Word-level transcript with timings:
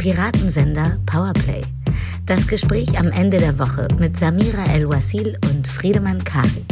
Piratensender 0.00 0.98
Powerplay. 1.04 1.60
Das 2.24 2.48
Gespräch 2.48 2.98
am 2.98 3.08
Ende 3.08 3.36
der 3.36 3.58
Woche 3.58 3.86
mit 3.98 4.18
Samira 4.18 4.64
El-Wasil 4.64 5.38
und 5.50 5.68
Friedemann 5.68 6.24
Karik. 6.24 6.64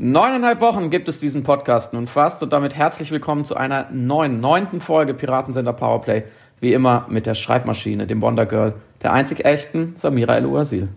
Neuneinhalb 0.00 0.60
Wochen 0.60 0.90
gibt 0.90 1.08
es 1.08 1.20
diesen 1.20 1.44
Podcast 1.44 1.92
nun 1.92 2.08
fast 2.08 2.42
und 2.42 2.52
damit 2.52 2.74
herzlich 2.74 3.12
willkommen 3.12 3.44
zu 3.44 3.56
einer 3.56 3.88
neuen, 3.92 4.40
neunten 4.40 4.80
Folge 4.80 5.14
Piratensender 5.14 5.72
Powerplay. 5.72 6.24
Wie 6.58 6.72
immer 6.72 7.06
mit 7.08 7.26
der 7.26 7.36
Schreibmaschine, 7.36 8.08
dem 8.08 8.20
Wonder 8.20 8.46
Girl, 8.46 8.74
der 9.04 9.12
einzig 9.12 9.44
echten 9.44 9.92
Samira 9.94 10.34
El-Uasil. 10.34 10.88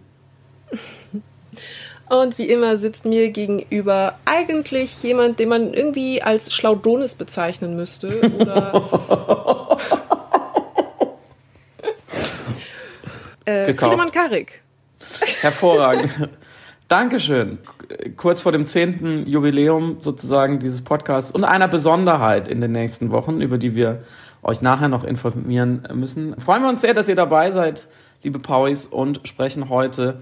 Und 2.10 2.38
wie 2.38 2.48
immer 2.50 2.78
sitzt 2.78 3.06
mir 3.06 3.32
gegenüber 3.32 4.18
eigentlich 4.26 5.04
jemand, 5.04 5.40
den 5.40 5.50
man 5.50 5.74
irgendwie 5.74 6.22
als 6.22 6.54
Schlaudonis 6.54 7.16
bezeichnen 7.16 7.76
müsste. 7.76 8.22
Oder. 8.40 9.78
äh, 13.46 13.74
Friedemann 13.74 14.12
Karik. 14.12 14.62
Hervorragend. 15.42 16.30
Dankeschön. 16.88 17.58
Kurz 18.16 18.42
vor 18.42 18.54
dem 18.54 18.66
zehnten 18.66 19.26
Jubiläum 19.26 19.98
sozusagen 20.02 20.60
dieses 20.60 20.82
Podcasts 20.84 21.32
und 21.32 21.44
einer 21.44 21.68
Besonderheit 21.68 22.48
in 22.48 22.62
den 22.62 22.72
nächsten 22.72 23.12
Wochen, 23.12 23.42
über 23.42 23.58
die 23.58 23.76
wir 23.76 24.04
euch 24.42 24.62
nachher 24.62 24.88
noch 24.88 25.04
informieren 25.04 25.86
müssen. 25.94 26.40
Freuen 26.40 26.62
wir 26.64 26.70
uns 26.70 26.82
sehr, 26.82 26.94
dass 26.94 27.10
ihr 27.10 27.16
dabei 27.16 27.52
seid, 27.52 27.88
liebe 28.24 28.40
Pauis, 28.40 28.86
und 28.86 29.28
sprechen 29.28 29.68
heute 29.68 30.22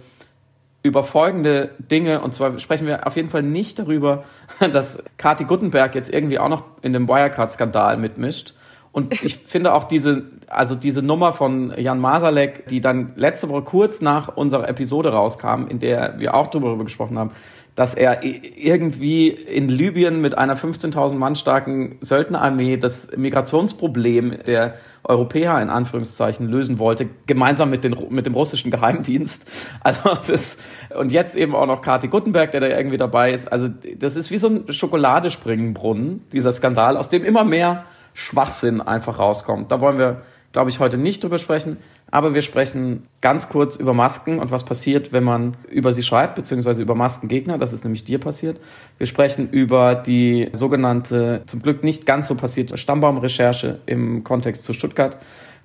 über 0.86 1.04
folgende 1.04 1.72
Dinge. 1.80 2.22
Und 2.22 2.36
zwar 2.36 2.60
sprechen 2.60 2.86
wir 2.86 3.08
auf 3.08 3.16
jeden 3.16 3.30
Fall 3.30 3.42
nicht 3.42 3.80
darüber, 3.80 4.24
dass 4.72 5.04
Kati 5.18 5.46
Guttenberg 5.46 5.96
jetzt 5.96 6.14
irgendwie 6.14 6.38
auch 6.38 6.48
noch 6.48 6.64
in 6.84 6.94
dem 6.94 7.08
Wirecard-Skandal 7.08 7.98
mitmischt. 7.98 8.54
Und 8.92 9.24
ich 9.24 9.36
finde 9.48 9.74
auch 9.74 9.86
diese, 9.86 10.26
also 10.48 10.76
diese 10.76 11.02
Nummer 11.02 11.34
von 11.34 11.74
Jan 11.76 12.00
Masalek, 12.00 12.68
die 12.68 12.82
dann 12.82 13.14
letzte 13.16 13.50
Woche 13.50 13.64
kurz 13.64 14.00
nach 14.00 14.38
unserer 14.38 14.70
Episode 14.70 15.10
rauskam, 15.10 15.66
in 15.68 15.80
der 15.80 16.20
wir 16.20 16.36
auch 16.36 16.48
darüber 16.48 16.78
gesprochen 16.84 17.18
haben, 17.18 17.32
dass 17.74 17.96
er 17.96 18.24
irgendwie 18.24 19.30
in 19.30 19.68
Libyen 19.68 20.22
mit 20.22 20.38
einer 20.38 20.56
15.000 20.56 21.16
Mann 21.16 21.36
starken 21.36 21.98
Söldnerarmee 22.00 22.78
das 22.78 23.10
Migrationsproblem 23.18 24.44
der 24.46 24.76
Europäer 25.06 25.62
in 25.62 25.70
Anführungszeichen 25.70 26.48
lösen 26.48 26.80
wollte, 26.80 27.08
gemeinsam 27.28 27.70
mit, 27.70 27.84
den, 27.84 27.96
mit 28.10 28.26
dem 28.26 28.34
russischen 28.34 28.72
Geheimdienst. 28.72 29.50
Also 29.82 30.18
das, 30.28 30.58
und 30.98 31.12
jetzt 31.12 31.36
eben 31.36 31.56
auch 31.56 31.68
noch 31.68 31.82
Kati 31.82 32.08
Guttenberg, 32.08 32.52
der 32.52 32.62
da 32.62 32.68
irgendwie 32.68 32.98
dabei 32.98 33.32
ist. 33.32 33.52
Also 33.52 33.68
das 33.68 34.16
ist 34.16 34.32
wie 34.32 34.38
so 34.38 34.48
ein 34.48 34.74
Schokoladespringenbrunnen, 34.74 36.24
dieser 36.34 36.52
Skandal, 36.52 36.98
aus 36.98 37.10
dem 37.10 37.24
immer 37.24 37.44
mehr 37.44 37.86
Schwachsinn 38.14 38.82
einfach 38.82 39.20
rauskommt. 39.20 39.72
Da 39.72 39.82
wollen 39.82 40.00
wir, 40.00 40.24
glaube 40.54 40.72
ich, 40.72 40.80
heute 40.80 40.98
nicht 40.98 41.24
drüber 41.24 41.38
sprechen. 41.38 41.78
Aber 42.16 42.34
wir 42.34 42.42
sprechen 42.42 43.08
ganz 43.20 43.50
kurz 43.50 43.76
über 43.76 43.94
Masken 43.94 44.40
und 44.40 44.50
was 44.50 44.64
passiert, 44.64 45.12
wenn 45.12 45.26
man 45.26 45.52
über 45.70 45.92
sie 45.92 46.02
schreibt, 46.02 46.36
beziehungsweise 46.36 46.82
über 46.82 46.96
Maskengegner. 46.96 47.58
Das 47.58 47.74
ist 47.74 47.84
nämlich 47.84 48.06
dir 48.06 48.20
passiert. 48.22 48.58
Wir 48.98 49.06
sprechen 49.06 49.50
über 49.50 49.96
die 49.96 50.48
sogenannte, 50.54 51.42
zum 51.46 51.62
Glück 51.62 51.84
nicht 51.84 52.06
ganz 52.06 52.30
so 52.30 52.36
passierte 52.36 52.78
Stammbaumrecherche 52.78 53.80
im 53.86 54.24
Kontext 54.24 54.64
zu 54.64 54.72
Stuttgart. 54.72 55.18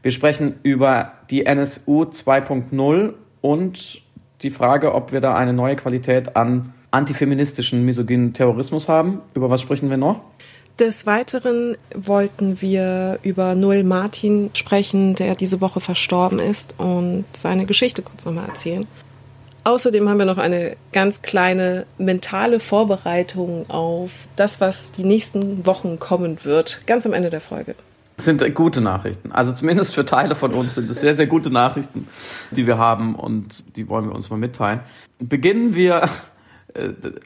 Wir 0.02 0.10
sprechen 0.10 0.56
über 0.64 1.12
die 1.30 1.46
NSU 1.46 2.02
2.0 2.02 3.12
und 3.42 4.02
die 4.42 4.50
Frage, 4.50 4.92
ob 4.92 5.12
wir 5.12 5.20
da 5.20 5.36
eine 5.36 5.52
neue 5.52 5.76
Qualität 5.76 6.34
an 6.34 6.74
antifeministischen, 6.90 7.84
misogynen 7.84 8.32
Terrorismus 8.32 8.88
haben. 8.88 9.20
Über 9.34 9.50
was 9.50 9.60
sprechen 9.60 9.88
wir 9.88 9.98
noch? 9.98 10.20
Des 10.80 11.04
Weiteren 11.04 11.76
wollten 11.94 12.62
wir 12.62 13.18
über 13.22 13.54
Noel 13.54 13.84
Martin 13.84 14.48
sprechen, 14.54 15.14
der 15.14 15.34
diese 15.34 15.60
Woche 15.60 15.78
verstorben 15.78 16.38
ist 16.38 16.74
und 16.78 17.26
seine 17.34 17.66
Geschichte 17.66 18.00
kurz 18.00 18.24
nochmal 18.24 18.48
erzählen. 18.48 18.86
Außerdem 19.64 20.08
haben 20.08 20.18
wir 20.18 20.24
noch 20.24 20.38
eine 20.38 20.78
ganz 20.92 21.20
kleine 21.20 21.84
mentale 21.98 22.60
Vorbereitung 22.60 23.68
auf 23.68 24.10
das, 24.36 24.62
was 24.62 24.90
die 24.90 25.04
nächsten 25.04 25.66
Wochen 25.66 25.98
kommen 25.98 26.38
wird, 26.44 26.80
ganz 26.86 27.04
am 27.04 27.12
Ende 27.12 27.28
der 27.28 27.42
Folge. 27.42 27.74
Das 28.16 28.24
sind 28.24 28.54
gute 28.54 28.80
Nachrichten. 28.80 29.32
Also 29.32 29.52
zumindest 29.52 29.94
für 29.94 30.06
Teile 30.06 30.34
von 30.34 30.54
uns 30.54 30.76
sind 30.76 30.90
es 30.90 31.00
sehr, 31.00 31.14
sehr 31.14 31.26
gute 31.26 31.50
Nachrichten, 31.50 32.08
die 32.52 32.66
wir 32.66 32.78
haben 32.78 33.16
und 33.16 33.76
die 33.76 33.86
wollen 33.90 34.06
wir 34.06 34.14
uns 34.14 34.30
mal 34.30 34.38
mitteilen. 34.38 34.80
Beginnen 35.18 35.74
wir 35.74 36.08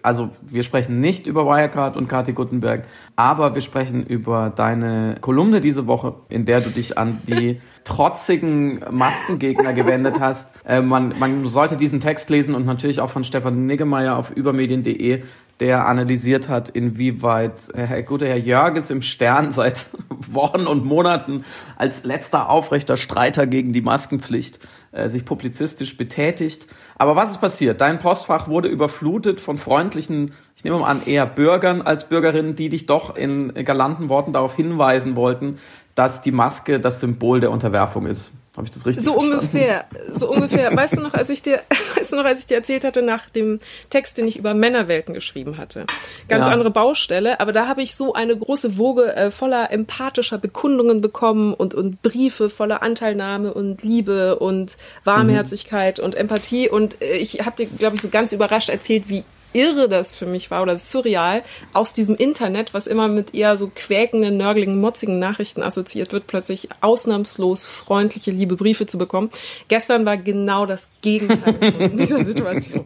also 0.03 0.31
wir 0.43 0.63
sprechen 0.63 1.01
nicht 1.01 1.27
über 1.27 1.47
Wirecard 1.47 1.97
und 1.97 2.09
Kati 2.09 2.33
Guttenberg, 2.33 2.85
aber 3.17 3.55
wir 3.55 3.61
sprechen 3.63 4.05
über 4.07 4.53
deine 4.55 5.17
Kolumne 5.21 5.61
diese 5.61 5.87
Woche, 5.87 6.15
in 6.29 6.45
der 6.45 6.61
du 6.61 6.71
dich 6.71 6.97
an 6.97 7.21
die 7.27 7.61
trotzigen 7.85 8.81
Maskengegner 8.91 9.75
gewendet 9.75 10.19
hast. 10.19 10.55
Äh, 10.65 10.81
man, 10.81 11.15
man 11.19 11.47
sollte 11.47 11.77
diesen 11.77 12.01
Text 12.01 12.31
lesen 12.31 12.55
und 12.55 12.65
natürlich 12.65 13.01
auch 13.01 13.11
von 13.11 13.25
Stefan 13.25 13.67
Niggemeier 13.67 14.17
auf 14.17 14.31
übermedien.de, 14.31 15.23
der 15.61 15.87
analysiert 15.87 16.49
hat, 16.49 16.69
inwieweit 16.69 17.69
Herr 17.75 18.03
gute 18.03 18.27
Herr 18.27 18.39
Jörges 18.39 18.91
im 18.91 19.03
Stern 19.03 19.53
seit 19.53 19.87
Wochen 20.09 20.67
und 20.67 20.85
Monaten 20.85 21.45
als 21.77 22.05
letzter 22.05 22.49
aufrechter 22.49 22.97
Streiter 22.97 23.47
gegen 23.47 23.73
die 23.73 23.83
Maskenpflicht 23.83 24.59
äh, 24.93 25.09
sich 25.09 25.25
publizistisch 25.25 25.97
betätigt. 25.97 26.67
Aber 26.97 27.17
was 27.17 27.33
ist 27.33 27.41
passiert? 27.41 27.81
Dein 27.81 27.99
Postfach 27.99 28.49
wurde 28.49 28.69
überflutet 28.69 29.41
von 29.41 29.59
freundlichen, 29.59 30.33
ich 30.57 30.65
nehme 30.65 30.79
mal 30.79 30.91
an, 30.91 31.03
eher 31.05 31.27
Bürgern 31.27 31.83
als 31.83 32.09
Bürgerinnen, 32.09 32.57
die 32.57 32.69
dich 32.69 32.87
doch 32.87 33.17
in 33.17 33.53
galanten 33.65 34.09
Worten 34.09 34.33
darauf 34.33 34.57
hinweisen 34.57 35.17
wollten, 35.17 35.59
dass 35.95 36.23
die 36.23 36.33
Maske 36.33 36.81
das 36.81 37.01
Symbol 37.01 37.41
der 37.41 37.51
Unterwerfung 37.51 38.07
ist. 38.07 38.33
Habe 38.57 38.69
ich 38.69 38.73
das 38.73 38.87
richtig 38.87 39.05
So 39.05 39.15
verstanden? 39.15 39.39
ungefähr, 39.39 39.85
so 40.13 40.31
ungefähr. 40.31 40.75
Weißt 40.77 40.97
du 40.97 41.01
noch, 41.01 41.13
als 41.13 41.29
ich 41.29 41.43
dir, 41.43 41.63
weißt 41.97 42.13
du 42.13 42.17
noch, 42.17 42.25
als 42.25 42.39
ich 42.39 42.47
dir 42.47 42.57
erzählt 42.57 42.85
hatte 42.85 43.03
nach 43.03 43.29
dem 43.29 43.59
Text, 43.91 44.17
den 44.17 44.29
ich 44.29 44.37
über 44.37 44.55
Männerwelten 44.55 45.13
geschrieben 45.13 45.59
hatte. 45.59 45.87
Ganz 46.29 46.47
ja. 46.47 46.53
andere 46.53 46.71
Baustelle, 46.71 47.41
aber 47.41 47.53
da 47.53 47.67
habe 47.67 47.83
ich 47.83 47.97
so 47.97 48.15
eine 48.15 48.37
große 48.37 48.79
Woge 48.79 49.15
äh, 49.17 49.31
voller 49.33 49.73
empathischer 49.73 50.39
Bekundungen 50.39 51.01
bekommen 51.01 51.53
und 51.53 51.75
und 51.75 52.01
Briefe 52.03 52.49
voller 52.49 52.83
Anteilnahme 52.83 53.53
und 53.53 53.83
Liebe 53.83 54.39
und 54.39 54.77
Warmherzigkeit 55.03 55.99
mhm. 55.99 56.05
und 56.05 56.15
Empathie 56.15 56.69
und 56.69 57.03
äh, 57.03 57.17
ich 57.17 57.45
habe 57.45 57.57
dir 57.57 57.67
glaube 57.67 57.97
ich 57.97 58.03
so 58.03 58.09
ganz 58.09 58.33
überrascht 58.33 58.69
erzählt, 58.69 59.05
wie 59.09 59.25
irre 59.55 59.89
das 59.89 60.15
für 60.15 60.27
mich 60.27 60.51
war 60.51 60.63
oder 60.63 60.77
surreal, 60.77 61.43
aus 61.73 61.95
diesem 61.95 62.17
Internet, 62.17 62.75
was 62.75 62.87
immer 62.87 63.09
mit 63.09 63.35
eher 63.35 63.57
so 63.57 63.71
quäkenden, 63.75 64.37
nörgeligen, 64.37 64.81
motzigen 64.81 65.19
Nachrichten 65.19 65.63
assoziiert 65.63 66.13
wird, 66.13 66.27
plötzlich 66.27 66.69
ausnahmslos 66.83 67.65
freundliche, 67.65 68.31
liebe 68.31 68.57
Briefe 68.57 68.87
zu 68.87 68.99
bekommen. 68.99 69.31
Gestern 69.69 70.05
war 70.05 70.19
genau 70.19 70.67
das 70.67 70.91
Gegenteil 71.01 71.73
von 71.73 71.97
dieser 71.97 72.25
Situation. 72.25 72.85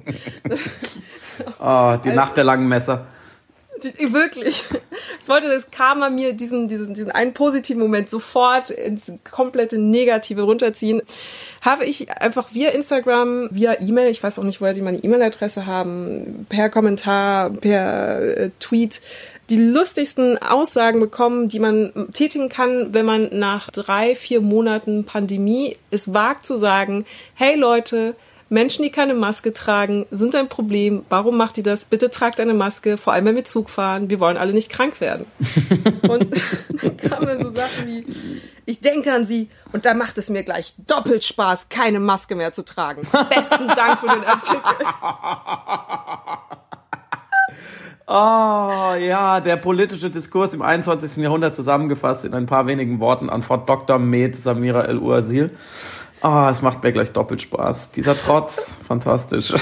oh, 1.59 1.97
die 2.05 2.09
also, 2.09 2.11
Nacht 2.11 2.37
der 2.37 2.45
langen 2.45 2.69
Messer. 2.69 3.07
Wirklich. 3.85 4.65
Jetzt 5.17 5.29
wollte 5.29 5.49
das 5.49 5.71
Karma 5.71 6.11
mir 6.11 6.33
diesen, 6.33 6.69
diesen, 6.69 6.95
diesen 6.95 7.11
einen 7.11 7.35
positiven 7.35 7.81
Moment 7.81 8.11
sofort 8.11 8.71
ins 8.71 9.13
komplette 9.31 9.79
Negative 9.79 10.43
runterziehen. 10.43 11.03
Habe 11.61 11.85
ich 11.85 12.11
einfach 12.11 12.55
via 12.55 12.71
Instagram, 12.71 13.49
via 13.51 13.81
E-Mail, 13.81 14.11
ich 14.11 14.23
weiß 14.23 14.39
auch 14.39 14.45
nicht, 14.45 14.61
woher 14.61 14.75
die 14.75 14.83
meine 14.83 14.99
E-Mail-Adresse 14.99 15.67
haben, 15.67 16.47
per 16.49 16.71
Kommentar, 16.71 17.51
per 17.51 18.21
äh, 18.21 18.51
Tweet, 18.61 19.01
die 19.51 19.57
lustigsten 19.57 20.37
Aussagen 20.39 21.01
bekommen, 21.01 21.49
die 21.49 21.59
man 21.59 22.09
tätigen 22.13 22.49
kann, 22.49 22.93
wenn 22.93 23.07
man 23.07 23.31
nach 23.33 23.71
drei, 23.71 24.15
vier 24.15 24.41
Monaten 24.41 25.05
Pandemie 25.05 25.77
es 25.91 26.13
wagt 26.13 26.45
zu 26.45 26.57
sagen, 26.57 27.07
hey 27.35 27.57
Leute, 27.57 28.15
Menschen, 28.51 28.83
die 28.83 28.91
keine 28.91 29.15
Maske 29.15 29.53
tragen, 29.53 30.07
sind 30.11 30.35
ein 30.35 30.49
Problem. 30.49 31.05
Warum 31.09 31.37
macht 31.37 31.59
ihr 31.59 31.63
das? 31.63 31.85
Bitte 31.85 32.11
tragt 32.11 32.41
eine 32.41 32.55
Maske, 32.55 32.97
vor 32.97 33.13
allem 33.13 33.27
wenn 33.27 33.37
wir 33.37 33.45
Zug 33.45 33.69
fahren. 33.69 34.09
Wir 34.09 34.21
wollen 34.21 34.37
alle 34.37 34.53
nicht 34.53 34.71
krank 34.71 35.01
werden. 35.01 35.27
und 36.09 36.35
dann 36.83 36.97
kamen 36.97 37.45
so 37.45 37.51
Sachen 37.51 37.87
wie, 37.87 38.07
ich 38.65 38.81
denke 38.81 39.13
an 39.13 39.27
sie 39.27 39.51
und 39.73 39.85
da 39.85 39.95
macht 39.95 40.17
es 40.19 40.31
mir 40.31 40.45
gleich 40.45 40.75
doppelt 40.87 41.25
Spaß, 41.25 41.69
keine 41.69 42.01
Maske 42.01 42.35
mehr 42.35 42.53
zu 42.53 42.65
tragen. 42.65 43.07
Besten 43.29 43.69
Dank 43.69 43.99
für 44.01 44.09
den 44.09 44.25
Artikel. 44.25 44.63
Oh 48.11 48.95
ja, 48.99 49.39
der 49.41 49.57
politische 49.57 50.09
Diskurs 50.09 50.55
im 50.55 50.63
21. 50.63 51.23
Jahrhundert 51.23 51.55
zusammengefasst 51.55 52.25
in 52.25 52.33
ein 52.33 52.47
paar 52.47 52.67
wenigen 52.67 53.01
Worten 53.01 53.29
an 53.29 53.43
Frau 53.43 53.59
Dr. 53.59 53.99
Med 53.99 54.35
Samira 54.35 54.87
El-Uazil. 54.87 55.51
Oh, 56.23 56.47
es 56.51 56.63
macht 56.63 56.83
mir 56.83 56.93
gleich 56.93 57.13
doppelt 57.13 57.43
Spaß. 57.43 57.93
Dieser 57.93 58.17
Trotz, 58.17 58.77
fantastisch. 58.89 59.53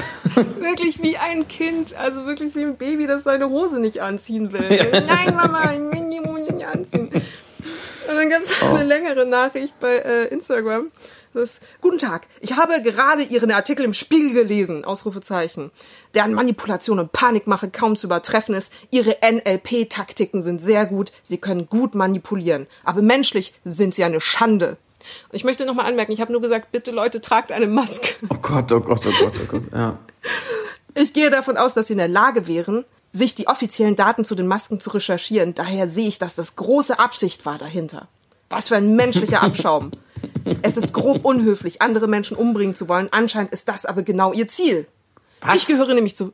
Wirklich 0.58 1.02
wie 1.02 1.16
ein 1.16 1.46
Kind, 1.48 1.94
also 1.96 2.26
wirklich 2.26 2.54
wie 2.54 2.62
ein 2.62 2.76
Baby, 2.76 3.06
das 3.06 3.24
seine 3.24 3.50
Hose 3.50 3.78
nicht 3.78 4.00
anziehen 4.00 4.52
will. 4.52 4.72
Ja. 4.72 5.00
Nein, 5.00 5.34
Mama, 5.34 5.72
ich 5.72 5.80
will 5.80 6.10
die 6.10 6.20
Hose 6.20 6.52
nicht 6.52 6.66
anziehen. 6.66 7.10
Und 8.08 8.14
dann 8.14 8.30
gab 8.30 8.42
es 8.42 8.50
oh. 8.62 8.74
eine 8.74 8.84
längere 8.84 9.26
Nachricht 9.26 9.78
bei 9.80 9.96
äh, 9.96 10.28
Instagram. 10.28 10.90
Das, 11.34 11.60
Guten 11.82 11.98
Tag, 11.98 12.26
ich 12.40 12.56
habe 12.56 12.80
gerade 12.80 13.22
Ihren 13.22 13.50
Artikel 13.50 13.84
im 13.84 13.92
Spiegel 13.92 14.32
gelesen, 14.32 14.86
Ausrufezeichen. 14.86 15.70
Deren 16.14 16.32
Manipulation 16.32 16.98
und 16.98 17.12
Panikmache 17.12 17.68
kaum 17.68 17.96
zu 17.96 18.06
übertreffen 18.06 18.54
ist. 18.54 18.72
Ihre 18.90 19.18
NLP-Taktiken 19.20 20.40
sind 20.40 20.62
sehr 20.62 20.86
gut, 20.86 21.12
Sie 21.22 21.36
können 21.36 21.68
gut 21.68 21.94
manipulieren. 21.94 22.66
Aber 22.84 23.02
menschlich 23.02 23.52
sind 23.66 23.94
Sie 23.94 24.04
eine 24.04 24.22
Schande. 24.22 24.78
Und 25.30 25.36
ich 25.36 25.44
möchte 25.44 25.64
nochmal 25.64 25.86
anmerken, 25.86 26.12
ich 26.12 26.20
habe 26.20 26.32
nur 26.32 26.40
gesagt, 26.40 26.72
bitte 26.72 26.90
Leute, 26.90 27.20
tragt 27.20 27.52
eine 27.52 27.66
Maske. 27.66 28.14
Oh 28.28 28.36
Gott, 28.40 28.70
oh 28.72 28.80
Gott, 28.80 29.04
oh 29.06 29.24
Gott, 29.24 29.34
oh 29.42 29.46
Gott, 29.48 29.62
ja. 29.72 29.98
Ich 30.94 31.12
gehe 31.12 31.30
davon 31.30 31.56
aus, 31.56 31.74
dass 31.74 31.88
Sie 31.88 31.92
in 31.92 31.98
der 31.98 32.08
Lage 32.08 32.46
wären, 32.46 32.84
sich 33.12 33.34
die 33.34 33.48
offiziellen 33.48 33.96
Daten 33.96 34.24
zu 34.24 34.34
den 34.34 34.46
Masken 34.46 34.80
zu 34.80 34.90
recherchieren. 34.90 35.54
Daher 35.54 35.88
sehe 35.88 36.08
ich, 36.08 36.18
dass 36.18 36.34
das 36.34 36.56
große 36.56 36.98
Absicht 36.98 37.46
war 37.46 37.58
dahinter. 37.58 38.08
Was 38.48 38.68
für 38.68 38.76
ein 38.76 38.94
menschlicher 38.96 39.42
Abschaum. 39.42 39.92
Es 40.62 40.76
ist 40.76 40.92
grob 40.92 41.24
unhöflich, 41.24 41.82
andere 41.82 42.06
Menschen 42.06 42.36
umbringen 42.36 42.74
zu 42.74 42.88
wollen. 42.88 43.08
Anscheinend 43.10 43.52
ist 43.52 43.68
das 43.68 43.84
aber 43.84 44.02
genau 44.02 44.32
ihr 44.32 44.48
Ziel. 44.48 44.86
Was? 45.40 45.56
Ich 45.56 45.66
gehöre 45.66 45.94
nämlich 45.94 46.16
zu. 46.16 46.32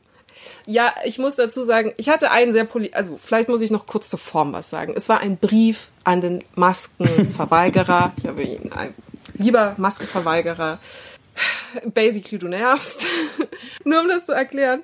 Ja, 0.67 0.95
ich 1.05 1.19
muss 1.19 1.37
dazu 1.37 1.63
sagen, 1.63 1.93
ich 1.97 2.09
hatte 2.09 2.31
einen 2.31 2.53
sehr 2.53 2.65
poli 2.65 2.91
also 2.93 3.19
vielleicht 3.23 3.49
muss 3.49 3.61
ich 3.61 3.71
noch 3.71 3.87
kurz 3.87 4.11
zur 4.11 4.19
Form 4.19 4.53
was 4.53 4.71
sagen. 4.71 4.95
Es 4.97 5.09
war 5.09 5.21
ein 5.21 5.37
Brief 5.37 5.89
an 6.05 6.21
den 6.21 6.45
Maskenverweigerer. 6.55 8.13
ich 8.17 8.27
habe 8.27 8.43
ihn 8.43 8.73
ein 8.73 8.95
lieber 9.35 9.75
Maskenverweigerer. 9.79 10.79
Basically, 11.87 12.39
du 12.39 12.49
nervst. 12.49 13.07
Nur 13.85 14.01
um 14.01 14.09
das 14.09 14.27
zu 14.27 14.33
erklären. 14.33 14.83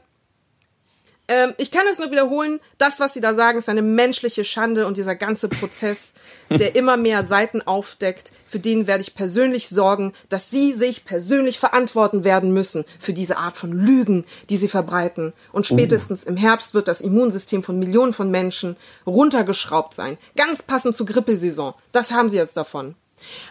Ähm, 1.28 1.52
ich 1.58 1.70
kann 1.70 1.86
es 1.90 1.98
nur 1.98 2.10
wiederholen, 2.10 2.58
das, 2.78 3.00
was 3.00 3.12
Sie 3.12 3.20
da 3.20 3.34
sagen, 3.34 3.58
ist 3.58 3.68
eine 3.68 3.82
menschliche 3.82 4.44
Schande 4.44 4.86
und 4.86 4.96
dieser 4.96 5.14
ganze 5.14 5.48
Prozess, 5.48 6.14
der 6.50 6.74
immer 6.74 6.96
mehr 6.96 7.22
Seiten 7.24 7.60
aufdeckt, 7.60 8.32
für 8.46 8.58
den 8.58 8.86
werde 8.86 9.02
ich 9.02 9.14
persönlich 9.14 9.68
sorgen, 9.68 10.14
dass 10.30 10.50
Sie 10.50 10.72
sich 10.72 11.04
persönlich 11.04 11.58
verantworten 11.58 12.24
werden 12.24 12.54
müssen 12.54 12.86
für 12.98 13.12
diese 13.12 13.36
Art 13.36 13.58
von 13.58 13.72
Lügen, 13.72 14.24
die 14.48 14.56
Sie 14.56 14.68
verbreiten. 14.68 15.34
Und 15.52 15.70
oh. 15.70 15.74
spätestens 15.74 16.24
im 16.24 16.38
Herbst 16.38 16.72
wird 16.72 16.88
das 16.88 17.02
Immunsystem 17.02 17.62
von 17.62 17.78
Millionen 17.78 18.14
von 18.14 18.30
Menschen 18.30 18.76
runtergeschraubt 19.06 19.92
sein. 19.92 20.16
Ganz 20.34 20.62
passend 20.62 20.96
zur 20.96 21.04
Grippesaison. 21.04 21.74
Das 21.92 22.10
haben 22.10 22.30
Sie 22.30 22.38
jetzt 22.38 22.56
davon. 22.56 22.94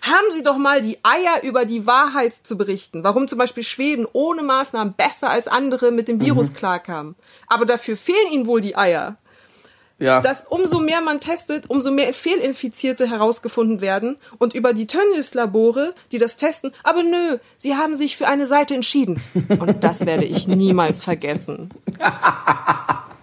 Haben 0.02 0.32
Sie 0.32 0.44
doch 0.44 0.58
mal 0.58 0.82
die 0.82 1.00
Eier 1.04 1.44
über 1.44 1.66
die 1.66 1.86
Wahrheit 1.86 2.34
zu 2.34 2.58
berichten, 2.58 3.04
warum 3.04 3.28
zum 3.28 3.38
Beispiel 3.38 3.64
Schweden 3.64 4.08
ohne 4.12 4.44
Maßnahmen 4.44 4.94
besser 4.94 5.30
als 5.30 5.48
andere 5.48 5.92
mit 5.92 6.08
dem 6.08 6.22
Virus 6.22 6.52
mhm. 6.52 6.56
klarkamen. 6.56 7.16
Aber 7.48 7.66
dafür 7.66 7.98
fehlen 7.98 8.32
Ihnen 8.32 8.48
wohl 8.48 8.62
die 8.62 8.76
Eier. 8.76 9.18
Ja. 10.00 10.22
Dass 10.22 10.46
umso 10.48 10.80
mehr 10.80 11.02
man 11.02 11.20
testet, 11.20 11.70
umso 11.70 11.92
mehr 11.92 12.14
Fehlinfizierte 12.14 13.10
herausgefunden 13.10 13.82
werden 13.82 14.18
und 14.38 14.54
über 14.54 14.74
die 14.74 14.86
Tönnies-Labore, 14.86 15.96
die 16.12 16.20
das 16.20 16.38
testen, 16.38 16.72
aber 16.84 17.02
nö, 17.02 17.38
sie 17.58 17.76
haben 17.76 17.96
sich 17.96 18.16
für 18.16 18.28
eine 18.28 18.46
Seite 18.46 18.76
entschieden. 18.76 19.22
Und 19.60 19.84
das 19.84 20.06
werde 20.06 20.26
ich 20.26 20.48
niemals 20.48 21.04
vergessen. 21.04 21.72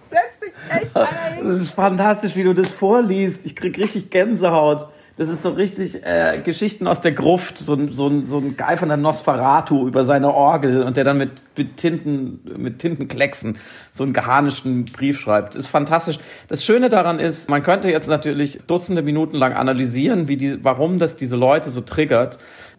Setz 0.09 0.39
dich 0.41 0.53
echt 0.69 0.95
ein. 0.97 1.47
Das 1.47 1.61
ist 1.61 1.71
fantastisch, 1.71 2.35
wie 2.35 2.43
du 2.43 2.53
das 2.53 2.69
vorliest. 2.69 3.45
Ich 3.45 3.55
krieg 3.55 3.77
richtig 3.77 4.09
Gänsehaut. 4.09 4.89
Das 5.17 5.29
ist 5.29 5.43
so 5.43 5.51
richtig 5.51 6.05
äh, 6.05 6.41
Geschichten 6.43 6.87
aus 6.87 6.99
der 6.99 7.13
Gruft, 7.13 7.57
so, 7.57 7.73
ein 7.73 7.93
so, 7.93 8.07
ein 8.07 8.25
so 8.25 8.39
ein 8.39 8.57
Guy 8.57 8.75
von 8.75 8.89
der 8.89 8.97
Nosferatu 8.97 9.87
über 9.87 10.03
seine 10.03 10.33
Orgel 10.33 10.83
und 10.83 10.97
der 10.97 11.05
dann 11.05 11.17
mit, 11.17 11.41
mit 11.55 11.77
Tinten, 11.77 12.41
mit 12.57 12.79
Tintenklecksen 12.79 13.57
so 13.93 14.03
einen 14.03 14.11
geharnischten 14.11 14.83
Brief 14.85 15.21
schreibt. 15.21 15.55
Ist 15.55 15.67
fantastisch. 15.67 16.19
Das 16.49 16.65
Schöne 16.65 16.89
daran 16.89 17.19
ist, 17.19 17.49
man 17.49 17.63
könnte 17.63 17.89
jetzt 17.89 18.09
natürlich 18.09 18.59
Dutzende 18.67 19.03
Minuten 19.03 19.37
lang 19.37 19.53
analysieren, 19.53 20.27
wie 20.27 20.35
die, 20.35 20.61
warum 20.65 20.99
das 20.99 21.15
diese 21.15 21.37
Leute 21.37 21.69
so 21.69 21.79
triggert. 21.79 22.37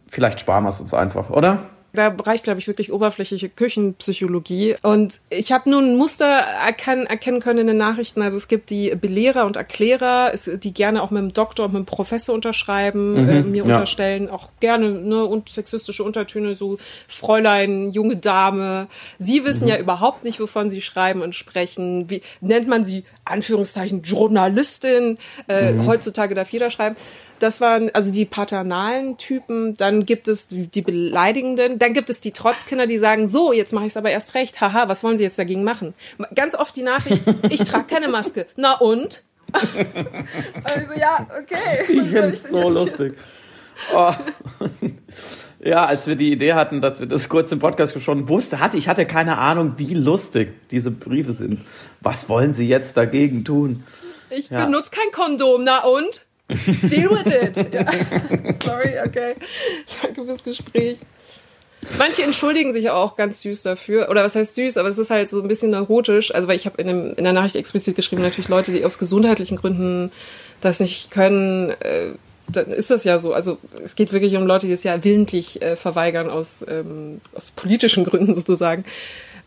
Vielleicht 0.09 0.41
sparen 0.41 0.65
wir 0.65 0.69
es 0.69 0.81
uns 0.81 0.93
einfach, 0.93 1.31
oder? 1.31 1.71
Da 1.97 2.15
reicht, 2.25 2.45
glaube 2.45 2.61
ich, 2.61 2.69
wirklich 2.69 2.93
oberflächliche 2.93 3.49
Küchenpsychologie. 3.49 4.77
Und 4.83 5.19
ich 5.31 5.51
habe 5.51 5.69
nun 5.69 5.93
ein 5.93 5.97
Muster 5.97 6.27
erkennen, 6.27 7.07
erkennen 7.07 7.41
können 7.41 7.61
in 7.61 7.67
den 7.67 7.77
Nachrichten. 7.77 8.23
Also 8.23 8.37
es 8.37 8.49
gibt 8.49 8.71
die 8.71 8.95
Belehrer 8.95 9.47
und 9.47 9.57
Erklärer, 9.57 10.33
die 10.37 10.73
gerne 10.73 11.03
auch 11.03 11.11
mit 11.11 11.23
dem 11.23 11.33
Doktor 11.33 11.67
und 11.67 11.73
mit 11.73 11.81
dem 11.81 11.87
Professor 11.87 12.35
unterschreiben, 12.35 13.25
mhm, 13.25 13.29
äh, 13.29 13.43
mir 13.43 13.65
ja. 13.65 13.75
unterstellen, 13.75 14.31
auch 14.31 14.51
gerne 14.61 14.91
ne, 14.91 15.25
und 15.25 15.49
sexistische 15.49 16.05
Untertöne, 16.05 16.55
so 16.55 16.79
Fräulein, 17.09 17.91
junge 17.91 18.17
Dame. 18.17 18.87
Sie 19.19 19.45
wissen 19.45 19.65
mhm. 19.65 19.71
ja 19.71 19.79
überhaupt 19.79 20.23
nicht, 20.25 20.39
wovon 20.39 20.71
sie 20.71 20.81
schreiben 20.81 21.23
und 21.23 21.35
sprechen. 21.35 22.11
Wie 22.11 22.23
nennt 22.41 22.69
man 22.69 22.85
sie, 22.85 23.05
Anführungszeichen, 23.25 24.03
Journalistin? 24.03 25.19
Äh, 25.49 25.73
mhm. 25.73 25.87
Heutzutage 25.87 26.35
darf 26.35 26.51
jeder 26.51 26.71
schreiben. 26.71 26.97
Das 27.39 27.61
waren 27.61 27.91
also 27.95 28.11
die 28.11 28.25
paternalen 28.25 29.19
Typen. 29.19 29.75
Dann 29.75 30.07
gibt 30.07 30.29
es 30.29 30.49
die 30.49 30.83
beleidigenden. 30.83 31.79
Dann 31.79 31.93
gibt 31.93 32.11
es 32.11 32.21
die 32.21 32.33
Trotzkinder, 32.33 32.87
die 32.87 32.99
sagen, 32.99 33.29
so, 33.29 33.53
jetzt 33.53 33.73
mache 33.73 33.85
ich 33.85 33.93
es 33.93 33.97
aber 33.97 34.11
erst 34.11 34.35
recht. 34.35 34.61
Haha, 34.61 34.89
was 34.89 35.05
wollen 35.05 35.19
Sie 35.19 35.25
jetzt 35.25 35.39
dagegen 35.39 35.65
machen? 35.65 35.95
Ganz 36.35 36.55
oft 36.55 36.75
die 36.77 36.83
Nachricht, 36.83 37.23
ich 37.51 37.61
trage 37.65 37.87
keine 37.87 38.09
Maske. 38.09 38.47
Na 38.57 38.75
und? 38.75 39.23
also 39.53 40.93
ja, 40.99 41.27
okay. 41.39 41.85
Ich 41.89 42.09
finde 42.09 42.29
es 42.29 42.43
so 42.45 42.69
lustig. 42.69 43.15
Oh. 43.95 44.13
Ja, 45.59 45.85
als 45.85 46.07
wir 46.07 46.15
die 46.15 46.31
Idee 46.31 46.53
hatten, 46.53 46.81
dass 46.81 47.01
wir 47.01 47.09
das 47.09 47.29
kurz 47.29 47.51
im 47.51 47.59
Podcast 47.59 48.01
schon 48.01 48.29
wusste, 48.29 48.61
hatte 48.61 48.77
ich 48.77 48.89
hatte 48.89 49.05
keine 49.05 49.39
Ahnung, 49.39 49.73
wie 49.79 49.95
lustig 49.95 50.53
diese 50.71 50.93
Briefe 50.93 51.33
sind. 51.33 51.61
Was 52.01 52.29
wollen 52.29 52.53
Sie 52.53 52.69
jetzt 52.69 52.97
dagegen 52.97 53.45
tun? 53.45 53.83
Ich 54.31 54.51
ja. 54.51 54.65
benutze 54.65 54.91
kein 54.93 55.11
Kondom, 55.11 55.65
na 55.65 55.83
und? 55.85 56.26
Deal 56.83 57.11
with 57.11 57.27
it. 57.27 57.75
Ja. 57.75 57.85
Sorry, 58.65 58.95
okay. 59.05 59.35
Danke 60.03 60.25
fürs 60.25 60.45
Gespräch. 60.45 60.99
Manche 61.99 62.23
entschuldigen 62.23 62.73
sich 62.73 62.91
auch 62.91 63.17
ganz 63.17 63.43
süß 63.43 63.63
dafür. 63.63 64.09
Oder 64.09 64.25
was 64.25 64.35
heißt 64.35 64.55
süß, 64.55 64.77
aber 64.77 64.89
es 64.89 64.99
ist 64.99 65.11
halt 65.11 65.29
so 65.29 65.41
ein 65.41 65.49
bisschen 65.49 65.71
neurotisch. 65.71 66.35
Also, 66.35 66.49
weil 66.49 66.57
ich 66.57 66.67
habe 66.67 66.81
in, 66.81 67.13
in 67.15 67.25
der 67.25 67.33
Nachricht 67.33 67.57
explizit 67.57 67.97
geschrieben, 67.97 68.23
natürlich 68.23 68.49
Leute, 68.49 68.73
die 68.73 68.85
aus 68.85 68.99
gesundheitlichen 68.99 69.57
Gründen 69.57 70.13
das 70.61 70.81
nicht 70.81 71.11
können, 71.11 71.71
äh, 71.81 72.13
dann 72.49 72.67
ist 72.67 72.91
das 72.91 73.05
ja 73.05 73.19
so. 73.19 73.33
Also 73.33 73.59
es 73.85 73.95
geht 73.95 74.13
wirklich 74.13 74.37
um 74.37 74.47
Leute, 74.47 74.67
die 74.67 74.73
es 74.73 74.85
ja 74.85 75.03
willentlich 75.03 75.61
äh, 75.63 75.77
verweigern 75.77 76.31
aus, 76.31 76.65
ähm, 76.69 77.21
aus 77.35 77.51
politischen 77.51 78.05
Gründen 78.05 78.35
sozusagen. 78.35 78.85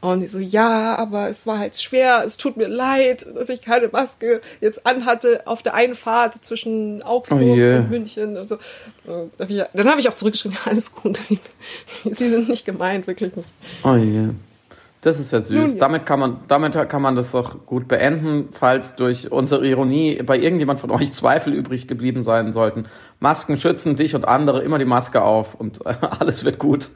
Und 0.02 0.24
ich 0.24 0.32
so, 0.32 0.40
ja, 0.40 0.96
aber 0.96 1.30
es 1.30 1.46
war 1.46 1.60
halt 1.60 1.76
schwer, 1.76 2.24
es 2.26 2.38
tut 2.38 2.56
mir 2.56 2.70
leid, 2.70 3.26
dass 3.36 3.50
ich 3.50 3.62
keine 3.62 3.90
Maske 3.90 4.40
jetzt 4.62 4.86
anhatte 4.86 5.42
auf 5.46 5.62
der 5.62 5.74
Einfahrt 5.74 6.44
zwischen 6.44 7.04
Augsburg 7.04 7.42
oh 7.42 7.56
yeah. 7.56 7.80
und 7.80 7.90
München 7.90 8.38
und 8.38 8.48
so. 8.48 8.58
Dann 9.06 9.90
habe 9.90 10.00
ich 10.00 10.08
auch 10.08 10.14
zurückgeschrieben, 10.14 10.58
ja, 10.58 10.72
alles 10.72 10.96
gut. 10.96 11.20
Sie 12.04 12.30
sind 12.30 12.48
nicht 12.48 12.66
gemeint, 12.66 13.08
wirklich 13.08 13.36
nicht. 13.36 13.48
Oh 13.84 13.96
yeah. 13.96 14.30
Das 15.02 15.18
ist 15.18 15.32
ja 15.32 15.40
süß. 15.40 15.56
Nun, 15.56 15.70
ja. 15.72 15.76
Damit 15.78 16.06
kann 16.06 16.20
man, 16.20 16.38
damit 16.50 16.74
kann 16.90 17.02
man 17.02 17.16
das 17.16 17.34
auch 17.34 17.66
gut 17.66 17.88
beenden, 17.88 18.50
falls 18.52 18.96
durch 18.96 19.32
unsere 19.32 19.66
Ironie 19.66 20.22
bei 20.24 20.38
irgendjemand 20.38 20.82
von 20.82 20.92
euch 20.92 21.14
Zweifel 21.14 21.54
übrig 21.54 21.88
geblieben 21.88 22.22
sein 22.22 22.52
sollten. 22.52 22.86
Masken 23.22 23.56
schützen 23.56 23.96
dich 23.96 24.14
und 24.14 24.28
andere 24.28 24.62
immer 24.62 24.78
die 24.78 24.86
Maske 24.86 25.22
auf 25.22 25.56
und 25.56 25.86
äh, 25.86 25.94
alles 26.20 26.44
wird 26.44 26.60
gut. 26.60 26.90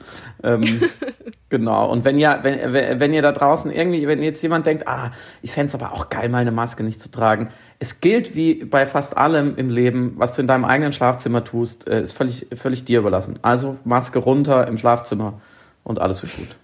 Ähm, 0.43 0.81
genau. 1.49 1.89
Und 1.89 2.03
wenn 2.03 2.17
ihr, 2.17 2.39
wenn, 2.41 2.99
wenn 2.99 3.13
ihr 3.13 3.21
da 3.21 3.31
draußen 3.31 3.71
irgendwie, 3.71 4.05
wenn 4.05 4.21
jetzt 4.21 4.41
jemand 4.43 4.65
denkt, 4.65 4.85
ah, 4.85 5.11
ich 5.41 5.53
fände 5.53 5.73
aber 5.73 5.93
auch 5.93 6.09
geil, 6.09 6.27
mal 6.27 6.39
eine 6.39 6.51
Maske 6.51 6.83
nicht 6.83 7.01
zu 7.01 7.09
tragen. 7.09 7.51
Es 7.79 8.01
gilt 8.01 8.35
wie 8.35 8.65
bei 8.65 8.85
fast 8.85 9.15
allem 9.15 9.55
im 9.55 9.69
Leben, 9.69 10.15
was 10.17 10.35
du 10.35 10.41
in 10.41 10.47
deinem 10.47 10.65
eigenen 10.65 10.91
Schlafzimmer 10.91 11.45
tust, 11.45 11.87
äh, 11.87 12.01
ist 12.01 12.11
völlig, 12.11 12.47
völlig 12.57 12.83
dir 12.83 12.99
überlassen. 12.99 13.39
Also 13.43 13.77
Maske 13.85 14.19
runter 14.19 14.67
im 14.67 14.77
Schlafzimmer 14.77 15.39
und 15.85 15.99
alles 15.99 16.21
wird 16.21 16.35
gut. 16.35 16.57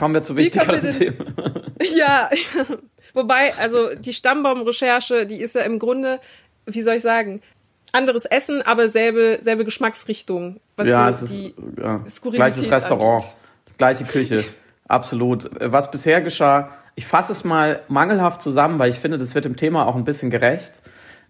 Kommen 0.00 0.14
wir 0.14 0.22
zu 0.22 0.34
wichtigeren 0.34 0.90
Themen. 0.90 1.34
Ja, 1.96 2.28
wobei, 3.14 3.54
also 3.58 3.94
die 3.94 4.12
Stammbaumrecherche, 4.12 5.26
die 5.26 5.40
ist 5.40 5.54
ja 5.54 5.62
im 5.62 5.78
Grunde, 5.78 6.20
wie 6.66 6.82
soll 6.82 6.96
ich 6.96 7.02
sagen, 7.02 7.40
anderes 7.92 8.26
Essen, 8.26 8.60
aber 8.60 8.90
selbe, 8.90 9.38
selbe 9.40 9.64
Geschmacksrichtung. 9.64 10.60
Was 10.76 10.88
ja, 10.88 11.10
so 11.10 11.24
es 11.24 11.30
ist 11.30 11.54
ja, 11.78 12.04
gleiches 12.32 12.70
Restaurant, 12.70 13.24
angeht. 13.24 13.78
gleiche 13.78 14.04
Küche, 14.04 14.44
absolut. 14.88 15.50
Was 15.58 15.90
bisher 15.90 16.20
geschah, 16.20 16.70
ich 16.96 17.06
fasse 17.06 17.32
es 17.32 17.44
mal 17.44 17.82
mangelhaft 17.88 18.42
zusammen, 18.42 18.78
weil 18.78 18.90
ich 18.90 18.98
finde, 18.98 19.16
das 19.16 19.34
wird 19.34 19.46
dem 19.46 19.56
Thema 19.56 19.86
auch 19.86 19.96
ein 19.96 20.04
bisschen 20.04 20.30
gerecht. 20.30 20.82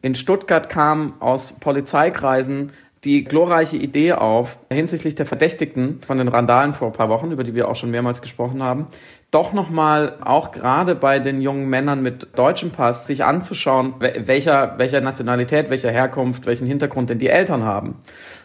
In 0.02 0.16
Stuttgart 0.16 0.68
kam 0.68 1.14
aus 1.20 1.52
Polizeikreisen 1.60 2.72
die 3.04 3.24
glorreiche 3.24 3.78
Idee 3.78 4.12
auf, 4.12 4.58
hinsichtlich 4.70 5.14
der 5.14 5.24
Verdächtigten 5.24 6.00
von 6.02 6.18
den 6.18 6.28
Randalen 6.28 6.74
vor 6.74 6.88
ein 6.88 6.92
paar 6.92 7.08
Wochen, 7.08 7.30
über 7.30 7.44
die 7.44 7.54
wir 7.54 7.68
auch 7.68 7.76
schon 7.76 7.90
mehrmals 7.90 8.20
gesprochen 8.20 8.62
haben, 8.62 8.88
doch 9.30 9.52
nochmal 9.52 10.18
auch 10.22 10.50
gerade 10.50 10.96
bei 10.96 11.20
den 11.20 11.40
jungen 11.40 11.68
Männern 11.70 12.02
mit 12.02 12.36
deutschem 12.36 12.72
Pass 12.72 13.06
sich 13.06 13.24
anzuschauen, 13.24 13.94
welcher, 14.00 14.74
welcher 14.78 15.00
Nationalität, 15.00 15.70
welcher 15.70 15.90
Herkunft, 15.90 16.46
welchen 16.46 16.66
Hintergrund 16.66 17.10
denn 17.10 17.20
die 17.20 17.28
Eltern 17.28 17.64
haben. 17.64 17.94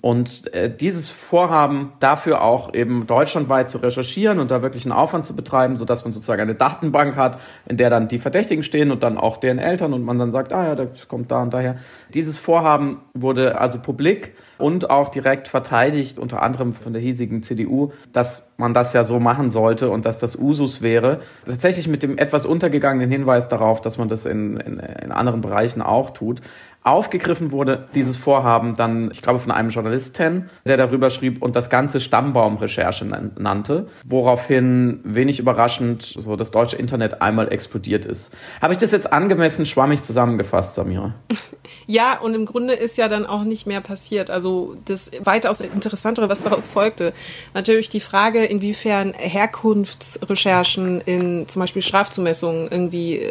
Und 0.02 0.54
äh, 0.54 0.74
dieses 0.74 1.10
Vorhaben 1.10 1.94
dafür 2.00 2.42
auch 2.42 2.74
eben 2.74 3.08
deutschlandweit 3.08 3.70
zu 3.70 3.80
recherchieren 3.80 4.40
und 4.40 4.52
da 4.52 4.62
wirklich 4.62 4.86
einen 4.86 4.92
Aufwand 4.92 5.26
zu 5.26 5.36
betreiben, 5.36 5.76
sodass 5.76 6.04
man 6.04 6.14
sozusagen 6.14 6.44
eine 6.44 6.56
Datenbank 6.56 7.16
hat, 7.16 7.40
in 7.68 7.78
der 7.78 7.90
dann 7.90 8.08
die 8.08 8.20
Verdächtigen 8.20 8.64
stehen 8.64 8.92
und 8.92 9.02
dann 9.02 9.18
auch 9.18 9.38
deren 9.38 9.58
Eltern 9.58 9.92
und 9.92 10.04
man 10.04 10.20
dann 10.20 10.30
sagt, 10.32 10.54
ah 10.54 10.66
ja, 10.66 10.76
das 10.76 11.08
kommt 11.08 11.32
da 11.32 11.42
und 11.42 11.52
daher. 11.52 11.78
Dieses 12.14 12.38
Vorhaben 12.38 13.02
wurde 13.16 13.60
also 13.60 13.80
publik 13.80 14.34
und 14.58 14.90
auch 14.90 15.10
direkt 15.10 15.48
verteidigt, 15.48 16.18
unter 16.18 16.42
anderem 16.42 16.74
von 16.74 16.94
der 16.94 17.02
hiesigen 17.02 17.44
CDU, 17.44 17.92
dass 18.14 18.52
man 18.58 18.74
das 18.74 18.94
ja 18.94 19.04
so 19.04 19.20
machen 19.20 19.50
sollte 19.50 19.90
und 19.90 20.06
dass 20.06 20.20
das 20.20 20.36
Usus 20.36 20.82
wäre. 20.82 21.22
Tatsächlich 21.46 21.88
mit 21.88 22.04
dem 22.04 22.18
etwas 22.18 22.46
untergegangenen 22.46 23.10
Hinweis 23.10 23.50
darauf, 23.50 23.82
dass 23.82 23.98
man 23.98 24.10
das 24.10 24.26
in, 24.26 24.58
in, 24.58 24.80
in 24.80 25.12
anderen 25.12 25.42
Bereichen 25.42 25.82
auch 25.82 26.12
tut 26.12 26.42
aufgegriffen 26.86 27.52
wurde, 27.52 27.88
dieses 27.96 28.16
Vorhaben 28.16 28.76
dann, 28.76 29.10
ich 29.12 29.24
glaube, 29.24 29.40
von 29.40 29.52
einem 29.52 29.70
Journalisten, 29.70 30.52
der 30.66 30.78
darüber 30.78 31.10
schrieb 31.10 31.42
und 31.42 31.56
das 31.56 31.72
ganze 31.72 32.00
Stammbaumrecherche 32.00 33.06
nannte, 33.06 33.88
woraufhin 34.06 35.00
wenig 35.04 35.40
überraschend 35.40 36.04
so 36.04 36.36
das 36.36 36.52
deutsche 36.52 36.76
Internet 36.76 37.24
einmal 37.24 37.52
explodiert 37.52 38.06
ist. 38.06 38.32
Habe 38.62 38.74
ich 38.74 38.80
das 38.80 38.92
jetzt 38.92 39.12
angemessen 39.12 39.66
schwammig 39.66 40.04
zusammengefasst, 40.04 40.76
Samira? 40.76 41.16
Ja, 41.88 42.20
und 42.20 42.34
im 42.34 42.46
Grunde 42.46 42.74
ist 42.74 42.98
ja 42.98 43.08
dann 43.08 43.26
auch 43.26 43.44
nicht 43.44 43.66
mehr 43.66 43.82
passiert. 43.82 44.30
Also 44.30 44.76
das 44.86 45.12
weitaus 45.24 45.62
interessantere, 45.62 46.30
was 46.30 46.44
daraus 46.44 46.68
folgte, 46.68 47.14
natürlich 47.54 47.90
die 47.90 48.00
Frage, 48.00 48.46
inwiefern 48.46 49.14
Herkunftsrecherchen 49.14 51.02
in 51.02 51.48
zum 51.48 51.60
Beispiel 51.60 51.82
Strafzumessungen 51.82 52.68
irgendwie 52.70 53.22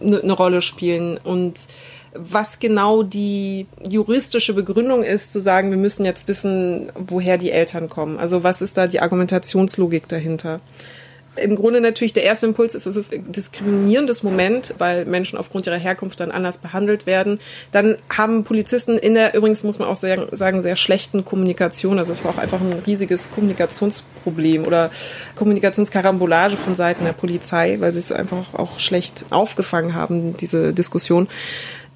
eine 0.00 0.18
äh, 0.18 0.26
ne 0.26 0.32
Rolle 0.32 0.60
spielen 0.60 1.18
und 1.22 1.66
was 2.14 2.58
genau 2.58 3.02
die 3.02 3.66
juristische 3.88 4.54
Begründung 4.54 5.02
ist, 5.02 5.32
zu 5.32 5.40
sagen, 5.40 5.70
wir 5.70 5.78
müssen 5.78 6.04
jetzt 6.04 6.28
wissen, 6.28 6.90
woher 6.94 7.38
die 7.38 7.50
Eltern 7.50 7.88
kommen. 7.88 8.18
Also 8.18 8.44
was 8.44 8.62
ist 8.62 8.76
da 8.76 8.86
die 8.86 9.00
Argumentationslogik 9.00 10.08
dahinter? 10.08 10.60
Im 11.36 11.54
Grunde 11.56 11.80
natürlich 11.80 12.12
der 12.12 12.24
erste 12.24 12.46
Impuls 12.46 12.74
ist, 12.74 12.86
es 12.86 12.96
ist 12.96 13.12
ein 13.12 13.30
diskriminierendes 13.30 14.22
Moment, 14.22 14.74
weil 14.78 15.04
Menschen 15.04 15.38
aufgrund 15.38 15.66
ihrer 15.66 15.76
Herkunft 15.76 16.18
dann 16.20 16.30
anders 16.30 16.58
behandelt 16.58 17.06
werden. 17.06 17.38
Dann 17.70 17.96
haben 18.10 18.44
Polizisten 18.44 18.98
in 18.98 19.14
der, 19.14 19.34
übrigens 19.34 19.62
muss 19.62 19.78
man 19.78 19.88
auch 19.88 19.96
sagen, 19.96 20.26
sagen 20.32 20.62
sehr 20.62 20.76
schlechten 20.76 21.24
Kommunikation, 21.24 21.98
also 21.98 22.12
es 22.12 22.24
war 22.24 22.32
auch 22.32 22.38
einfach 22.38 22.60
ein 22.60 22.82
riesiges 22.86 23.30
Kommunikationsproblem 23.30 24.64
oder 24.64 24.90
Kommunikationskarambolage 25.36 26.56
von 26.56 26.74
Seiten 26.74 27.04
der 27.04 27.12
Polizei, 27.12 27.76
weil 27.78 27.92
sie 27.92 28.00
es 28.00 28.12
einfach 28.12 28.54
auch 28.54 28.78
schlecht 28.78 29.26
aufgefangen 29.30 29.94
haben, 29.94 30.36
diese 30.36 30.72
Diskussion 30.72 31.28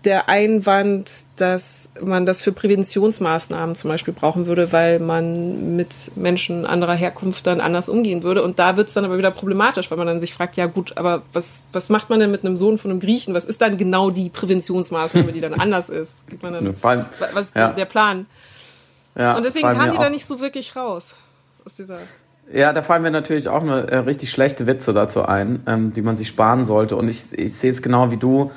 der 0.05 0.29
Einwand, 0.29 1.11
dass 1.37 1.91
man 2.01 2.27
das 2.27 2.43
für 2.43 2.53
Präventionsmaßnahmen 2.53 3.75
zum 3.77 3.91
Beispiel 3.91 4.13
brauchen 4.13 4.47
würde, 4.47 4.73
weil 4.73 4.99
man 4.99 5.77
mit 5.77 6.13
Menschen 6.17 6.67
anderer 6.67 6.95
Herkunft 6.95 7.47
dann 7.47 7.61
anders 7.61 7.89
umgehen 7.89 8.23
würde. 8.23 8.43
Und 8.43 8.59
da 8.59 8.77
wird 8.77 8.89
es 8.89 8.95
dann 8.95 9.05
aber 9.05 9.19
wieder 9.19 9.31
problematisch, 9.31 9.91
weil 9.91 9.99
man 9.99 10.07
dann 10.07 10.21
sich 10.21 10.35
fragt, 10.35 10.57
ja 10.57 10.67
gut, 10.67 10.97
aber 10.97 11.23
was, 11.33 11.63
was 11.73 11.89
macht 11.89 12.11
man 12.11 12.21
denn 12.21 12.31
mit 12.31 12.45
einem 12.45 12.57
Sohn 12.57 12.79
von 12.79 12.91
einem 12.91 13.01
Griechen? 13.01 13.35
Was 13.35 13.45
ist 13.45 13.61
dann 13.61 13.77
genau 13.77 14.11
die 14.11 14.29
Präventionsmaßnahme, 14.29 15.33
die 15.33 15.41
dann 15.41 15.55
anders 15.61 15.89
ist? 15.89 16.27
Geht 16.29 16.43
man 16.43 16.53
dann, 16.53 16.75
allem, 16.83 17.07
was 17.33 17.49
ist 17.49 17.57
ja. 17.57 17.71
der 17.71 17.87
Plan? 17.87 18.27
Ja, 19.15 19.37
Und 19.37 19.45
deswegen 19.45 19.69
kamen 19.69 19.93
die 19.93 19.99
da 19.99 20.11
nicht 20.11 20.27
so 20.27 20.41
wirklich 20.41 20.75
raus 20.75 21.17
aus 21.65 21.75
dieser 21.75 21.99
ja, 22.53 22.73
da 22.73 22.83
fallen 22.83 23.03
mir 23.03 23.11
natürlich 23.11 23.49
auch 23.49 23.63
eine 23.63 23.91
äh, 23.91 23.99
richtig 23.99 24.31
schlechte 24.31 24.67
Witze 24.67 24.93
dazu 24.93 25.25
ein, 25.25 25.63
ähm, 25.67 25.93
die 25.95 26.03
man 26.03 26.17
sich 26.17 26.29
sparen 26.29 26.65
sollte. 26.65 26.97
Und 26.97 27.09
ich, 27.09 27.33
ich 27.33 27.55
sehe 27.55 27.71
es 27.71 27.83
genau 27.83 28.11
wie 28.11 28.17
du 28.17 28.51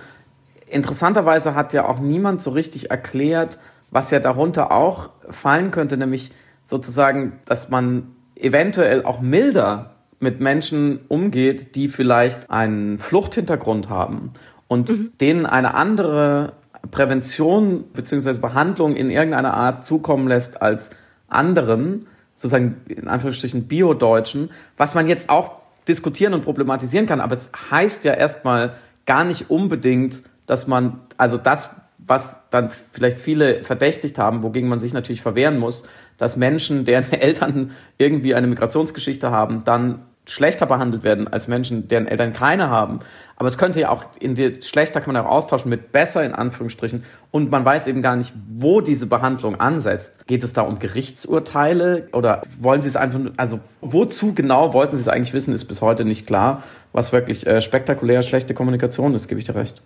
interessanterweise 0.68 1.56
hat 1.56 1.74
ja 1.74 1.88
auch 1.88 2.00
niemand 2.00 2.42
so 2.42 2.52
richtig 2.52 2.92
erklärt, 2.92 3.60
was 3.92 4.12
ja 4.12 4.20
darunter 4.20 4.72
auch 4.72 5.10
fallen 5.30 5.72
könnte, 5.72 5.98
nämlich 5.98 6.32
sozusagen, 6.64 7.40
dass 7.46 7.70
man 7.70 8.16
eventuell 8.36 9.06
auch 9.06 9.22
milder 9.22 9.96
mit 10.20 10.40
Menschen 10.40 11.02
umgeht, 11.08 11.76
die 11.76 11.88
vielleicht 11.88 12.50
einen 12.50 13.00
Fluchthintergrund 13.00 13.90
haben 13.90 14.32
und 14.68 14.90
mhm. 14.90 15.12
denen 15.22 15.46
eine 15.46 15.76
andere 15.76 16.54
Prävention 16.92 17.84
bzw. 17.94 18.34
Behandlung 18.40 18.96
in 18.96 19.10
irgendeiner 19.10 19.54
Art 19.54 19.86
zukommen 19.86 20.28
lässt 20.28 20.62
als 20.62 20.90
anderen, 21.28 22.08
sozusagen 22.36 22.82
in 22.88 23.08
Anführungsstrichen 23.08 23.68
Bio-Deutschen, 23.68 24.52
was 24.78 24.96
man 24.96 25.08
jetzt 25.08 25.30
auch 25.30 25.58
diskutieren 25.88 26.34
und 26.34 26.44
problematisieren 26.44 27.06
kann, 27.06 27.22
aber 27.22 27.36
es 27.36 27.52
heißt 27.70 28.06
ja 28.06 28.14
erstmal 28.14 28.76
gar 29.06 29.24
nicht 29.24 29.50
unbedingt, 29.50 30.24
dass 30.46 30.68
man, 30.68 31.02
also 31.18 31.38
das, 31.38 31.70
was 31.98 32.44
dann 32.52 32.70
vielleicht 32.92 33.20
viele 33.20 33.64
verdächtigt 33.64 34.20
haben, 34.20 34.44
wogegen 34.44 34.70
man 34.70 34.80
sich 34.80 34.94
natürlich 34.94 35.22
verwehren 35.22 35.58
muss, 35.58 35.84
dass 36.18 36.36
Menschen, 36.36 36.86
deren 36.86 37.12
Eltern 37.12 37.72
irgendwie 37.98 38.36
eine 38.36 38.48
Migrationsgeschichte 38.48 39.32
haben, 39.32 39.64
dann 39.64 40.02
schlechter 40.28 40.66
behandelt 40.66 41.04
werden 41.04 41.28
als 41.28 41.48
Menschen, 41.48 41.88
deren 41.88 42.08
Eltern 42.08 42.34
keine 42.34 42.70
haben. 42.70 43.00
Aber 43.38 43.48
es 43.48 43.58
könnte 43.58 43.82
ja 43.82 43.90
auch 43.90 44.04
in 44.20 44.34
die 44.36 44.62
schlechter 44.62 45.02
kann 45.02 45.14
man 45.14 45.24
auch 45.24 45.30
austauschen 45.30 45.70
mit 45.70 45.92
besser 45.92 46.24
in 46.24 46.34
Anführungsstrichen 46.34 47.04
und 47.32 47.52
man 47.52 47.66
weiß 47.66 47.88
eben 47.88 48.02
gar 48.02 48.16
nicht, 48.16 48.34
wo 48.50 48.82
diese 48.82 49.08
Behandlung 49.08 49.60
ansetzt. 49.60 50.26
Geht 50.26 50.44
es 50.44 50.54
da 50.54 50.62
um 50.62 50.80
Gerichtsurteile 50.80 52.08
oder 52.14 52.42
wollen 52.60 52.82
Sie 52.82 52.88
es 52.88 52.96
einfach 52.96 53.20
also 53.38 53.60
wozu 53.82 54.34
genau 54.34 54.74
wollten 54.74 54.96
Sie 54.96 55.02
es 55.02 55.10
eigentlich 55.10 55.34
wissen, 55.34 55.54
ist 55.54 55.66
bis 55.66 55.82
heute 55.82 56.06
nicht 56.06 56.26
klar, 56.26 56.64
was 56.94 57.12
wirklich 57.12 57.46
äh, 57.46 57.62
spektakulär 57.62 58.22
schlechte 58.22 58.54
Kommunikation 58.54 59.14
ist, 59.14 59.28
gebe 59.28 59.40
ich 59.40 59.46
dir 59.46 59.56
recht. 59.56 59.82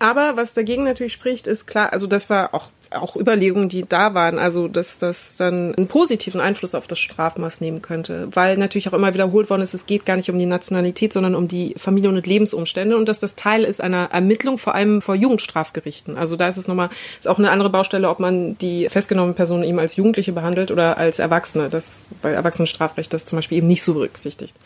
Aber 0.00 0.38
was 0.38 0.54
dagegen 0.54 0.84
natürlich 0.84 1.12
spricht, 1.12 1.46
ist 1.46 1.66
klar, 1.66 1.92
also 1.92 2.06
das 2.06 2.30
war 2.30 2.54
auch, 2.54 2.70
auch 2.90 3.16
Überlegungen, 3.16 3.68
die 3.68 3.84
da 3.86 4.14
waren, 4.14 4.38
also 4.38 4.66
dass 4.66 4.96
das 4.96 5.36
dann 5.36 5.74
einen 5.74 5.88
positiven 5.88 6.40
Einfluss 6.40 6.74
auf 6.74 6.86
das 6.86 6.98
Strafmaß 6.98 7.60
nehmen 7.60 7.82
könnte, 7.82 8.28
weil 8.32 8.56
natürlich 8.56 8.88
auch 8.88 8.94
immer 8.94 9.12
wiederholt 9.12 9.50
worden 9.50 9.60
ist, 9.60 9.74
es 9.74 9.84
geht 9.84 10.06
gar 10.06 10.16
nicht 10.16 10.30
um 10.30 10.38
die 10.38 10.46
Nationalität, 10.46 11.12
sondern 11.12 11.34
um 11.34 11.48
die 11.48 11.74
Familien- 11.76 12.16
und 12.16 12.26
Lebensumstände 12.26 12.96
und 12.96 13.10
dass 13.10 13.20
das 13.20 13.36
Teil 13.36 13.62
ist 13.62 13.82
einer 13.82 14.08
Ermittlung, 14.10 14.56
vor 14.56 14.74
allem 14.74 15.02
vor 15.02 15.14
Jugendstrafgerichten. 15.14 16.16
Also 16.16 16.36
da 16.36 16.48
ist 16.48 16.56
es 16.56 16.66
nochmal, 16.66 16.88
ist 17.18 17.28
auch 17.28 17.38
eine 17.38 17.50
andere 17.50 17.68
Baustelle, 17.68 18.08
ob 18.08 18.20
man 18.20 18.56
die 18.56 18.88
festgenommene 18.88 19.34
Person 19.34 19.62
eben 19.62 19.78
als 19.78 19.96
Jugendliche 19.96 20.32
behandelt 20.32 20.70
oder 20.70 20.96
als 20.96 21.18
Erwachsene. 21.18 21.68
Das 21.68 22.04
bei 22.22 22.30
Erwachsenenstrafrecht 22.30 23.12
das 23.12 23.26
zum 23.26 23.36
Beispiel 23.36 23.58
eben 23.58 23.66
nicht 23.66 23.82
so 23.82 23.92
berücksichtigt. 23.92 24.56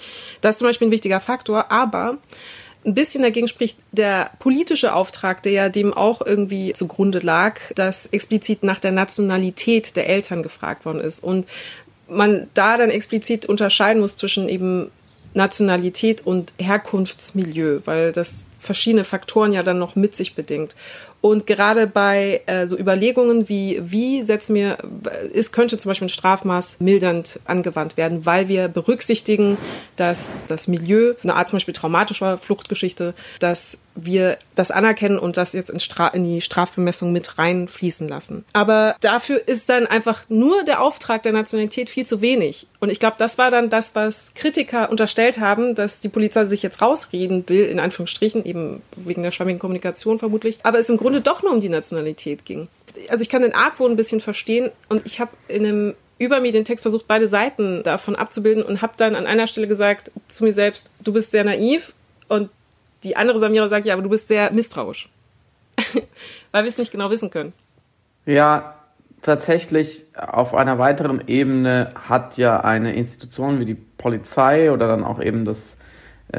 Das 0.42 0.54
ist 0.54 0.58
zum 0.60 0.68
Beispiel 0.68 0.86
ein 0.86 0.92
wichtiger 0.92 1.18
Faktor, 1.18 1.72
aber 1.72 2.18
ein 2.86 2.94
bisschen 2.94 3.22
dagegen 3.22 3.48
spricht 3.48 3.78
der 3.92 4.30
politische 4.38 4.94
Auftrag, 4.94 5.42
der 5.42 5.52
ja 5.52 5.68
dem 5.68 5.94
auch 5.94 6.20
irgendwie 6.20 6.72
zugrunde 6.74 7.20
lag, 7.20 7.58
dass 7.74 8.06
explizit 8.06 8.62
nach 8.62 8.78
der 8.78 8.92
Nationalität 8.92 9.96
der 9.96 10.08
Eltern 10.08 10.42
gefragt 10.42 10.84
worden 10.84 11.00
ist 11.00 11.24
und 11.24 11.46
man 12.08 12.48
da 12.52 12.76
dann 12.76 12.90
explizit 12.90 13.46
unterscheiden 13.46 14.00
muss 14.00 14.16
zwischen 14.16 14.48
eben 14.48 14.90
Nationalität 15.32 16.26
und 16.26 16.52
Herkunftsmilieu, 16.58 17.80
weil 17.86 18.12
das 18.12 18.46
verschiedene 18.60 19.04
Faktoren 19.04 19.52
ja 19.52 19.62
dann 19.62 19.78
noch 19.78 19.96
mit 19.96 20.14
sich 20.14 20.34
bedingt. 20.34 20.76
Und 21.24 21.46
gerade 21.46 21.86
bei 21.86 22.42
äh, 22.44 22.68
so 22.68 22.76
Überlegungen 22.76 23.48
wie, 23.48 23.80
wie 23.82 24.22
setzen 24.24 24.54
wir, 24.54 24.76
es 25.32 25.52
könnte 25.52 25.78
zum 25.78 25.88
Beispiel 25.88 26.04
ein 26.04 26.10
Strafmaß 26.10 26.80
mildernd 26.80 27.40
angewandt 27.46 27.96
werden, 27.96 28.26
weil 28.26 28.48
wir 28.48 28.68
berücksichtigen, 28.68 29.56
dass 29.96 30.36
das 30.48 30.68
Milieu, 30.68 31.14
eine 31.22 31.34
Art 31.34 31.48
zum 31.48 31.56
Beispiel 31.56 31.72
traumatischer 31.72 32.36
Fluchtgeschichte, 32.36 33.14
dass 33.38 33.78
wir 33.94 34.38
das 34.54 34.70
anerkennen 34.70 35.18
und 35.18 35.36
das 35.36 35.52
jetzt 35.52 35.70
in, 35.70 35.78
Stra 35.78 36.08
in 36.08 36.24
die 36.24 36.40
Strafbemessung 36.40 37.12
mit 37.12 37.38
reinfließen 37.38 38.08
lassen. 38.08 38.44
Aber 38.52 38.96
dafür 39.00 39.46
ist 39.46 39.68
dann 39.68 39.86
einfach 39.86 40.24
nur 40.28 40.64
der 40.64 40.82
Auftrag 40.82 41.22
der 41.22 41.32
Nationalität 41.32 41.90
viel 41.90 42.04
zu 42.04 42.20
wenig. 42.20 42.66
Und 42.80 42.90
ich 42.90 43.00
glaube, 43.00 43.16
das 43.18 43.38
war 43.38 43.50
dann 43.50 43.70
das, 43.70 43.94
was 43.94 44.34
Kritiker 44.34 44.90
unterstellt 44.90 45.38
haben, 45.38 45.74
dass 45.74 46.00
die 46.00 46.08
Polizei 46.08 46.46
sich 46.46 46.62
jetzt 46.62 46.82
rausreden 46.82 47.48
will, 47.48 47.64
in 47.64 47.78
Anführungsstrichen, 47.78 48.44
eben 48.44 48.82
wegen 48.96 49.22
der 49.22 49.30
schwammigen 49.30 49.58
Kommunikation 49.60 50.18
vermutlich, 50.18 50.58
aber 50.62 50.78
es 50.78 50.90
im 50.90 50.96
Grunde 50.96 51.20
doch 51.20 51.42
nur 51.42 51.52
um 51.52 51.60
die 51.60 51.68
Nationalität 51.68 52.44
ging. 52.44 52.68
Also 53.08 53.22
ich 53.22 53.28
kann 53.28 53.42
den 53.42 53.54
Argwohn 53.54 53.92
ein 53.92 53.96
bisschen 53.96 54.20
verstehen 54.20 54.70
und 54.88 55.04
ich 55.06 55.20
habe 55.20 55.30
in 55.48 55.64
einem 55.64 55.94
Übermedientext 56.18 56.82
versucht, 56.82 57.08
beide 57.08 57.26
Seiten 57.26 57.82
davon 57.82 58.16
abzubilden 58.16 58.62
und 58.62 58.82
habe 58.82 58.94
dann 58.96 59.16
an 59.16 59.26
einer 59.26 59.46
Stelle 59.46 59.66
gesagt 59.66 60.12
zu 60.28 60.44
mir 60.44 60.52
selbst, 60.52 60.90
du 61.02 61.12
bist 61.12 61.32
sehr 61.32 61.44
naiv 61.44 61.92
und 62.28 62.50
die 63.04 63.16
andere 63.16 63.38
Samira 63.38 63.68
sagt, 63.68 63.86
ja, 63.86 63.94
aber 63.94 64.02
du 64.02 64.08
bist 64.08 64.28
sehr 64.28 64.50
misstrauisch. 64.52 65.08
Weil 66.52 66.64
wir 66.64 66.68
es 66.68 66.78
nicht 66.78 66.92
genau 66.92 67.10
wissen 67.10 67.30
können. 67.30 67.52
Ja, 68.26 68.74
tatsächlich 69.22 70.06
auf 70.16 70.54
einer 70.54 70.78
weiteren 70.78 71.26
Ebene 71.26 71.90
hat 72.08 72.36
ja 72.36 72.60
eine 72.60 72.94
Institution 72.94 73.60
wie 73.60 73.64
die 73.64 73.74
Polizei 73.74 74.72
oder 74.72 74.86
dann 74.88 75.04
auch 75.04 75.20
eben 75.20 75.44
das 75.44 75.76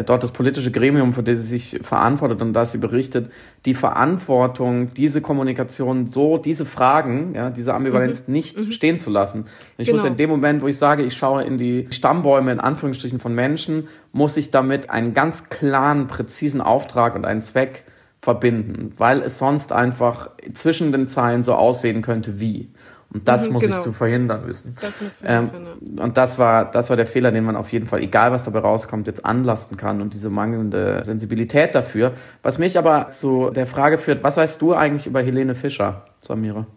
dort 0.05 0.23
das 0.23 0.31
politische 0.31 0.71
Gremium, 0.71 1.13
für 1.13 1.23
das 1.23 1.37
sie 1.37 1.57
sich 1.57 1.79
verantwortet 1.83 2.41
und 2.41 2.53
das 2.53 2.71
sie 2.71 2.79
berichtet, 2.79 3.31
die 3.65 3.75
Verantwortung, 3.75 4.93
diese 4.93 5.21
Kommunikation 5.21 6.07
so, 6.07 6.37
diese 6.37 6.65
Fragen, 6.65 7.33
ja, 7.35 7.49
diese 7.49 7.73
Ambivalenz 7.73 8.27
mhm. 8.27 8.33
nicht 8.33 8.57
mhm. 8.57 8.71
stehen 8.71 8.99
zu 8.99 9.09
lassen. 9.09 9.45
Ich 9.77 9.87
genau. 9.87 9.99
muss 9.99 10.07
in 10.07 10.17
dem 10.17 10.29
Moment, 10.29 10.61
wo 10.61 10.67
ich 10.67 10.77
sage, 10.77 11.03
ich 11.03 11.15
schaue 11.15 11.43
in 11.43 11.57
die 11.57 11.87
Stammbäume 11.91 12.51
in 12.51 12.59
Anführungsstrichen 12.59 13.19
von 13.19 13.35
Menschen, 13.35 13.87
muss 14.11 14.37
ich 14.37 14.51
damit 14.51 14.89
einen 14.89 15.13
ganz 15.13 15.49
klaren, 15.49 16.07
präzisen 16.07 16.61
Auftrag 16.61 17.15
und 17.15 17.25
einen 17.25 17.41
Zweck 17.41 17.83
verbinden, 18.21 18.93
weil 18.97 19.21
es 19.21 19.37
sonst 19.37 19.71
einfach 19.71 20.31
zwischen 20.53 20.91
den 20.91 21.07
Zeilen 21.07 21.43
so 21.43 21.53
aussehen 21.53 22.01
könnte 22.01 22.39
wie. 22.39 22.69
Und 23.15 23.29
das 23.29 23.47
mhm, 23.47 23.53
muss 23.53 23.63
genau. 23.63 23.77
ich 23.77 23.83
zu 23.83 23.93
verhindern 23.93 24.45
wissen. 24.45 24.75
Das 24.81 24.99
muss 24.99 25.19
ähm, 25.23 25.49
ja. 25.95 26.03
Und 26.03 26.17
das 26.17 26.37
war, 26.37 26.69
das 26.69 26.89
war 26.89 26.97
der 26.97 27.05
Fehler, 27.05 27.31
den 27.31 27.45
man 27.45 27.55
auf 27.55 27.71
jeden 27.71 27.87
Fall, 27.87 28.01
egal 28.01 28.33
was 28.33 28.43
dabei 28.43 28.59
rauskommt, 28.59 29.07
jetzt 29.07 29.23
anlasten 29.23 29.77
kann 29.77 30.01
und 30.01 30.13
diese 30.13 30.29
mangelnde 30.29 31.01
Sensibilität 31.05 31.73
dafür. 31.75 32.11
Was 32.43 32.57
mich 32.57 32.77
aber 32.77 33.11
zu 33.11 33.51
der 33.51 33.67
Frage 33.67 33.99
führt, 33.99 34.21
was 34.21 34.35
weißt 34.35 34.61
du 34.61 34.73
eigentlich 34.73 35.07
über 35.07 35.21
Helene 35.23 35.55
Fischer, 35.55 36.03
Samira? 36.27 36.67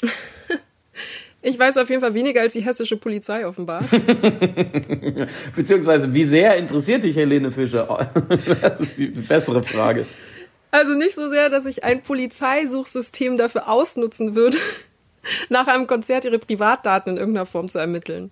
Ich 1.42 1.58
weiß 1.58 1.78
auf 1.78 1.88
jeden 1.88 2.02
Fall 2.02 2.12
weniger 2.12 2.42
als 2.42 2.52
die 2.52 2.60
hessische 2.60 2.98
Polizei 2.98 3.46
offenbar. 3.46 3.82
Beziehungsweise, 5.56 6.12
wie 6.12 6.26
sehr 6.26 6.58
interessiert 6.58 7.02
dich 7.02 7.16
Helene 7.16 7.50
Fischer? 7.50 8.10
das 8.60 8.80
ist 8.80 8.98
die 8.98 9.06
bessere 9.06 9.62
Frage. 9.62 10.04
Also 10.70 10.92
nicht 10.92 11.14
so 11.14 11.30
sehr, 11.30 11.48
dass 11.48 11.64
ich 11.64 11.82
ein 11.82 12.02
Polizeisuchsystem 12.02 13.38
dafür 13.38 13.70
ausnutzen 13.70 14.34
würde, 14.34 14.58
nach 15.48 15.66
einem 15.66 15.86
Konzert 15.86 16.24
ihre 16.24 16.38
Privatdaten 16.38 17.12
in 17.12 17.18
irgendeiner 17.18 17.46
Form 17.46 17.68
zu 17.68 17.78
ermitteln. 17.78 18.30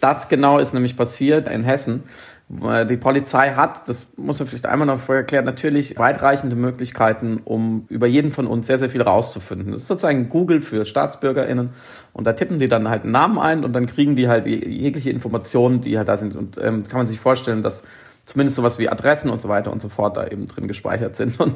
Das 0.00 0.28
genau 0.28 0.58
ist 0.58 0.74
nämlich 0.74 0.96
passiert 0.96 1.48
in 1.48 1.62
Hessen. 1.62 2.04
Die 2.48 2.96
Polizei 2.96 3.54
hat, 3.54 3.88
das 3.88 4.06
muss 4.16 4.38
man 4.38 4.46
vielleicht 4.46 4.66
einmal 4.66 4.86
noch 4.86 5.00
vorher 5.00 5.22
erklären, 5.22 5.44
natürlich 5.44 5.98
weitreichende 5.98 6.54
Möglichkeiten, 6.54 7.40
um 7.44 7.86
über 7.88 8.06
jeden 8.06 8.30
von 8.30 8.46
uns 8.46 8.68
sehr, 8.68 8.78
sehr 8.78 8.88
viel 8.88 9.02
rauszufinden. 9.02 9.72
Das 9.72 9.80
ist 9.80 9.88
sozusagen 9.88 10.28
Google 10.28 10.60
für 10.60 10.84
StaatsbürgerInnen. 10.84 11.70
Und 12.12 12.24
da 12.24 12.34
tippen 12.34 12.60
die 12.60 12.68
dann 12.68 12.88
halt 12.88 13.02
einen 13.02 13.10
Namen 13.10 13.40
ein 13.40 13.64
und 13.64 13.72
dann 13.72 13.86
kriegen 13.86 14.14
die 14.14 14.28
halt 14.28 14.46
jegliche 14.46 15.10
Informationen, 15.10 15.80
die 15.80 15.98
halt 15.98 16.06
da 16.06 16.16
sind. 16.16 16.36
Und 16.36 16.56
ähm, 16.58 16.84
kann 16.84 16.98
man 16.98 17.08
sich 17.08 17.18
vorstellen, 17.18 17.62
dass 17.62 17.82
zumindest 18.26 18.56
sowas 18.56 18.78
wie 18.78 18.88
Adressen 18.88 19.30
und 19.30 19.40
so 19.40 19.48
weiter 19.48 19.72
und 19.72 19.80
so 19.80 19.88
fort 19.88 20.16
da 20.16 20.26
eben 20.26 20.46
drin 20.46 20.68
gespeichert 20.68 21.16
sind. 21.16 21.40
Und 21.46 21.54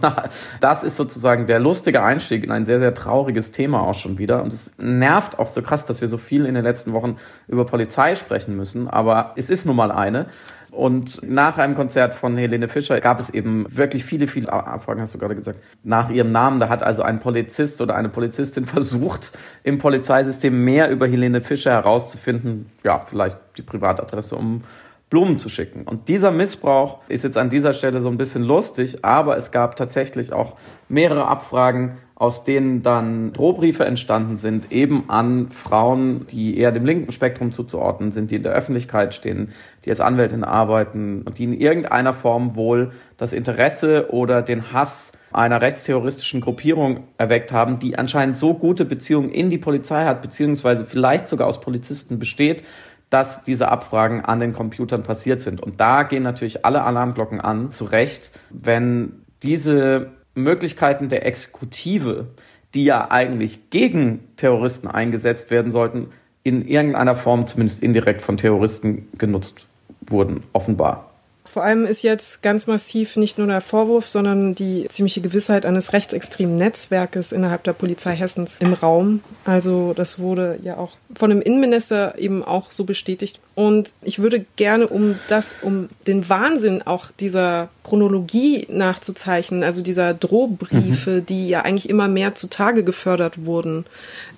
das 0.60 0.84
ist 0.84 0.96
sozusagen 0.96 1.46
der 1.46 1.58
lustige 1.58 2.02
Einstieg 2.02 2.44
in 2.44 2.52
ein 2.52 2.64
sehr, 2.64 2.78
sehr 2.78 2.94
trauriges 2.94 3.50
Thema 3.50 3.82
auch 3.82 3.94
schon 3.94 4.18
wieder. 4.18 4.42
Und 4.42 4.52
es 4.52 4.78
nervt 4.78 5.38
auch 5.38 5.48
so 5.48 5.62
krass, 5.62 5.84
dass 5.84 6.00
wir 6.00 6.08
so 6.08 6.16
viel 6.16 6.46
in 6.46 6.54
den 6.54 6.62
letzten 6.62 6.92
Wochen 6.92 7.16
über 7.48 7.66
Polizei 7.66 8.14
sprechen 8.14 8.56
müssen. 8.56 8.88
Aber 8.88 9.34
es 9.36 9.50
ist 9.50 9.66
nun 9.66 9.76
mal 9.76 9.90
eine. 9.90 10.26
Und 10.70 11.28
nach 11.28 11.58
einem 11.58 11.74
Konzert 11.74 12.14
von 12.14 12.36
Helene 12.36 12.68
Fischer 12.68 13.00
gab 13.00 13.18
es 13.18 13.30
eben 13.30 13.66
wirklich 13.76 14.04
viele, 14.04 14.28
viele 14.28 14.52
Abfragen, 14.52 15.02
hast 15.02 15.12
du 15.12 15.18
gerade 15.18 15.34
gesagt, 15.34 15.58
nach 15.82 16.10
ihrem 16.10 16.30
Namen. 16.30 16.60
Da 16.60 16.68
hat 16.68 16.84
also 16.84 17.02
ein 17.02 17.18
Polizist 17.18 17.80
oder 17.80 17.96
eine 17.96 18.08
Polizistin 18.08 18.66
versucht, 18.66 19.36
im 19.64 19.78
Polizeisystem 19.78 20.64
mehr 20.64 20.88
über 20.90 21.08
Helene 21.08 21.40
Fischer 21.40 21.72
herauszufinden. 21.72 22.70
Ja, 22.84 23.04
vielleicht 23.06 23.38
die 23.56 23.62
Privatadresse, 23.62 24.36
um 24.36 24.62
Blumen 25.10 25.38
zu 25.38 25.48
schicken. 25.48 25.82
Und 25.82 26.08
dieser 26.08 26.30
Missbrauch 26.30 27.00
ist 27.08 27.24
jetzt 27.24 27.36
an 27.36 27.50
dieser 27.50 27.74
Stelle 27.74 28.00
so 28.00 28.08
ein 28.08 28.16
bisschen 28.16 28.44
lustig, 28.44 29.04
aber 29.04 29.36
es 29.36 29.50
gab 29.50 29.74
tatsächlich 29.74 30.32
auch 30.32 30.56
mehrere 30.88 31.26
Abfragen, 31.26 31.98
aus 32.14 32.44
denen 32.44 32.82
dann 32.82 33.32
Drohbriefe 33.32 33.84
entstanden 33.84 34.36
sind, 34.36 34.70
eben 34.70 35.08
an 35.08 35.48
Frauen, 35.50 36.26
die 36.28 36.58
eher 36.58 36.70
dem 36.70 36.84
linken 36.84 37.12
Spektrum 37.12 37.50
zuzuordnen 37.50 38.12
sind, 38.12 38.30
die 38.30 38.36
in 38.36 38.42
der 38.42 38.52
Öffentlichkeit 38.52 39.14
stehen, 39.14 39.48
die 39.84 39.90
als 39.90 40.00
Anwältin 40.00 40.44
arbeiten 40.44 41.22
und 41.22 41.38
die 41.38 41.44
in 41.44 41.54
irgendeiner 41.54 42.14
Form 42.14 42.54
wohl 42.56 42.92
das 43.16 43.32
Interesse 43.32 44.10
oder 44.12 44.42
den 44.42 44.72
Hass 44.72 45.12
einer 45.32 45.62
rechtsterroristischen 45.62 46.40
Gruppierung 46.40 47.04
erweckt 47.16 47.52
haben, 47.52 47.78
die 47.78 47.96
anscheinend 47.96 48.36
so 48.36 48.54
gute 48.54 48.84
Beziehungen 48.84 49.30
in 49.30 49.48
die 49.48 49.58
Polizei 49.58 50.04
hat, 50.04 50.22
beziehungsweise 50.22 50.84
vielleicht 50.84 51.28
sogar 51.28 51.46
aus 51.46 51.60
Polizisten 51.60 52.18
besteht, 52.18 52.64
dass 53.10 53.42
diese 53.42 53.68
Abfragen 53.68 54.24
an 54.24 54.40
den 54.40 54.52
Computern 54.52 55.02
passiert 55.02 55.42
sind. 55.42 55.60
Und 55.60 55.80
da 55.80 56.04
gehen 56.04 56.22
natürlich 56.22 56.64
alle 56.64 56.82
Alarmglocken 56.82 57.40
an, 57.40 57.72
zu 57.72 57.84
Recht, 57.84 58.30
wenn 58.50 59.24
diese 59.42 60.12
Möglichkeiten 60.34 61.08
der 61.08 61.26
Exekutive, 61.26 62.28
die 62.74 62.84
ja 62.84 63.10
eigentlich 63.10 63.70
gegen 63.70 64.28
Terroristen 64.36 64.86
eingesetzt 64.86 65.50
werden 65.50 65.72
sollten, 65.72 66.10
in 66.42 66.66
irgendeiner 66.66 67.16
Form 67.16 67.46
zumindest 67.46 67.82
indirekt 67.82 68.22
von 68.22 68.36
Terroristen 68.36 69.08
genutzt 69.18 69.66
wurden, 70.06 70.44
offenbar. 70.52 71.09
Vor 71.52 71.64
allem 71.64 71.84
ist 71.84 72.02
jetzt 72.02 72.42
ganz 72.42 72.68
massiv 72.68 73.16
nicht 73.16 73.36
nur 73.36 73.48
der 73.48 73.60
Vorwurf, 73.60 74.06
sondern 74.06 74.54
die 74.54 74.86
ziemliche 74.88 75.20
Gewissheit 75.20 75.66
eines 75.66 75.92
rechtsextremen 75.92 76.56
Netzwerkes 76.56 77.32
innerhalb 77.32 77.64
der 77.64 77.72
Polizei 77.72 78.14
Hessens 78.14 78.60
im 78.60 78.72
Raum. 78.72 79.20
Also 79.44 79.92
das 79.92 80.20
wurde 80.20 80.60
ja 80.62 80.76
auch 80.76 80.92
von 81.18 81.30
dem 81.30 81.42
Innenminister 81.42 82.16
eben 82.18 82.44
auch 82.44 82.70
so 82.70 82.84
bestätigt. 82.84 83.40
Und 83.56 83.92
ich 84.02 84.20
würde 84.20 84.46
gerne, 84.54 84.86
um 84.86 85.18
das, 85.26 85.56
um 85.62 85.88
den 86.06 86.28
Wahnsinn 86.28 86.82
auch 86.82 87.06
dieser 87.18 87.68
Chronologie 87.82 88.68
nachzuzeichnen, 88.70 89.64
also 89.64 89.82
dieser 89.82 90.14
Drohbriefe, 90.14 91.10
mhm. 91.10 91.26
die 91.26 91.48
ja 91.48 91.62
eigentlich 91.62 91.88
immer 91.88 92.06
mehr 92.06 92.36
zutage 92.36 92.84
gefördert 92.84 93.44
wurden, 93.44 93.86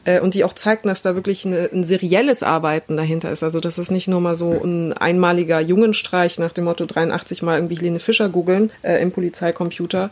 äh, 0.05 0.21
und 0.21 0.35
die 0.35 0.45
auch 0.45 0.53
zeigten, 0.53 0.89
dass 0.89 1.03
da 1.03 1.15
wirklich 1.15 1.47
eine, 1.47 1.69
ein 1.73 1.85
serielles 1.85 2.43
Arbeiten 2.43 2.97
dahinter 2.97 3.31
ist. 3.31 3.43
Also 3.43 3.61
dass 3.61 3.79
es 3.79 3.91
nicht 3.91 4.09
nur 4.09 4.21
mal 4.21 4.37
so 4.37 4.53
ein 4.53 4.93
einmaliger 4.93 5.61
Jungenstreich 5.61 6.39
nach 6.39 6.53
dem 6.53 6.65
Motto 6.65 6.87
83 7.11 7.43
mal 7.43 7.57
irgendwie 7.57 7.77
Helene 7.77 8.01
Fischer 8.01 8.29
googeln 8.29 8.71
äh, 8.83 9.01
im 9.03 9.13
Polizeicomputer, 9.13 10.11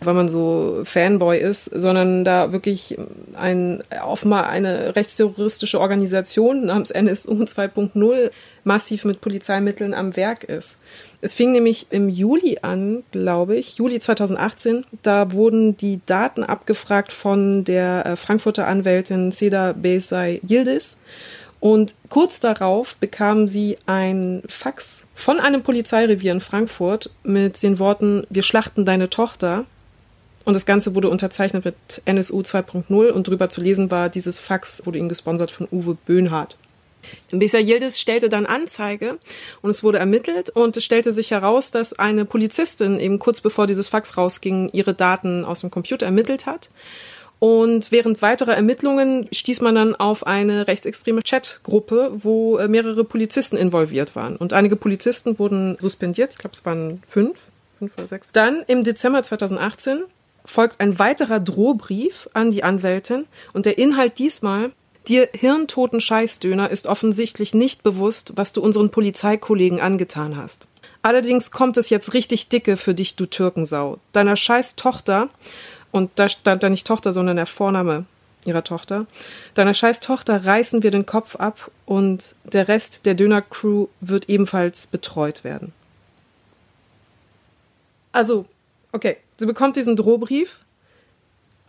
weil 0.00 0.14
man 0.14 0.28
so 0.28 0.82
Fanboy 0.84 1.38
ist, 1.38 1.66
sondern 1.66 2.24
da 2.24 2.52
wirklich 2.52 2.98
ein 3.34 3.82
offenbar 4.04 4.48
eine 4.48 4.96
rechtsterroristische 4.96 5.80
Organisation 5.80 6.66
namens 6.66 6.90
NSU 6.90 7.32
2.0 7.32 8.30
massiv 8.64 9.04
mit 9.04 9.20
Polizeimitteln 9.20 9.94
am 9.94 10.16
Werk 10.16 10.44
ist. 10.44 10.78
Es 11.20 11.34
fing 11.34 11.52
nämlich 11.52 11.86
im 11.90 12.08
Juli 12.08 12.58
an, 12.62 13.04
glaube 13.12 13.56
ich, 13.56 13.76
Juli 13.76 14.00
2018. 14.00 14.84
Da 15.02 15.32
wurden 15.32 15.76
die 15.76 16.00
Daten 16.06 16.42
abgefragt 16.42 17.12
von 17.12 17.64
der 17.64 18.06
äh, 18.06 18.16
Frankfurter 18.16 18.66
Anwältin 18.66 19.32
Seda 19.32 19.72
Besay 19.72 20.40
Yildiz. 20.48 20.96
Und 21.62 21.94
kurz 22.08 22.40
darauf 22.40 22.96
bekam 22.96 23.46
sie 23.46 23.78
ein 23.86 24.42
Fax 24.48 25.06
von 25.14 25.38
einem 25.38 25.62
Polizeirevier 25.62 26.32
in 26.32 26.40
Frankfurt 26.40 27.10
mit 27.22 27.62
den 27.62 27.78
Worten, 27.78 28.26
wir 28.30 28.42
schlachten 28.42 28.84
deine 28.84 29.10
Tochter. 29.10 29.64
Und 30.44 30.54
das 30.54 30.66
Ganze 30.66 30.96
wurde 30.96 31.08
unterzeichnet 31.08 31.64
mit 31.64 31.76
NSU 32.04 32.40
2.0 32.40 33.10
und 33.10 33.28
drüber 33.28 33.48
zu 33.48 33.60
lesen 33.60 33.92
war, 33.92 34.08
dieses 34.08 34.40
Fax 34.40 34.84
wurde 34.86 34.98
ihnen 34.98 35.08
gesponsert 35.08 35.52
von 35.52 35.68
Uwe 35.70 35.94
Böhnhardt. 35.94 36.56
Bisa 37.30 37.58
Yildiz 37.58 38.00
stellte 38.00 38.28
dann 38.28 38.46
Anzeige 38.46 39.20
und 39.60 39.70
es 39.70 39.84
wurde 39.84 40.00
ermittelt 40.00 40.50
und 40.50 40.76
es 40.76 40.84
stellte 40.84 41.12
sich 41.12 41.30
heraus, 41.30 41.70
dass 41.70 41.92
eine 41.92 42.24
Polizistin 42.24 42.98
eben 42.98 43.20
kurz 43.20 43.40
bevor 43.40 43.68
dieses 43.68 43.86
Fax 43.86 44.16
rausging, 44.16 44.70
ihre 44.72 44.94
Daten 44.94 45.44
aus 45.44 45.60
dem 45.60 45.70
Computer 45.70 46.06
ermittelt 46.06 46.44
hat. 46.44 46.70
Und 47.42 47.90
während 47.90 48.22
weiterer 48.22 48.54
Ermittlungen 48.54 49.26
stieß 49.32 49.62
man 49.62 49.74
dann 49.74 49.96
auf 49.96 50.28
eine 50.28 50.68
rechtsextreme 50.68 51.22
Chatgruppe, 51.22 52.12
wo 52.22 52.58
äh, 52.58 52.68
mehrere 52.68 53.02
Polizisten 53.02 53.56
involviert 53.56 54.14
waren. 54.14 54.36
Und 54.36 54.52
einige 54.52 54.76
Polizisten 54.76 55.40
wurden 55.40 55.76
suspendiert. 55.80 56.30
Ich 56.34 56.38
glaube, 56.38 56.54
es 56.54 56.64
waren 56.64 57.02
fünf, 57.04 57.48
fünf 57.80 57.98
oder 57.98 58.06
sechs. 58.06 58.30
Dann 58.32 58.62
im 58.68 58.84
Dezember 58.84 59.24
2018 59.24 60.04
folgt 60.44 60.78
ein 60.78 61.00
weiterer 61.00 61.40
Drohbrief 61.40 62.28
an 62.32 62.52
die 62.52 62.62
Anwältin 62.62 63.24
und 63.52 63.66
der 63.66 63.76
Inhalt 63.76 64.20
diesmal 64.20 64.70
Dir 65.08 65.28
hirntoten 65.32 66.00
Scheißdöner 66.00 66.70
ist 66.70 66.86
offensichtlich 66.86 67.54
nicht 67.54 67.82
bewusst, 67.82 68.34
was 68.36 68.52
du 68.52 68.62
unseren 68.62 68.90
Polizeikollegen 68.90 69.80
angetan 69.80 70.36
hast. 70.36 70.68
Allerdings 71.02 71.50
kommt 71.50 71.76
es 71.76 71.90
jetzt 71.90 72.14
richtig 72.14 72.50
dicke 72.50 72.76
für 72.76 72.94
dich, 72.94 73.16
du 73.16 73.26
Türkensau. 73.26 73.98
Deiner 74.12 74.36
scheiß 74.36 74.76
Tochter, 74.76 75.28
und 75.92 76.10
da 76.16 76.28
stand 76.28 76.62
da 76.64 76.68
nicht 76.68 76.86
Tochter, 76.86 77.12
sondern 77.12 77.36
der 77.36 77.46
Vorname 77.46 78.06
ihrer 78.44 78.64
Tochter, 78.64 79.06
deiner 79.54 79.74
scheiß 79.74 80.00
Tochter 80.00 80.44
reißen 80.44 80.82
wir 80.82 80.90
den 80.90 81.06
Kopf 81.06 81.36
ab 81.36 81.70
und 81.86 82.34
der 82.42 82.66
Rest 82.66 83.06
der 83.06 83.14
Döner-Crew 83.14 83.86
wird 84.00 84.28
ebenfalls 84.28 84.88
betreut 84.88 85.44
werden. 85.44 85.72
Also, 88.10 88.46
okay, 88.90 89.16
sie 89.36 89.46
bekommt 89.46 89.76
diesen 89.76 89.94
Drohbrief 89.94 90.58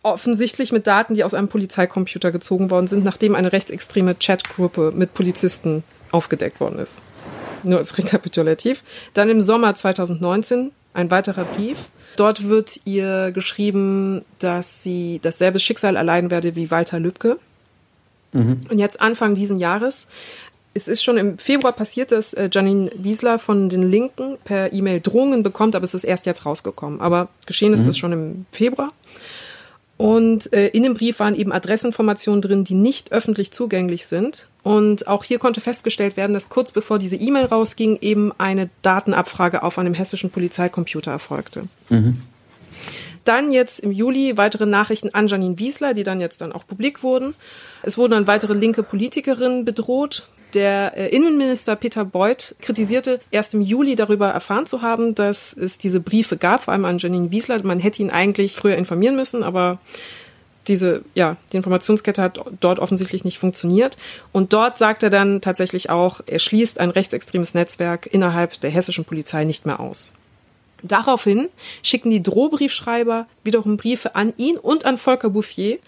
offensichtlich 0.04 0.72
mit 0.72 0.86
Daten, 0.86 1.14
die 1.14 1.24
aus 1.24 1.34
einem 1.34 1.48
Polizeicomputer 1.48 2.32
gezogen 2.32 2.70
worden 2.70 2.88
sind, 2.88 3.06
nachdem 3.06 3.36
eine 3.36 3.54
rechtsextreme 3.54 4.16
Chatgruppe 4.16 4.92
mit 4.94 5.14
Polizisten 5.14 5.84
aufgedeckt 6.12 6.60
worden 6.60 6.80
ist. 6.80 6.98
Nur 7.64 7.78
als 7.78 7.98
Rekapitulativ. 7.98 8.84
Dann 9.14 9.30
im 9.30 9.42
Sommer 9.42 9.74
2019 9.74 10.72
ein 10.94 11.10
weiterer 11.10 11.46
Brief. 11.46 11.78
Dort 12.16 12.48
wird 12.48 12.80
ihr 12.86 13.32
geschrieben, 13.32 14.24
dass 14.40 14.84
sie 14.84 15.20
dasselbe 15.22 15.60
Schicksal 15.60 15.96
erleiden 15.96 16.32
werde 16.32 16.56
wie 16.56 16.72
Walter 16.72 17.00
Lübcke. 17.00 17.38
Mhm. 18.34 18.62
Und 18.70 18.80
jetzt 18.80 19.02
Anfang 19.02 19.36
diesen 19.36 19.58
Jahres 19.58 20.08
es 20.74 20.88
ist 20.88 21.04
schon 21.04 21.18
im 21.18 21.38
Februar 21.38 21.74
passiert, 21.74 22.12
dass 22.12 22.34
äh, 22.34 22.50
Janine 22.52 22.90
Wiesler 22.96 23.38
von 23.38 23.70
den 23.70 23.90
Linken 23.90 24.38
per 24.44 24.74
E-Mail 24.74 25.02
Drohungen 25.02 25.44
bekommt, 25.44 25.76
aber 25.76 25.84
es 25.84 25.94
ist 25.94 26.04
erst 26.04 26.26
jetzt 26.26 26.46
rausgekommen. 26.46 27.00
Aber 27.00 27.30
geschehen 27.46 27.74
ist 27.74 27.82
es 27.82 27.96
mhm. 27.98 28.00
schon 28.00 28.12
im 28.14 28.46
Februar. 28.52 28.92
Und 29.98 30.52
äh, 30.54 30.68
in 30.70 30.84
dem 30.84 30.96
Brief 30.96 31.20
waren 31.20 31.36
eben 31.36 31.52
Adressinformationen 31.52 32.42
drin, 32.42 32.64
die 32.64 32.74
nicht 32.74 33.12
öffentlich 33.12 33.52
zugänglich 33.52 34.08
sind. 34.08 34.48
Und 34.64 35.08
auch 35.08 35.24
hier 35.24 35.40
konnte 35.40 35.62
festgestellt 35.62 36.18
werden, 36.18 36.34
dass 36.34 36.50
kurz 36.50 36.72
bevor 36.72 36.98
diese 36.98 37.16
E-Mail 37.16 37.46
rausging, 37.46 38.00
eben 38.02 38.32
eine 38.38 38.70
Datenabfrage 38.82 39.62
auf 39.62 39.78
einem 39.78 39.94
hessischen 39.94 40.32
Polizeicomputer 40.32 41.12
erfolgte. 41.12 41.64
Mhm. 41.90 42.20
Dann 43.24 43.52
jetzt 43.52 43.80
im 43.80 43.92
Juli 43.92 44.36
weitere 44.38 44.66
Nachrichten 44.66 45.14
an 45.14 45.28
Janine 45.28 45.58
Wiesler, 45.60 45.94
die 45.94 46.04
dann 46.04 46.20
jetzt 46.20 46.42
dann 46.42 46.52
auch 46.52 46.68
publik 46.68 47.04
wurden. 47.04 47.36
Es 47.82 47.98
wurden 47.98 48.12
dann 48.12 48.28
weitere 48.28 48.54
linke 48.54 48.84
Politikerinnen 48.84 49.64
bedroht. 49.64 50.28
Der 50.54 50.96
äh, 50.96 51.08
Innenminister 51.10 51.76
Peter 51.76 52.06
Beuth 52.06 52.56
kritisierte 52.62 53.20
erst 53.32 53.54
im 53.54 53.62
Juli 53.62 53.96
darüber 53.96 54.30
erfahren 54.30 54.66
zu 54.66 54.82
haben, 54.82 55.16
dass 55.16 55.54
es 55.54 55.78
diese 55.78 56.00
Briefe 56.00 56.38
gab, 56.38 56.64
vor 56.64 56.74
allem 56.74 56.86
an 56.86 57.00
Janine 57.00 57.32
Wiesler. 57.32 57.64
Man 57.64 57.80
hätte 57.80 58.02
ihn 58.02 58.12
eigentlich 58.12 58.56
früher 58.56 58.76
informieren 58.76 59.16
müssen, 59.16 59.44
aber 59.44 59.80
diese, 60.68 61.04
ja, 61.14 61.38
die 61.52 61.58
Informationskette 61.58 62.22
hat 62.22 62.40
dort 62.60 62.80
offensichtlich 62.80 63.24
nicht 63.24 63.40
funktioniert. 63.40 63.98
Und 64.32 64.54
dort 64.54 64.78
sagt 64.78 65.04
er 65.04 65.10
dann 65.10 65.42
tatsächlich 65.42 65.90
auch, 65.90 66.22
er 66.26 66.40
schließt 66.40 66.80
ein 66.80 66.90
rechtsextremes 66.90 67.54
Netzwerk 67.54 68.08
innerhalb 68.12 68.60
der 68.62 68.70
hessischen 68.70 69.06
Polizei 69.06 69.44
nicht 69.44 69.66
mehr 69.66 69.80
aus. 69.80 70.14
Daraufhin 70.82 71.50
schicken 71.82 72.12
die 72.12 72.24
Drohbriefschreiber 72.24 73.28
wiederum 73.44 73.78
Briefe 73.78 74.16
an 74.16 74.34
ihn 74.38 74.58
und 74.58 74.86
an 74.86 74.98
Volker 74.98 75.30
Bouffier, 75.30 75.80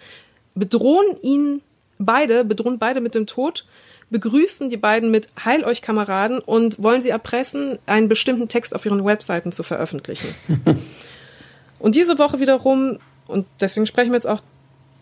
bedrohen 0.56 1.22
ihn 1.22 1.62
beide, 2.00 2.46
bedrohen 2.46 2.80
beide 2.80 3.02
mit 3.02 3.14
dem 3.14 3.28
Tod, 3.28 3.66
begrüßen 4.10 4.70
die 4.70 4.78
beiden 4.78 5.12
mit 5.12 5.30
Heil 5.44 5.64
euch 5.64 5.82
Kameraden 5.82 6.40
und 6.40 6.82
wollen 6.82 7.02
sie 7.02 7.10
erpressen, 7.10 7.80
einen 7.86 8.08
bestimmten 8.08 8.48
Text 8.48 8.76
auf 8.76 8.86
ihren 8.86 9.04
Webseiten 9.06 9.52
zu 9.52 9.64
veröffentlichen. 9.64 10.36
und 11.80 11.96
diese 11.96 12.18
Woche 12.18 12.40
wiederum, 12.40 13.00
und 13.28 13.48
deswegen 13.60 13.86
sprechen 13.86 14.12
wir 14.12 14.18
jetzt 14.18 14.28
auch 14.28 14.42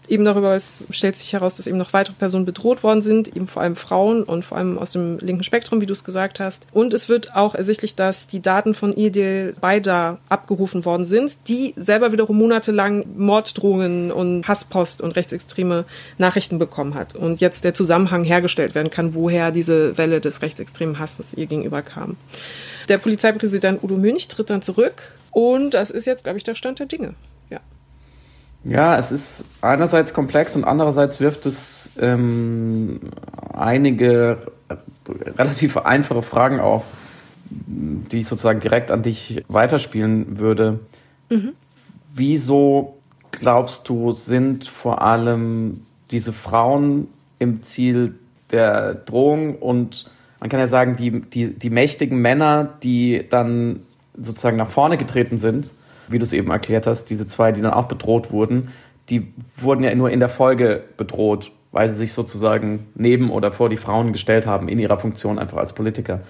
eben 0.10 0.26
darüber 0.26 0.56
es 0.56 0.86
stellt 0.90 1.16
sich 1.16 1.34
heraus, 1.34 1.58
dass 1.58 1.68
eben 1.68 1.78
noch 1.78 1.94
weitere 1.94 2.14
Personen 2.14 2.46
bedroht 2.46 2.84
worden 2.84 3.02
sind, 3.02 3.28
eben 3.36 3.48
vor 3.48 3.62
allem 3.62 3.76
Frauen 3.76 4.24
und 4.24 4.44
vor 4.44 4.58
allem 4.58 4.78
aus 4.78 4.92
dem 4.92 5.20
linken 5.20 5.44
Spektrum, 5.44 5.82
wie 5.82 5.86
du 5.86 5.94
es 5.94 6.04
gesagt 6.04 6.40
hast. 6.40 6.68
Und 6.72 6.94
es 6.94 7.10
wird 7.10 7.36
auch 7.36 7.56
ersichtlich, 7.56 7.96
dass 7.96 8.28
die 8.28 8.42
Daten 8.42 8.74
von 8.74 8.94
Idil 8.94 9.56
Baida 9.60 10.20
abgerufen 10.30 10.86
worden 10.86 11.06
sind, 11.06 11.38
die 11.48 11.74
selber 11.76 12.12
wiederum 12.12 12.38
monatelang 12.38 13.06
Morddrohungen 13.16 14.12
und 14.12 14.48
Hasspost 14.48 15.02
und 15.02 15.16
rechtsextreme 15.16 15.86
Nachrichten 16.18 16.60
bekommen 16.60 16.96
hat. 16.96 17.16
Und 17.16 17.42
jetzt 17.42 17.64
der 17.64 17.74
Zusammenhang 17.74 18.24
hergestellt 18.24 18.76
werden 18.76 18.90
kann, 18.90 19.14
woher 19.16 19.52
diese 19.52 19.98
Welle 19.98 20.22
des 20.22 20.42
rechtsextremen 20.42 21.00
Hasses 21.00 21.34
ihr 21.34 21.46
gegenüber 21.46 21.82
kam. 21.82 22.18
Der 22.90 22.98
Polizeipräsident 22.98 23.84
Udo 23.84 23.96
Münch 23.96 24.28
tritt 24.28 24.50
dann 24.50 24.62
zurück 24.62 25.14
und 25.32 25.74
das 25.74 25.90
ist 25.90 26.06
jetzt, 26.06 26.24
glaube 26.24 26.38
ich, 26.38 26.44
der 26.44 26.56
Stand 26.56 26.80
der 26.80 26.86
Dinge. 26.86 27.16
Ja, 28.64 28.98
es 28.98 29.12
ist 29.12 29.46
einerseits 29.62 30.14
komplex 30.14 30.56
und 30.56 30.64
andererseits 30.64 31.20
wirft 31.20 31.46
es 31.46 31.90
ähm, 32.00 33.00
einige 33.54 34.38
relativ 35.38 35.78
einfache 35.78 36.22
Fragen 36.22 36.60
auf, 36.60 36.84
die 37.50 38.20
ich 38.20 38.28
sozusagen 38.28 38.62
direkt 38.62 38.90
an 38.90 39.04
dich 39.04 39.44
weiterspielen 39.50 40.40
würde. 40.40 40.80
Mhm. 41.30 41.54
Wieso 42.14 42.98
glaubst 43.32 43.90
du, 43.90 44.12
sind 44.12 44.66
vor 44.66 45.02
allem 45.02 45.86
diese 46.12 46.32
Frauen 46.32 47.08
im 47.40 47.64
Ziel 47.64 48.16
der 48.52 48.94
Drohung 48.94 49.56
und 49.56 50.10
man 50.40 50.50
kann 50.50 50.60
ja 50.60 50.68
sagen, 50.68 50.96
die, 50.96 51.22
die, 51.22 51.54
die 51.54 51.70
mächtigen 51.70 52.20
Männer, 52.20 52.70
die 52.84 53.26
dann 53.30 53.82
sozusagen 54.22 54.58
nach 54.58 54.70
vorne 54.70 54.98
getreten 54.98 55.38
sind, 55.38 55.74
wie 56.08 56.20
du 56.20 56.24
es 56.24 56.34
eben 56.34 56.52
erklärt 56.52 56.88
hast, 56.88 57.06
diese 57.06 57.28
zwei, 57.28 57.52
die 57.52 57.62
dann 57.62 57.74
auch 57.74 57.88
bedroht 57.88 58.32
wurden, 58.32 58.70
die 59.10 59.34
wurden 59.58 59.84
ja 59.84 59.94
nur 59.96 60.10
in 60.10 60.20
der 60.20 60.30
Folge 60.30 60.84
bedroht, 60.98 61.52
weil 61.72 61.90
sie 61.90 61.96
sich 61.96 62.14
sozusagen 62.14 62.88
neben 62.96 63.32
oder 63.32 63.52
vor 63.52 63.70
die 63.70 63.78
Frauen 63.78 64.14
gestellt 64.14 64.46
haben 64.46 64.68
in 64.70 64.80
ihrer 64.80 64.98
Funktion 64.98 65.40
einfach 65.40 65.58
als 65.58 65.74
Politiker. 65.74 66.22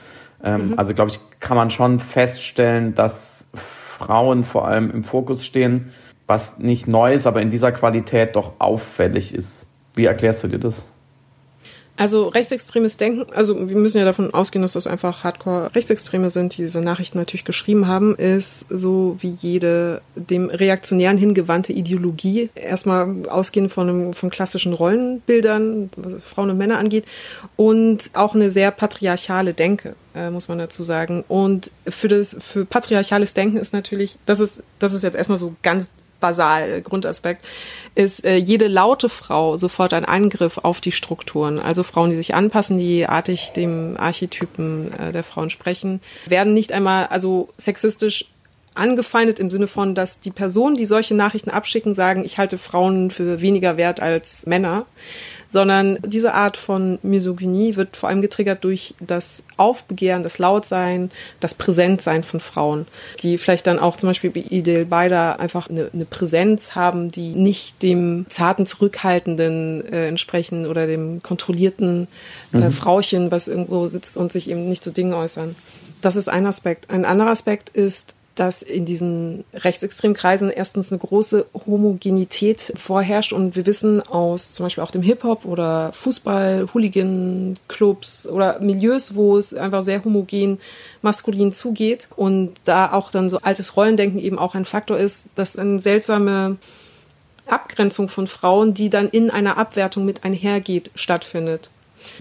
Ähm, 0.43 0.69
mhm. 0.69 0.73
Also 0.79 0.93
glaube 0.93 1.12
ich, 1.12 1.19
kann 1.39 1.57
man 1.57 1.69
schon 1.69 1.99
feststellen, 1.99 2.95
dass 2.95 3.49
Frauen 3.53 4.43
vor 4.43 4.67
allem 4.67 4.91
im 4.91 5.03
Fokus 5.03 5.45
stehen, 5.45 5.91
was 6.25 6.57
nicht 6.57 6.88
neu 6.88 7.13
ist, 7.13 7.27
aber 7.27 7.41
in 7.41 7.51
dieser 7.51 7.71
Qualität 7.71 8.36
doch 8.36 8.53
auffällig 8.59 9.33
ist. 9.36 9.67
Wie 9.93 10.05
erklärst 10.05 10.43
du 10.43 10.47
dir 10.47 10.59
das? 10.59 10.89
Also 11.95 12.27
rechtsextremes 12.29 12.97
Denken, 12.97 13.32
also 13.34 13.69
wir 13.69 13.75
müssen 13.75 13.99
ja 13.99 14.06
davon 14.06 14.34
ausgehen, 14.34 14.63
dass 14.63 14.73
das 14.73 14.88
einfach 14.88 15.23
Hardcore-Rechtsextreme 15.23 16.32
sind, 16.32 16.58
die 16.58 16.63
diese 16.63 16.82
Nachrichten 16.82 17.19
natürlich 17.19 17.45
geschrieben 17.45 17.88
haben, 17.88 18.15
ist 18.15 18.65
so 18.69 19.17
wie 19.19 19.38
jede 19.39 20.01
dem 20.15 20.49
Reaktionären 20.49 21.19
hingewandte 21.19 21.71
Ideologie, 21.71 22.49
erstmal 22.56 23.27
ausgehend 23.29 23.71
von, 23.71 23.89
einem, 23.89 24.13
von 24.13 24.32
klassischen 24.32 24.73
Rollenbildern, 24.73 25.91
was 25.95 26.23
Frauen 26.23 26.49
und 26.49 26.58
Männer 26.58 26.79
angeht, 26.79 27.06
und 27.58 28.10
auch 28.13 28.34
eine 28.34 28.49
sehr 28.49 28.71
patriarchale 28.71 29.53
Denke 29.53 29.95
äh, 30.15 30.29
muss 30.29 30.47
man 30.47 30.58
dazu 30.58 30.84
sagen. 30.84 31.23
Und 31.27 31.71
für 31.88 32.08
das, 32.08 32.36
für 32.39 32.65
patriarchales 32.65 33.34
Denken 33.34 33.58
ist 33.58 33.73
natürlich, 33.73 34.17
das 34.25 34.39
ist, 34.39 34.63
das 34.79 34.93
ist 34.93 35.03
jetzt 35.03 35.15
erstmal 35.15 35.38
so 35.38 35.56
ganz 35.62 35.89
basal, 36.23 36.81
Grundaspekt, 36.81 37.45
ist 37.95 38.23
äh, 38.23 38.38
jede 38.38 38.67
laute 38.67 39.09
Frau 39.09 39.57
sofort 39.57 39.93
ein 39.93 40.05
Angriff 40.05 40.57
auf 40.57 40.79
die 40.79 40.93
Strukturen. 40.93 41.59
Also 41.59 41.83
Frauen, 41.83 42.12
die 42.12 42.15
sich 42.15 42.33
anpassen, 42.33 42.79
die 42.79 43.05
artig 43.05 43.51
dem 43.51 43.97
Archetypen 43.97 44.93
äh, 44.93 45.12
der 45.12 45.25
Frauen 45.25 45.49
sprechen, 45.49 45.99
werden 46.25 46.53
nicht 46.53 46.71
einmal 46.71 47.07
also 47.07 47.49
sexistisch 47.57 48.25
angefeindet 48.73 49.38
im 49.38 49.51
Sinne 49.51 49.67
von, 49.67 49.95
dass 49.95 50.21
die 50.21 50.31
Personen, 50.31 50.75
die 50.75 50.86
solche 50.86 51.13
Nachrichten 51.13 51.49
abschicken, 51.49 51.93
sagen, 51.93 52.23
ich 52.23 52.38
halte 52.38 52.57
Frauen 52.57 53.12
für 53.12 53.41
weniger 53.41 53.75
wert 53.75 53.99
als 53.99 54.45
Männer, 54.45 54.86
sondern 55.53 55.99
diese 56.03 56.33
Art 56.33 56.57
von 56.57 56.97
Misogynie 57.03 57.75
wird 57.75 57.95
vor 57.95 58.09
allem 58.09 58.23
getriggert 58.23 58.63
durch 58.63 58.95
das 58.99 59.43
Aufbegehren, 59.55 60.23
das 60.23 60.39
Lautsein, 60.39 61.11
das 61.39 61.53
Präsentsein 61.53 62.23
von 62.23 62.39
Frauen, 62.39 62.87
die 63.21 63.37
vielleicht 63.37 63.67
dann 63.67 63.77
auch 63.77 63.95
zum 63.95 64.09
Beispiel 64.09 64.33
wie 64.33 64.41
Idil 64.41 64.85
Beider 64.85 65.39
einfach 65.39 65.69
eine, 65.69 65.91
eine 65.93 66.05
Präsenz 66.05 66.73
haben, 66.73 67.11
die 67.11 67.35
nicht 67.35 67.83
dem 67.83 68.25
zarten, 68.29 68.65
zurückhaltenden 68.65 69.85
äh, 69.93 70.07
entsprechen 70.07 70.65
oder 70.65 70.87
dem 70.87 71.21
kontrollierten 71.21 72.07
äh, 72.51 72.57
mhm. 72.57 72.71
Frauchen, 72.71 73.29
was 73.29 73.47
irgendwo 73.47 73.85
sitzt 73.85 74.17
und 74.17 74.31
sich 74.31 74.49
eben 74.49 74.67
nicht 74.67 74.83
zu 74.83 74.89
Dingen 74.89 75.13
äußern. 75.13 75.55
Das 76.01 76.15
ist 76.15 76.29
ein 76.29 76.47
Aspekt. 76.47 76.89
Ein 76.89 77.05
anderer 77.05 77.29
Aspekt 77.29 77.69
ist, 77.69 78.15
dass 78.36 78.62
in 78.63 78.86
diesen 78.86 79.43
rechtsextremen 79.54 80.15
Kreisen 80.15 80.50
erstens 80.50 80.91
eine 80.91 81.00
große 81.00 81.46
Homogenität 81.65 82.74
vorherrscht 82.76 83.32
und 83.32 83.56
wir 83.56 83.65
wissen 83.65 84.02
aus 84.02 84.52
zum 84.52 84.65
Beispiel 84.65 84.84
auch 84.84 84.91
dem 84.91 85.04
Hip-Hop 85.04 85.46
oder 85.46 85.91
Fußball, 85.93 86.67
Hooligan-Clubs 86.74 88.28
oder 88.28 88.60
Milieus, 88.60 89.15
wo 89.15 89.38
es 89.38 89.54
einfach 89.54 89.84
sehr 89.84 90.04
homogen 90.04 90.60
maskulin 91.02 91.52
zugeht 91.52 92.10
und 92.15 92.54
da 92.65 92.91
auch 92.91 93.12
dann 93.12 93.30
so 93.30 93.39
altes 93.39 93.78
Rollendenken 93.78 94.19
eben 94.19 94.39
auch 94.39 94.56
ein 94.56 94.65
Faktor 94.65 94.98
ist, 94.98 95.26
dass 95.36 95.56
eine 95.56 95.80
seltsame 95.80 96.58
Abgrenzung 97.46 98.10
von 98.10 98.28
Frauen, 98.28 98.74
die 98.74 98.89
dann 98.89 99.10
in 99.10 99.30
einer 99.30 99.58
Abwertung 99.58 100.06
mit 100.06 100.24
einhergeht, 100.24 100.91
stattfindet. 100.96 101.69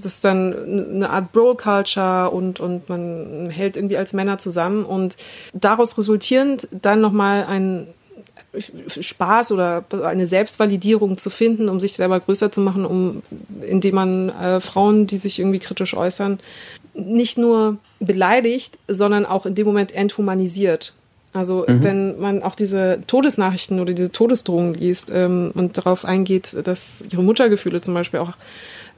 Das 0.02 0.14
ist 0.14 0.24
dann 0.24 0.94
eine 0.94 1.10
Art 1.10 1.32
Bro-Culture 1.32 2.30
und, 2.30 2.60
und 2.60 2.88
man 2.88 3.50
hält 3.50 3.76
irgendwie 3.76 3.96
als 3.96 4.12
Männer 4.12 4.38
zusammen 4.38 4.84
und 4.84 5.16
daraus 5.52 5.96
resultierend 5.98 6.68
dann 6.70 7.00
nochmal 7.00 7.44
ein 7.44 7.88
Spaß 9.00 9.52
oder 9.52 9.84
eine 10.04 10.26
Selbstvalidierung 10.26 11.16
zu 11.16 11.30
finden, 11.30 11.68
um 11.68 11.80
sich 11.80 11.96
selber 11.96 12.20
größer 12.20 12.52
zu 12.52 12.60
machen, 12.60 12.84
um 12.84 13.22
indem 13.62 13.94
man 13.94 14.28
äh, 14.28 14.60
Frauen, 14.60 15.06
die 15.06 15.16
sich 15.16 15.38
irgendwie 15.38 15.58
kritisch 15.58 15.94
äußern, 15.94 16.38
nicht 16.92 17.38
nur 17.38 17.78
beleidigt, 17.98 18.78
sondern 18.88 19.24
auch 19.24 19.46
in 19.46 19.54
dem 19.54 19.66
Moment 19.66 19.94
enthumanisiert. 19.94 20.92
Also 21.32 21.64
mhm. 21.66 21.82
wenn 21.82 22.20
man 22.20 22.42
auch 22.42 22.54
diese 22.54 23.00
Todesnachrichten 23.06 23.80
oder 23.80 23.94
diese 23.94 24.12
Todesdrohungen 24.12 24.74
liest 24.74 25.10
ähm, 25.14 25.52
und 25.54 25.78
darauf 25.78 26.04
eingeht, 26.04 26.54
dass 26.64 27.02
ihre 27.10 27.22
Muttergefühle 27.22 27.80
zum 27.80 27.94
Beispiel 27.94 28.20
auch 28.20 28.32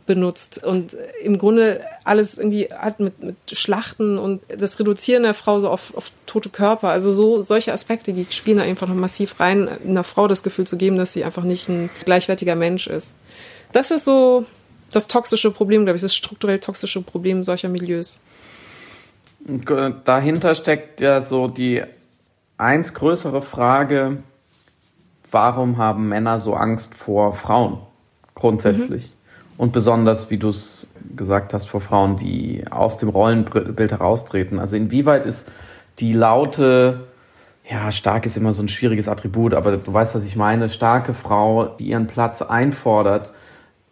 benutzt 0.06 0.62
und 0.62 0.96
im 1.22 1.38
Grunde 1.38 1.80
alles 2.04 2.36
irgendwie 2.36 2.68
hat 2.70 3.00
mit, 3.00 3.22
mit 3.22 3.36
Schlachten 3.52 4.18
und 4.18 4.42
das 4.48 4.78
Reduzieren 4.78 5.22
der 5.22 5.34
Frau 5.34 5.60
so 5.60 5.70
auf, 5.70 5.96
auf 5.96 6.10
tote 6.26 6.50
Körper. 6.50 6.88
Also 6.88 7.12
so 7.12 7.40
solche 7.40 7.72
Aspekte, 7.72 8.12
die 8.12 8.26
spielen 8.30 8.58
da 8.58 8.64
einfach 8.64 8.86
noch 8.86 8.94
massiv 8.94 9.40
rein, 9.40 9.68
einer 9.68 10.04
Frau 10.04 10.28
das 10.28 10.42
Gefühl 10.42 10.66
zu 10.66 10.76
geben, 10.76 10.96
dass 10.96 11.12
sie 11.12 11.24
einfach 11.24 11.44
nicht 11.44 11.68
ein 11.68 11.90
gleichwertiger 12.04 12.54
Mensch 12.54 12.86
ist. 12.86 13.12
Das 13.72 13.90
ist 13.90 14.04
so 14.04 14.44
das 14.92 15.08
toxische 15.08 15.50
Problem, 15.50 15.84
glaube 15.84 15.96
ich, 15.96 16.02
das 16.02 16.14
strukturell 16.14 16.60
toxische 16.60 17.00
Problem 17.00 17.42
solcher 17.42 17.68
Milieus. 17.68 18.22
Dahinter 20.04 20.54
steckt 20.54 21.00
ja 21.00 21.22
so 21.22 21.48
die 21.48 21.82
eins 22.56 22.94
größere 22.94 23.42
Frage, 23.42 24.18
warum 25.30 25.78
haben 25.78 26.08
Männer 26.08 26.40
so 26.40 26.54
Angst 26.54 26.94
vor 26.94 27.32
Frauen 27.32 27.78
grundsätzlich? 28.34 29.04
Mhm. 29.06 29.23
Und 29.56 29.72
besonders, 29.72 30.30
wie 30.30 30.38
du 30.38 30.48
es 30.48 30.88
gesagt 31.16 31.54
hast, 31.54 31.66
vor 31.66 31.80
Frauen, 31.80 32.16
die 32.16 32.64
aus 32.70 32.98
dem 32.98 33.08
Rollenbild 33.08 33.92
heraustreten. 33.92 34.58
Also 34.58 34.76
inwieweit 34.76 35.26
ist 35.26 35.50
die 36.00 36.12
laute, 36.12 37.04
ja, 37.68 37.90
stark 37.92 38.26
ist 38.26 38.36
immer 38.36 38.52
so 38.52 38.62
ein 38.62 38.68
schwieriges 38.68 39.08
Attribut, 39.08 39.54
aber 39.54 39.76
du 39.76 39.92
weißt, 39.92 40.14
was 40.14 40.24
ich 40.24 40.36
meine, 40.36 40.68
starke 40.68 41.14
Frau, 41.14 41.66
die 41.66 41.88
ihren 41.88 42.08
Platz 42.08 42.42
einfordert, 42.42 43.32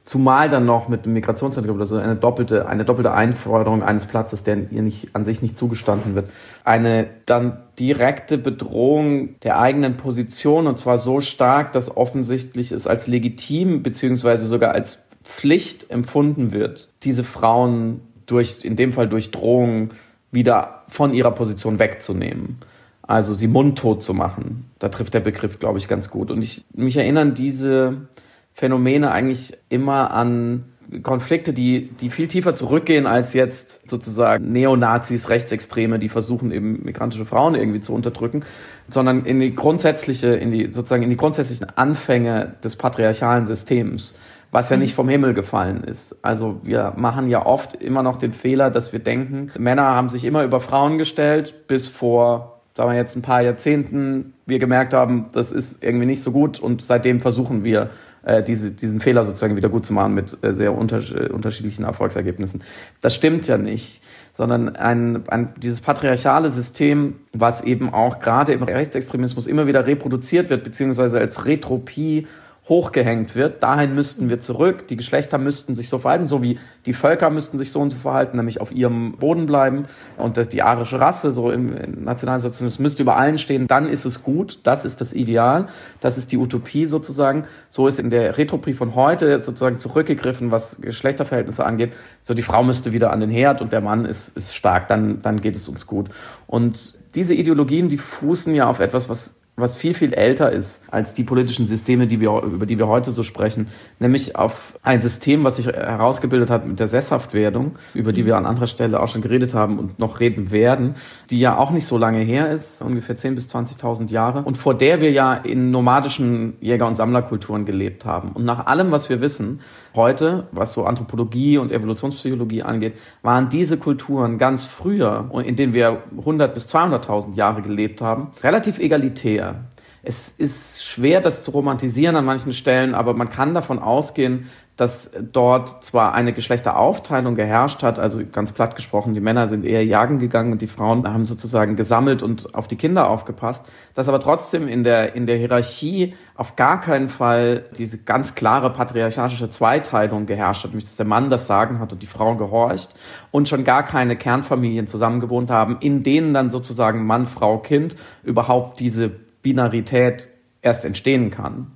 zumal 0.05 0.49
dann 0.49 0.67
noch 0.67 0.89
mit 0.89 1.05
dem 1.05 1.13
Migrationshintergrund, 1.13 1.81
also 1.81 1.97
eine 1.97 2.17
doppelte, 2.17 2.67
eine 2.67 2.85
doppelte 2.85 3.13
Einforderung 3.13 3.85
eines 3.85 4.07
Platzes, 4.07 4.43
der 4.43 4.71
ihr 4.73 4.83
nicht, 4.83 5.15
an 5.15 5.25
sich 5.25 5.43
nicht 5.43 5.57
zugestanden 5.57 6.17
wird. 6.17 6.29
Eine 6.65 7.07
dann 7.27 7.59
direkte 7.79 8.37
Bedrohung 8.37 9.41
der 9.43 9.61
eigenen 9.61 9.97
Position 9.97 10.67
und 10.67 10.77
zwar 10.77 10.99
so 10.99 11.21
stark, 11.21 11.73
dass 11.73 11.97
offensichtlich 11.97 12.73
es 12.73 12.89
als 12.89 13.07
legitim 13.07 13.85
beziehungsweise 13.85 14.49
sogar 14.49 14.73
als 14.73 15.03
Pflicht 15.25 15.91
empfunden 15.91 16.53
wird, 16.53 16.91
diese 17.03 17.25
Frauen 17.25 18.01
durch, 18.27 18.65
in 18.65 18.77
dem 18.77 18.93
Fall 18.93 19.09
durch 19.09 19.31
Drohungen, 19.31 19.93
wieder 20.31 20.85
von 20.89 21.13
ihrer 21.15 21.31
Position 21.31 21.79
wegzunehmen. 21.79 22.59
Also 23.03 23.35
sie 23.35 23.49
mundtot 23.49 24.03
zu 24.03 24.15
machen. 24.15 24.71
Da 24.79 24.89
trifft 24.89 25.15
der 25.15 25.21
Begriff, 25.21 25.59
glaube 25.59 25.79
ich, 25.79 25.89
ganz 25.89 26.09
gut. 26.09 26.31
Und 26.31 26.43
ich 26.43 26.65
mich 26.75 26.97
erinnern 26.97 27.35
diese 27.35 28.09
Phänomene 28.55 29.11
eigentlich 29.11 29.55
immer 29.69 30.13
an 30.13 30.65
Konflikte, 31.03 31.53
die, 31.53 31.89
die 32.01 32.11
viel 32.11 32.29
tiefer 32.29 32.55
zurückgehen 32.55 33.07
als 33.07 33.33
jetzt 33.33 33.89
sozusagen 33.89 34.53
Neonazis, 34.53 35.31
Rechtsextreme, 35.31 35.99
die 35.99 36.09
versuchen 36.09 36.53
eben 36.53 36.85
migrantische 36.85 37.25
Frauen 37.25 37.55
irgendwie 37.55 37.81
zu 37.81 37.95
unterdrücken, 37.95 38.45
sondern 38.89 39.25
in 39.25 39.41
die 39.41 39.55
grundsätzliche, 39.55 40.29
in 40.35 40.51
die 40.51 40.71
sozusagen 40.71 41.03
in 41.03 41.11
die 41.11 41.17
grundsätzlichen 41.17 41.69
Anfänge 41.77 42.55
des 42.63 42.77
patriarchalen 42.77 43.47
Systems 43.47 44.15
was 44.53 44.69
ja 44.69 44.77
nicht 44.77 44.95
vom 44.95 45.09
Himmel 45.09 45.33
gefallen 45.33 45.83
ist. 45.83 46.15
Also 46.23 46.61
wir 46.63 46.93
machen 46.97 47.29
ja 47.29 47.45
oft 47.45 47.75
immer 47.75 48.03
noch 48.03 48.17
den 48.17 48.35
Fehler, 48.35 48.71
dass 48.71 48.93
wir 48.93 49.01
denken, 49.01 49.51
Männer 49.59 49.83
haben 49.83 50.11
sich 50.11 50.25
immer 50.25 50.45
über 50.45 50.61
Frauen 50.61 50.99
gestellt, 50.99 51.67
bis 51.69 51.89
vor, 51.89 52.61
sagen 52.77 52.91
wir 52.91 52.97
jetzt 52.97 53.17
ein 53.17 53.23
paar 53.23 53.41
Jahrzehnten, 53.41 54.35
wir 54.45 54.59
gemerkt 54.59 54.93
haben, 54.93 55.31
das 55.33 55.53
ist 55.53 55.83
irgendwie 55.83 56.05
nicht 56.05 56.23
so 56.23 56.33
gut 56.33 56.61
und 56.61 56.83
seitdem 56.83 57.21
versuchen 57.21 57.65
wir, 57.65 57.91
äh, 58.25 58.43
diese, 58.43 58.71
diesen 58.71 59.01
Fehler 59.01 59.25
sozusagen 59.25 59.57
wieder 59.57 59.71
gut 59.71 59.87
zu 59.87 59.95
machen 59.95 60.15
mit 60.15 60.37
äh, 60.43 60.53
sehr 60.53 60.77
unter, 60.77 61.01
unterschiedlichen 61.33 61.85
Erfolgsergebnissen. 61.85 62.63
Das 63.01 63.15
stimmt 63.15 63.49
ja 63.49 63.57
nicht 63.57 64.03
sondern 64.35 64.77
ein, 64.77 65.29
ein, 65.29 65.53
dieses 65.59 65.81
patriarchale 65.81 66.51
System, 66.51 67.17
was 67.33 67.63
eben 67.63 67.93
auch 67.93 68.19
gerade 68.19 68.53
im 68.53 68.63
Rechtsextremismus 68.63 69.47
immer 69.47 69.67
wieder 69.67 69.87
reproduziert 69.87 70.49
wird, 70.49 70.65
beziehungsweise 70.65 71.19
als 71.19 71.45
Retropie 71.45 72.27
hochgehängt 72.73 73.35
wird. 73.35 73.63
Dahin 73.63 73.95
müssten 73.95 74.31
wir 74.31 74.41
zurück. 74.41 74.89
Die 74.89 74.97
Geschlechter 74.97 75.37
müssten 75.37 75.75
sich 75.75 75.91
so 75.91 75.99
verhalten, 75.99 76.27
so 76.27 76.43
wie 76.43 76.59
die 76.87 76.95
Völker 76.95 77.29
müssten 77.29 77.59
sich 77.59 77.71
so 77.71 77.81
und 77.81 77.91
so 77.91 77.99
verhalten, 77.99 78.39
nämlich 78.39 78.63
auf 78.63 78.73
ihrem 78.73 79.13
Boden 79.19 79.45
bleiben. 79.45 79.85
Und 80.17 80.53
die 80.55 80.63
arische 80.63 80.99
Rasse, 80.99 81.33
so 81.33 81.51
im, 81.51 82.03
Nationalsozialismus, 82.03 82.79
müsste 82.79 83.03
über 83.03 83.17
allen 83.17 83.37
stehen. 83.37 83.67
Dann 83.67 83.87
ist 83.87 84.07
es 84.07 84.23
gut. 84.23 84.61
Das 84.63 84.87
ist 84.87 85.03
das 85.03 85.13
Ideal. 85.13 85.69
Das 86.01 86.17
ist 86.17 86.33
die 86.33 86.39
Utopie 86.39 86.87
sozusagen. 86.87 87.45
So 87.69 87.87
ist 87.87 88.01
in 88.01 88.09
der 88.09 88.39
Retroprie 88.39 88.73
von 88.73 88.95
heute 88.95 89.43
sozusagen 89.43 89.79
zurückgegriffen, 89.79 90.51
was 90.51 90.81
Geschlechterverhältnisse 90.81 91.67
angeht. 91.67 91.93
So 92.25 92.33
die 92.33 92.43
Frau 92.43 92.65
müsste 92.65 92.93
wieder 92.95 93.13
an 93.13 93.21
den 93.21 93.31
Herd 93.31 93.61
und 93.61 93.75
der 93.75 93.83
Mann 93.83 94.07
ist, 94.07 94.35
ist 94.35 94.57
stark. 94.57 94.89
Dann, 94.89 95.21
dann 95.21 95.43
geht 95.43 95.57
es 95.57 95.69
uns 95.69 95.87
gut. 95.87 96.09
Und 96.47 96.99
diese 97.15 97.35
Ideologien, 97.35 97.91
die 97.91 97.99
fußen 97.99 98.55
ja 98.55 98.67
auf 98.67 98.81
etwas, 98.81 99.11
was 99.11 99.42
was 99.55 99.77
viel, 99.77 99.93
viel 99.93 100.15
älter 100.15 100.51
ist 100.51 100.83
als 100.91 101.13
die 101.13 101.25
politischen 101.25 101.67
Systeme, 101.67 102.07
die 102.07 102.21
wir, 102.21 102.43
über 102.43 102.65
die 102.65 102.79
wir 102.79 102.89
heute 102.89 103.11
so 103.11 103.23
sprechen, 103.23 103.69
nämlich 103.99 104.35
auf 104.35 104.79
ein 104.83 105.03
System, 105.03 105.45
was 105.45 105.57
sich 105.57 105.67
herausgebildet 105.67 106.49
hat 106.49 106.67
mit 106.67 106.81
der 106.81 106.89
Sesshaftwerdung, 106.89 107.77
über 107.93 108.15
die 108.15 108.25
wir 108.25 108.39
an 108.39 108.47
anderer 108.47 108.67
Stelle 108.67 109.01
auch 109.01 109.09
schon 109.09 109.21
geredet 109.21 109.53
haben 109.53 109.79
und 109.79 109.99
noch 109.99 110.21
reden 110.21 110.53
werden, 110.53 110.95
die 111.31 111.39
ja 111.39 111.59
auch 111.59 111.71
nicht 111.71 111.87
so 111.87 111.99
lange 111.99 112.21
her 112.21 112.51
ist, 112.51 112.81
ungefähr 112.81 113.17
10.000 113.17 113.35
bis 113.35 113.55
20.000 113.55 114.11
Jahre 114.11 114.43
und 114.43 114.57
vor 114.57 114.75
der 114.75 115.03
wir 115.03 115.11
ja 115.11 115.35
in 115.35 115.71
nomadischen 115.71 116.55
Jäger- 116.61 116.87
und 116.87 116.95
Sammlerkulturen 116.95 117.67
gelebt 117.67 118.07
haben. 118.07 118.33
Und 118.33 118.47
nach 118.47 118.67
allem, 118.67 118.91
was 118.91 119.11
wir 119.11 119.21
wissen, 119.21 119.61
heute, 119.95 120.49
was 120.53 120.73
so 120.73 120.85
Anthropologie 120.85 121.59
und 121.59 121.73
Evolutionspsychologie 121.73 122.63
angeht, 122.63 122.95
waren 123.23 123.49
diese 123.49 123.77
Kulturen 123.77 124.39
ganz 124.39 124.67
früher, 124.67 125.31
in 125.45 125.57
denen 125.57 125.75
wir 125.75 126.03
100 126.19 126.55
bis 126.55 126.73
200.000 126.75 127.35
Jahre 127.35 127.63
gelebt 127.63 128.01
haben, 128.01 128.31
relativ 128.43 128.79
egalitär. 128.79 129.67
Es 130.05 130.29
ist 130.31 130.85
schwer, 130.85 131.21
das 131.21 131.45
zu 131.45 131.53
romantisieren 131.53 132.17
an 132.17 132.25
manchen 132.25 132.53
Stellen, 132.53 132.93
aber 132.95 133.15
man 133.15 133.31
kann 133.31 133.55
davon 133.55 133.79
ausgehen, 133.79 134.51
dass 134.77 135.11
dort 135.21 135.85
zwar 135.85 136.15
eine 136.15 136.33
Geschlechteraufteilung 136.33 137.35
geherrscht 137.35 137.83
hat, 137.83 137.99
also 137.99 138.23
ganz 138.25 138.53
platt 138.53 138.75
gesprochen, 138.75 139.13
die 139.13 139.21
Männer 139.21 139.47
sind 139.47 139.67
eher 139.67 139.85
jagen 139.85 140.19
gegangen 140.19 140.51
und 140.51 140.63
die 140.63 140.67
Frauen 140.67 141.07
haben 141.07 141.27
sozusagen 141.27 141.77
gesammelt 141.77 142.23
und 142.23 142.55
auf 142.55 142.69
die 142.69 142.77
Kinder 142.77 143.11
aufgepasst, 143.11 143.67
dass 143.95 144.09
aber 144.09 144.19
trotzdem 144.19 144.69
in 144.69 144.83
der, 144.83 145.15
in 145.15 145.27
der 145.27 145.37
Hierarchie 145.37 146.15
auf 146.35 146.57
gar 146.57 146.81
keinen 146.81 147.11
Fall 147.11 147.67
diese 147.77 147.99
ganz 147.99 148.35
klare 148.35 148.73
patriarchalische 148.73 149.51
Zweiteilung 149.51 150.25
geherrscht 150.25 150.65
hat, 150.65 150.71
nämlich 150.71 150.87
dass 150.87 150.97
der 150.97 151.07
Mann 151.07 151.29
das 151.29 151.47
Sagen 151.47 151.79
hat 151.79 151.93
und 151.93 152.03
die 152.03 152.07
Frau 152.07 152.35
gehorcht 152.37 152.95
und 153.31 153.51
schon 153.51 153.65
gar 153.65 153.83
keine 153.83 154.17
Kernfamilien 154.17 154.87
zusammengewohnt 154.87 155.51
haben, 155.51 155.77
in 155.81 156.03
denen 156.03 156.33
dann 156.33 156.51
sozusagen 156.51 157.05
Mann, 157.05 157.27
Frau, 157.27 157.59
Kind 157.59 157.95
überhaupt 158.23 158.81
diese 158.81 159.11
Binarität 159.43 160.29
erst 160.63 160.87
entstehen 160.87 161.31
kann, 161.31 161.73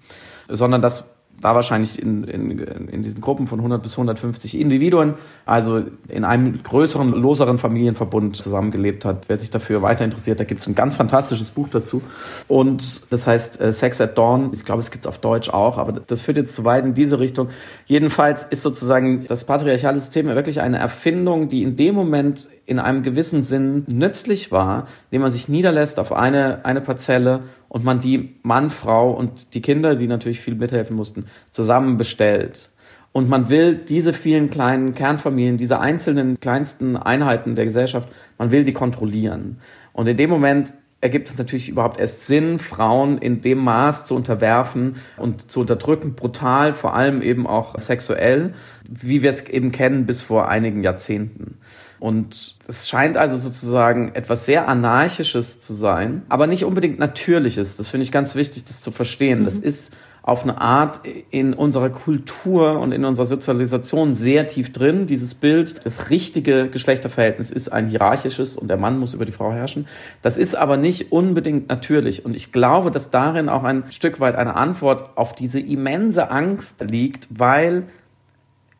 sondern 0.48 0.80
dass 0.80 1.15
da 1.40 1.54
wahrscheinlich 1.54 2.00
in, 2.00 2.24
in, 2.24 2.58
in 2.58 3.02
diesen 3.02 3.20
Gruppen 3.20 3.46
von 3.46 3.58
100 3.58 3.82
bis 3.82 3.92
150 3.92 4.58
Individuen, 4.58 5.14
also 5.44 5.82
in 6.08 6.24
einem 6.24 6.62
größeren, 6.62 7.12
loseren 7.12 7.58
Familienverbund 7.58 8.36
zusammengelebt 8.36 9.04
hat. 9.04 9.28
Wer 9.28 9.38
sich 9.38 9.50
dafür 9.50 9.82
weiter 9.82 10.04
interessiert, 10.04 10.40
da 10.40 10.44
gibt 10.44 10.62
es 10.62 10.66
ein 10.66 10.74
ganz 10.74 10.96
fantastisches 10.96 11.50
Buch 11.50 11.68
dazu. 11.70 12.02
Und 12.48 13.12
das 13.12 13.26
heißt 13.26 13.60
äh, 13.60 13.72
Sex 13.72 14.00
at 14.00 14.16
Dawn. 14.16 14.50
Ich 14.52 14.64
glaube, 14.64 14.80
es 14.80 14.90
gibt 14.90 15.04
es 15.04 15.08
auf 15.08 15.18
Deutsch 15.18 15.50
auch, 15.50 15.78
aber 15.78 15.92
das 15.92 16.20
führt 16.20 16.38
jetzt 16.38 16.54
zu 16.54 16.64
weit 16.64 16.84
in 16.84 16.94
diese 16.94 17.18
Richtung. 17.20 17.48
Jedenfalls 17.86 18.44
ist 18.44 18.62
sozusagen 18.62 19.26
das 19.26 19.44
patriarchale 19.44 19.96
System 19.96 20.26
wirklich 20.26 20.60
eine 20.60 20.78
Erfindung, 20.78 21.48
die 21.48 21.62
in 21.62 21.76
dem 21.76 21.94
Moment 21.94 22.48
in 22.66 22.78
einem 22.78 23.02
gewissen 23.02 23.42
Sinn 23.42 23.84
nützlich 23.92 24.50
war, 24.50 24.88
indem 25.10 25.22
man 25.22 25.30
sich 25.30 25.48
niederlässt 25.48 26.00
auf 26.00 26.12
eine, 26.12 26.64
eine 26.64 26.80
Parzelle 26.80 27.44
und 27.76 27.84
man 27.84 28.00
die 28.00 28.38
Mann, 28.42 28.70
Frau 28.70 29.10
und 29.10 29.52
die 29.52 29.60
Kinder, 29.60 29.96
die 29.96 30.06
natürlich 30.06 30.40
viel 30.40 30.54
mithelfen 30.54 30.96
mussten, 30.96 31.26
zusammen 31.50 31.98
bestellt. 31.98 32.70
Und 33.12 33.28
man 33.28 33.50
will 33.50 33.74
diese 33.74 34.14
vielen 34.14 34.48
kleinen 34.48 34.94
Kernfamilien, 34.94 35.58
diese 35.58 35.78
einzelnen 35.78 36.40
kleinsten 36.40 36.96
Einheiten 36.96 37.54
der 37.54 37.66
Gesellschaft, 37.66 38.08
man 38.38 38.50
will 38.50 38.64
die 38.64 38.72
kontrollieren. 38.72 39.58
Und 39.92 40.06
in 40.06 40.16
dem 40.16 40.30
Moment 40.30 40.72
ergibt 41.02 41.28
es 41.28 41.36
natürlich 41.36 41.68
überhaupt 41.68 42.00
erst 42.00 42.24
Sinn, 42.24 42.58
Frauen 42.58 43.18
in 43.18 43.42
dem 43.42 43.58
Maß 43.58 44.06
zu 44.06 44.16
unterwerfen 44.16 44.96
und 45.18 45.50
zu 45.50 45.60
unterdrücken, 45.60 46.14
brutal, 46.14 46.72
vor 46.72 46.94
allem 46.94 47.20
eben 47.20 47.46
auch 47.46 47.78
sexuell, 47.78 48.54
wie 48.88 49.22
wir 49.22 49.28
es 49.28 49.46
eben 49.50 49.70
kennen 49.70 50.06
bis 50.06 50.22
vor 50.22 50.48
einigen 50.48 50.82
Jahrzehnten. 50.82 51.58
Und 51.98 52.56
es 52.68 52.88
scheint 52.88 53.16
also 53.16 53.36
sozusagen 53.36 54.14
etwas 54.14 54.46
sehr 54.46 54.68
Anarchisches 54.68 55.60
zu 55.60 55.74
sein, 55.74 56.22
aber 56.28 56.46
nicht 56.46 56.64
unbedingt 56.64 56.98
Natürliches. 56.98 57.76
Das 57.76 57.88
finde 57.88 58.04
ich 58.04 58.12
ganz 58.12 58.34
wichtig, 58.34 58.64
das 58.64 58.80
zu 58.80 58.90
verstehen. 58.90 59.40
Mhm. 59.40 59.44
Das 59.44 59.56
ist 59.56 59.96
auf 60.26 60.42
eine 60.42 60.60
Art 60.60 61.00
in 61.30 61.54
unserer 61.54 61.88
Kultur 61.88 62.80
und 62.80 62.90
in 62.90 63.04
unserer 63.04 63.26
Sozialisation 63.26 64.12
sehr 64.12 64.48
tief 64.48 64.72
drin. 64.72 65.06
Dieses 65.06 65.34
Bild, 65.34 65.86
das 65.86 66.10
richtige 66.10 66.68
Geschlechterverhältnis 66.68 67.52
ist 67.52 67.68
ein 67.68 67.86
hierarchisches 67.86 68.56
und 68.56 68.66
der 68.66 68.76
Mann 68.76 68.98
muss 68.98 69.14
über 69.14 69.24
die 69.24 69.30
Frau 69.30 69.52
herrschen. 69.52 69.86
Das 70.22 70.36
ist 70.36 70.56
aber 70.56 70.76
nicht 70.76 71.12
unbedingt 71.12 71.68
natürlich. 71.68 72.24
Und 72.24 72.34
ich 72.34 72.50
glaube, 72.50 72.90
dass 72.90 73.12
darin 73.12 73.48
auch 73.48 73.62
ein 73.62 73.84
Stück 73.90 74.18
weit 74.18 74.34
eine 74.34 74.56
Antwort 74.56 75.16
auf 75.16 75.32
diese 75.32 75.60
immense 75.60 76.28
Angst 76.28 76.80
liegt, 76.80 77.28
weil 77.30 77.84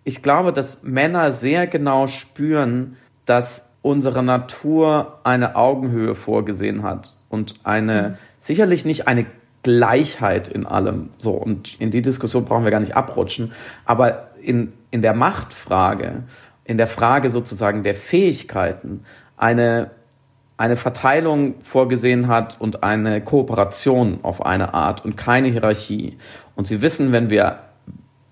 ich 0.03 0.25
glaube, 0.25 0.53
dass 0.53 0.83
Männer 0.83 1.31
sehr 1.31 1.69
genau 1.69 2.09
spüren, 2.09 2.97
dass 3.27 3.71
unsere 3.83 4.23
Natur 4.23 5.21
eine 5.23 5.55
Augenhöhe 5.55 6.15
vorgesehen 6.15 6.83
hat 6.83 7.12
und 7.29 7.55
eine, 7.62 8.03
mhm. 8.03 8.15
sicherlich 8.39 8.85
nicht 8.85 9.07
eine 9.07 9.27
Gleichheit 9.62 10.49
in 10.49 10.65
allem. 10.65 11.11
So, 11.19 11.33
und 11.33 11.81
in 11.81 11.91
die 11.91 12.03
Diskussion 12.03 12.45
brauchen 12.45 12.65
wir 12.65 12.71
gar 12.71 12.81
nicht 12.81 12.97
abrutschen. 12.97 13.53
Aber 13.85 14.31
in, 14.41 14.73
in 14.91 15.03
der 15.03 15.15
Machtfrage, 15.15 16.23
in 16.65 16.79
der 16.79 16.87
Frage 16.87 17.31
sozusagen 17.31 17.83
der 17.83 17.95
Fähigkeiten, 17.95 19.05
eine, 19.37 19.91
eine 20.57 20.77
Verteilung 20.77 21.61
vorgesehen 21.62 22.29
hat 22.29 22.57
und 22.61 22.83
eine 22.83 23.21
Kooperation 23.21 24.21
auf 24.23 24.45
eine 24.45 24.73
Art 24.73 25.05
und 25.05 25.17
keine 25.17 25.49
Hierarchie. 25.49 26.17
Und 26.55 26.67
Sie 26.67 26.81
wissen, 26.83 27.12
wenn 27.12 27.29
wir, 27.29 27.61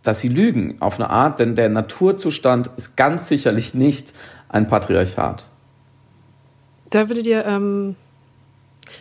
dass 0.03 0.21
Sie 0.21 0.29
lügen 0.29 0.77
auf 0.81 1.01
eine 1.01 1.11
Art, 1.11 1.41
denn 1.41 1.57
der 1.57 1.69
Naturzustand 1.69 2.71
ist 2.77 2.97
ganz 2.97 3.29
sicherlich 3.29 3.75
nicht 3.75 4.13
ein 4.55 4.69
Patriarchat. 4.69 5.45
Da 6.91 7.09
würde 7.09 7.23
dir, 7.23 7.45
ähm, 7.45 7.97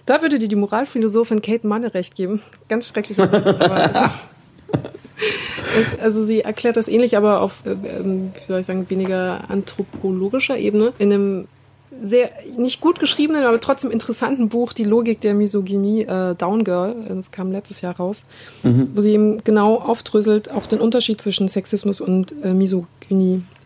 da 0.05 0.21
würde 0.21 0.39
dir 0.39 0.47
die 0.47 0.55
Moralphilosophin 0.55 1.41
Kate 1.41 1.67
Manne 1.67 1.93
recht 1.93 2.15
geben. 2.15 2.41
Ganz 2.69 2.87
schrecklicher 2.87 3.29
Satz, 3.29 3.45
aber 3.45 4.11
es, 5.77 5.99
also 6.01 6.23
sie 6.23 6.41
erklärt 6.41 6.75
das 6.75 6.87
ähnlich, 6.87 7.15
aber 7.15 7.41
auf, 7.41 7.65
äh, 7.65 7.71
ähm, 7.71 8.31
wie 8.33 8.47
soll 8.47 8.61
ich 8.61 8.65
sagen, 8.65 8.89
weniger 8.89 9.41
anthropologischer 9.47 10.57
Ebene. 10.57 10.91
In 10.97 11.13
einem 11.13 11.47
sehr 12.01 12.31
nicht 12.57 12.81
gut 12.81 12.99
geschriebenen, 12.99 13.43
aber 13.43 13.59
trotzdem 13.59 13.91
interessanten 13.91 14.49
Buch 14.49 14.73
Die 14.73 14.83
Logik 14.83 15.21
der 15.21 15.35
Misogynie, 15.35 16.01
äh, 16.01 16.33
Down 16.33 16.63
Girl, 16.63 16.95
das 17.07 17.29
kam 17.29 17.51
letztes 17.51 17.81
Jahr 17.81 17.95
raus, 17.95 18.25
mhm. 18.63 18.89
wo 18.95 19.01
sie 19.01 19.11
eben 19.11 19.43
genau 19.43 19.75
aufdröselt 19.75 20.49
auch 20.49 20.65
den 20.65 20.79
Unterschied 20.79 21.21
zwischen 21.21 21.47
Sexismus 21.47 22.01
und 22.01 22.33
äh, 22.43 22.55
Misogynie. 22.55 22.87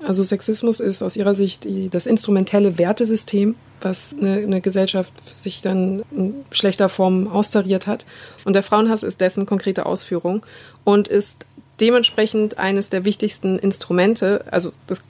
Also 0.03 0.23
Sexismus 0.23 0.79
ist 0.79 1.01
aus 1.01 1.15
ihrer 1.15 1.33
Sicht 1.33 1.67
das 1.91 2.05
instrumentelle 2.05 2.77
Wertesystem, 2.77 3.55
was 3.81 4.15
eine, 4.19 4.37
eine 4.37 4.61
Gesellschaft 4.61 5.13
sich 5.35 5.61
dann 5.61 6.03
in 6.15 6.33
schlechter 6.51 6.89
Form 6.89 7.27
austariert 7.27 7.87
hat. 7.87 8.05
Und 8.45 8.53
der 8.53 8.63
Frauenhass 8.63 9.03
ist 9.03 9.21
dessen 9.21 9.45
konkrete 9.45 9.85
Ausführung 9.85 10.45
und 10.83 11.07
ist 11.07 11.45
dementsprechend 11.79 12.57
eines 12.57 12.89
der 12.89 13.05
wichtigsten 13.05 13.57
Instrumente, 13.59 14.45
also 14.51 14.71
das 14.87 15.03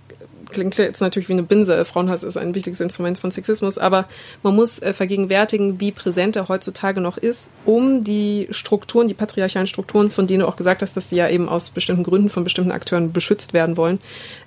klingt 0.52 0.78
jetzt 0.78 1.02
natürlich 1.02 1.30
wie 1.30 1.34
eine 1.34 1.44
Binse. 1.44 1.84
Frauenhass 1.86 2.24
ist 2.24 2.38
ein 2.38 2.56
wichtiges 2.56 2.80
Instrument 2.80 3.18
von 3.18 3.32
Sexismus, 3.32 3.78
aber 3.78 4.06
man 4.44 4.56
muss 4.56 4.80
äh, 4.80 4.94
vergegenwärtigen, 4.94 5.80
wie 5.80 5.92
präsent 5.92 6.36
er 6.36 6.48
heutzutage 6.48 7.02
noch 7.02 7.18
ist, 7.18 7.52
um 7.66 8.04
die 8.04 8.48
Strukturen, 8.52 9.08
die 9.08 9.14
patriarchalen 9.14 9.68
Strukturen, 9.68 10.12
von 10.12 10.28
denen 10.28 10.42
du 10.42 10.48
auch 10.48 10.56
gesagt 10.56 10.82
hast, 10.82 10.98
dass 10.98 11.10
sie 11.10 11.18
ja 11.18 11.30
eben 11.30 11.50
aus 11.50 11.70
bestimmten 11.70 12.04
Gründen 12.04 12.30
von 12.30 12.44
bestimmten 12.44 12.72
Akteuren 12.72 13.12
beschützt 13.12 13.54
werden 13.54 13.78
wollen, 13.78 14.00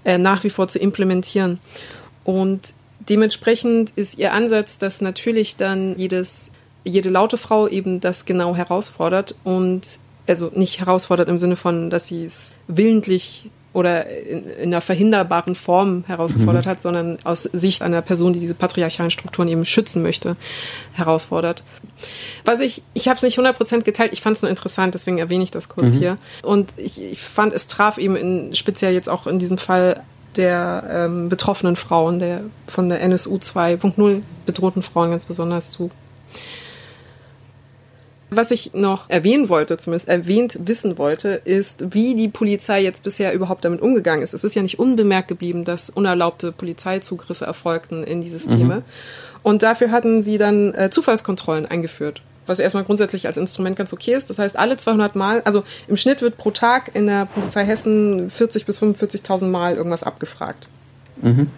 äh, 0.04 0.18
nach 0.18 0.44
wie 0.44 0.50
vor 0.50 0.68
zu 0.68 0.78
implementieren. 0.78 1.58
Und 2.24 2.72
dementsprechend 3.08 3.90
ist 3.96 4.18
ihr 4.18 4.32
Ansatz, 4.32 4.78
dass 4.78 5.00
natürlich 5.00 5.56
dann 5.56 5.96
jedes, 5.96 6.50
jede 6.84 7.10
laute 7.10 7.36
Frau 7.36 7.68
eben 7.68 8.00
das 8.00 8.24
genau 8.24 8.54
herausfordert 8.54 9.36
und 9.44 9.98
also 10.26 10.50
nicht 10.54 10.80
herausfordert 10.80 11.28
im 11.28 11.38
Sinne 11.38 11.56
von, 11.56 11.90
dass 11.90 12.06
sie 12.06 12.24
es 12.24 12.54
willentlich 12.68 13.50
oder 13.72 14.06
in, 14.08 14.44
in 14.46 14.62
einer 14.68 14.80
verhinderbaren 14.80 15.54
Form 15.54 16.04
herausgefordert 16.06 16.66
mhm. 16.66 16.70
hat, 16.70 16.80
sondern 16.80 17.18
aus 17.24 17.44
Sicht 17.44 17.82
einer 17.82 18.02
Person, 18.02 18.32
die 18.32 18.40
diese 18.40 18.54
patriarchalen 18.54 19.10
Strukturen 19.10 19.48
eben 19.48 19.64
schützen 19.64 20.02
möchte, 20.02 20.36
herausfordert. 20.92 21.62
Was 22.44 22.60
ich, 22.60 22.82
ich 22.94 23.06
habe 23.08 23.16
es 23.16 23.22
nicht 23.22 23.38
100% 23.38 23.82
geteilt, 23.82 24.12
ich 24.12 24.22
fand 24.22 24.36
es 24.36 24.42
nur 24.42 24.50
interessant, 24.50 24.94
deswegen 24.94 25.18
erwähne 25.18 25.44
ich 25.44 25.50
das 25.52 25.68
kurz 25.68 25.90
mhm. 25.90 25.98
hier. 25.98 26.18
Und 26.42 26.72
ich, 26.76 27.00
ich 27.00 27.20
fand, 27.20 27.52
es 27.52 27.68
traf 27.68 27.98
eben 27.98 28.16
in, 28.16 28.54
speziell 28.54 28.92
jetzt 28.92 29.08
auch 29.08 29.26
in 29.26 29.38
diesem 29.38 29.58
Fall 29.58 30.02
der 30.36 30.84
ähm, 30.90 31.28
betroffenen 31.28 31.76
Frauen, 31.76 32.18
der 32.18 32.42
von 32.66 32.88
der 32.88 33.00
NSU 33.02 33.36
2.0 33.36 34.22
bedrohten 34.46 34.82
Frauen 34.82 35.10
ganz 35.10 35.24
besonders 35.24 35.70
zu. 35.70 35.90
Was 38.30 38.50
ich 38.52 38.74
noch 38.74 39.10
erwähnen 39.10 39.48
wollte, 39.48 39.76
zumindest 39.76 40.08
erwähnt 40.08 40.56
wissen 40.64 40.98
wollte, 40.98 41.40
ist, 41.44 41.92
wie 41.94 42.14
die 42.14 42.28
Polizei 42.28 42.80
jetzt 42.82 43.02
bisher 43.02 43.32
überhaupt 43.32 43.64
damit 43.64 43.82
umgegangen 43.82 44.22
ist. 44.22 44.34
Es 44.34 44.44
ist 44.44 44.54
ja 44.54 44.62
nicht 44.62 44.78
unbemerkt 44.78 45.28
geblieben, 45.28 45.64
dass 45.64 45.90
unerlaubte 45.90 46.52
Polizeizugriffe 46.52 47.44
erfolgten 47.44 48.04
in 48.04 48.20
die 48.20 48.28
Systeme. 48.28 48.76
Mhm. 48.76 48.82
Und 49.42 49.62
dafür 49.62 49.90
hatten 49.90 50.22
sie 50.22 50.38
dann 50.38 50.74
äh, 50.74 50.90
Zufallskontrollen 50.90 51.66
eingeführt 51.66 52.22
was 52.50 52.58
erstmal 52.58 52.84
grundsätzlich 52.84 53.26
als 53.26 53.36
Instrument 53.36 53.76
ganz 53.76 53.92
okay 53.92 54.12
ist. 54.12 54.28
Das 54.28 54.38
heißt, 54.38 54.58
alle 54.58 54.76
200 54.76 55.14
Mal, 55.14 55.40
also 55.44 55.62
im 55.88 55.96
Schnitt 55.96 56.20
wird 56.20 56.36
pro 56.36 56.50
Tag 56.50 56.90
in 56.94 57.06
der 57.06 57.26
Polizei 57.26 57.64
Hessen 57.64 58.28
40 58.28 58.66
bis 58.66 58.82
45.000 58.82 59.46
Mal 59.46 59.76
irgendwas 59.76 60.02
abgefragt. 60.02 60.68
Mhm. 61.22 61.48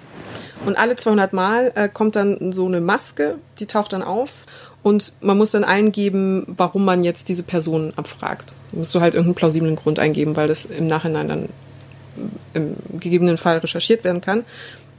Und 0.66 0.78
alle 0.78 0.94
200 0.94 1.32
Mal 1.32 1.72
äh, 1.74 1.88
kommt 1.88 2.14
dann 2.14 2.52
so 2.52 2.66
eine 2.66 2.80
Maske, 2.80 3.36
die 3.58 3.66
taucht 3.66 3.92
dann 3.92 4.02
auf 4.02 4.44
und 4.82 5.12
man 5.20 5.38
muss 5.38 5.52
dann 5.52 5.64
eingeben, 5.64 6.44
warum 6.48 6.84
man 6.84 7.04
jetzt 7.04 7.28
diese 7.28 7.44
Person 7.44 7.92
abfragt. 7.96 8.54
Da 8.72 8.78
musst 8.78 8.94
du 8.94 9.00
halt 9.00 9.14
irgendeinen 9.14 9.36
plausiblen 9.36 9.76
Grund 9.76 9.98
eingeben, 9.98 10.36
weil 10.36 10.48
das 10.48 10.64
im 10.64 10.88
Nachhinein 10.88 11.28
dann 11.28 11.48
im 12.52 12.76
gegebenen 12.98 13.38
Fall 13.38 13.58
recherchiert 13.58 14.04
werden 14.04 14.20
kann. 14.20 14.44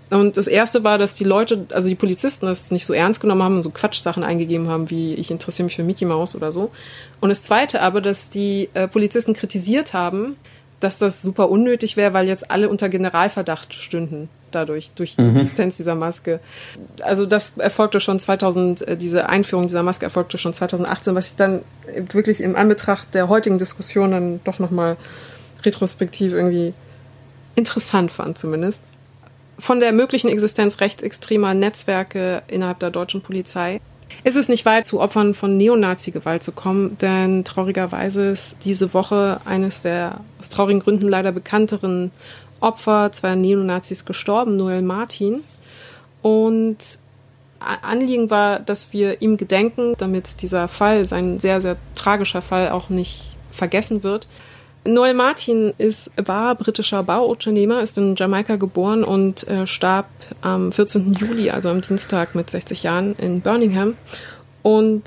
Und 0.09 0.37
das 0.37 0.47
erste 0.47 0.83
war, 0.83 0.97
dass 0.97 1.15
die 1.15 1.23
Leute, 1.23 1.65
also 1.71 1.89
die 1.89 1.95
Polizisten 1.95 2.45
das 2.45 2.71
nicht 2.71 2.85
so 2.85 2.93
ernst 2.93 3.19
genommen 3.19 3.43
haben 3.43 3.55
und 3.55 3.63
so 3.63 3.71
Quatschsachen 3.71 4.23
eingegeben 4.23 4.67
haben, 4.69 4.89
wie 4.89 5.15
ich 5.15 5.31
interessiere 5.31 5.65
mich 5.65 5.75
für 5.75 5.83
Mickey 5.83 6.05
Mouse 6.05 6.35
oder 6.35 6.51
so. 6.51 6.71
Und 7.19 7.29
das 7.29 7.41
zweite 7.41 7.81
aber, 7.81 7.99
dass 7.99 8.29
die 8.29 8.69
äh, 8.73 8.87
Polizisten 8.87 9.33
kritisiert 9.33 9.93
haben, 9.93 10.35
dass 10.79 10.99
das 10.99 11.21
super 11.21 11.49
unnötig 11.49 11.97
wäre, 11.97 12.13
weil 12.13 12.27
jetzt 12.27 12.51
alle 12.51 12.69
unter 12.69 12.89
Generalverdacht 12.89 13.73
stünden 13.73 14.29
dadurch, 14.55 14.91
durch 14.95 15.15
die 15.15 15.21
mhm. 15.21 15.35
Existenz 15.35 15.77
dieser 15.77 15.95
Maske. 15.95 16.39
Also 17.01 17.25
das 17.25 17.57
erfolgte 17.57 17.99
schon 17.99 18.19
2000, 18.19 18.87
äh, 18.87 18.97
diese 18.97 19.29
Einführung 19.29 19.67
dieser 19.67 19.83
Maske 19.83 20.05
erfolgte 20.05 20.37
schon 20.37 20.53
2018, 20.53 21.15
was 21.15 21.29
ich 21.29 21.35
dann 21.35 21.61
wirklich 22.11 22.41
im 22.41 22.55
Anbetracht 22.55 23.13
der 23.13 23.29
heutigen 23.29 23.57
Diskussion 23.57 24.11
dann 24.11 24.39
doch 24.43 24.59
nochmal 24.59 24.97
retrospektiv 25.63 26.33
irgendwie 26.33 26.73
interessant 27.55 28.11
fand 28.11 28.37
zumindest. 28.37 28.83
Von 29.59 29.79
der 29.79 29.91
möglichen 29.91 30.29
Existenz 30.29 30.81
rechtsextremer 30.81 31.53
Netzwerke 31.53 32.41
innerhalb 32.47 32.79
der 32.79 32.89
deutschen 32.89 33.21
Polizei 33.21 33.79
ist 34.23 34.37
es 34.37 34.47
nicht 34.47 34.65
weit, 34.65 34.85
zu 34.85 35.01
Opfern 35.01 35.33
von 35.33 35.57
Neonazi-Gewalt 35.57 36.43
zu 36.43 36.51
kommen, 36.51 36.97
denn 36.99 37.43
traurigerweise 37.43 38.29
ist 38.29 38.57
diese 38.63 38.93
Woche 38.93 39.41
eines 39.45 39.81
der 39.81 40.21
aus 40.39 40.49
traurigen 40.49 40.81
Gründen 40.81 41.09
leider 41.09 41.31
bekannteren 41.31 42.11
Opfer 42.63 43.11
zweier 43.11 43.35
Neonazis 43.35 44.05
gestorben, 44.05 44.57
Noel 44.57 44.81
Martin. 44.81 45.43
Und 46.21 46.99
Anliegen 47.59 48.29
war, 48.29 48.59
dass 48.59 48.93
wir 48.93 49.21
ihm 49.21 49.37
gedenken, 49.37 49.93
damit 49.97 50.41
dieser 50.41 50.67
Fall, 50.67 51.05
sein 51.05 51.39
sehr, 51.39 51.61
sehr 51.61 51.77
tragischer 51.95 52.41
Fall, 52.41 52.69
auch 52.69 52.89
nicht 52.89 53.35
vergessen 53.51 54.03
wird. 54.03 54.27
Noel 54.85 55.13
Martin 55.13 55.73
ist, 55.77 56.11
war 56.17 56.55
britischer 56.55 57.03
Bauunternehmer, 57.03 57.81
ist 57.81 57.97
in 57.97 58.15
Jamaika 58.15 58.57
geboren 58.57 59.05
und 59.05 59.47
äh, 59.47 59.65
starb 59.65 60.07
am 60.41 60.73
14. 60.73 61.13
Juli, 61.13 61.51
also 61.51 61.69
am 61.69 61.79
Dienstag 61.79 62.35
mit 62.35 62.49
60 62.49 62.83
Jahren 62.83 63.15
in 63.15 63.39
Birmingham. 63.39 63.95
Und 64.61 65.03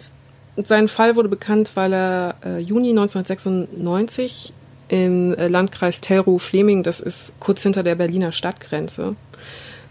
sein 0.57 0.89
Fall 0.89 1.17
wurde 1.17 1.29
bekannt, 1.29 1.73
weil 1.75 1.93
er 1.93 2.35
äh, 2.43 2.59
Juni 2.59 2.91
1996 2.91 4.55
im 4.89 5.35
äh, 5.35 5.49
Landkreis 5.49 6.01
Telrow-Fleming, 6.01 6.83
das 6.83 7.01
ist 7.01 7.33
kurz 7.41 7.63
hinter 7.63 7.83
der 7.83 7.95
Berliner 7.95 8.33
Stadtgrenze, 8.33 9.17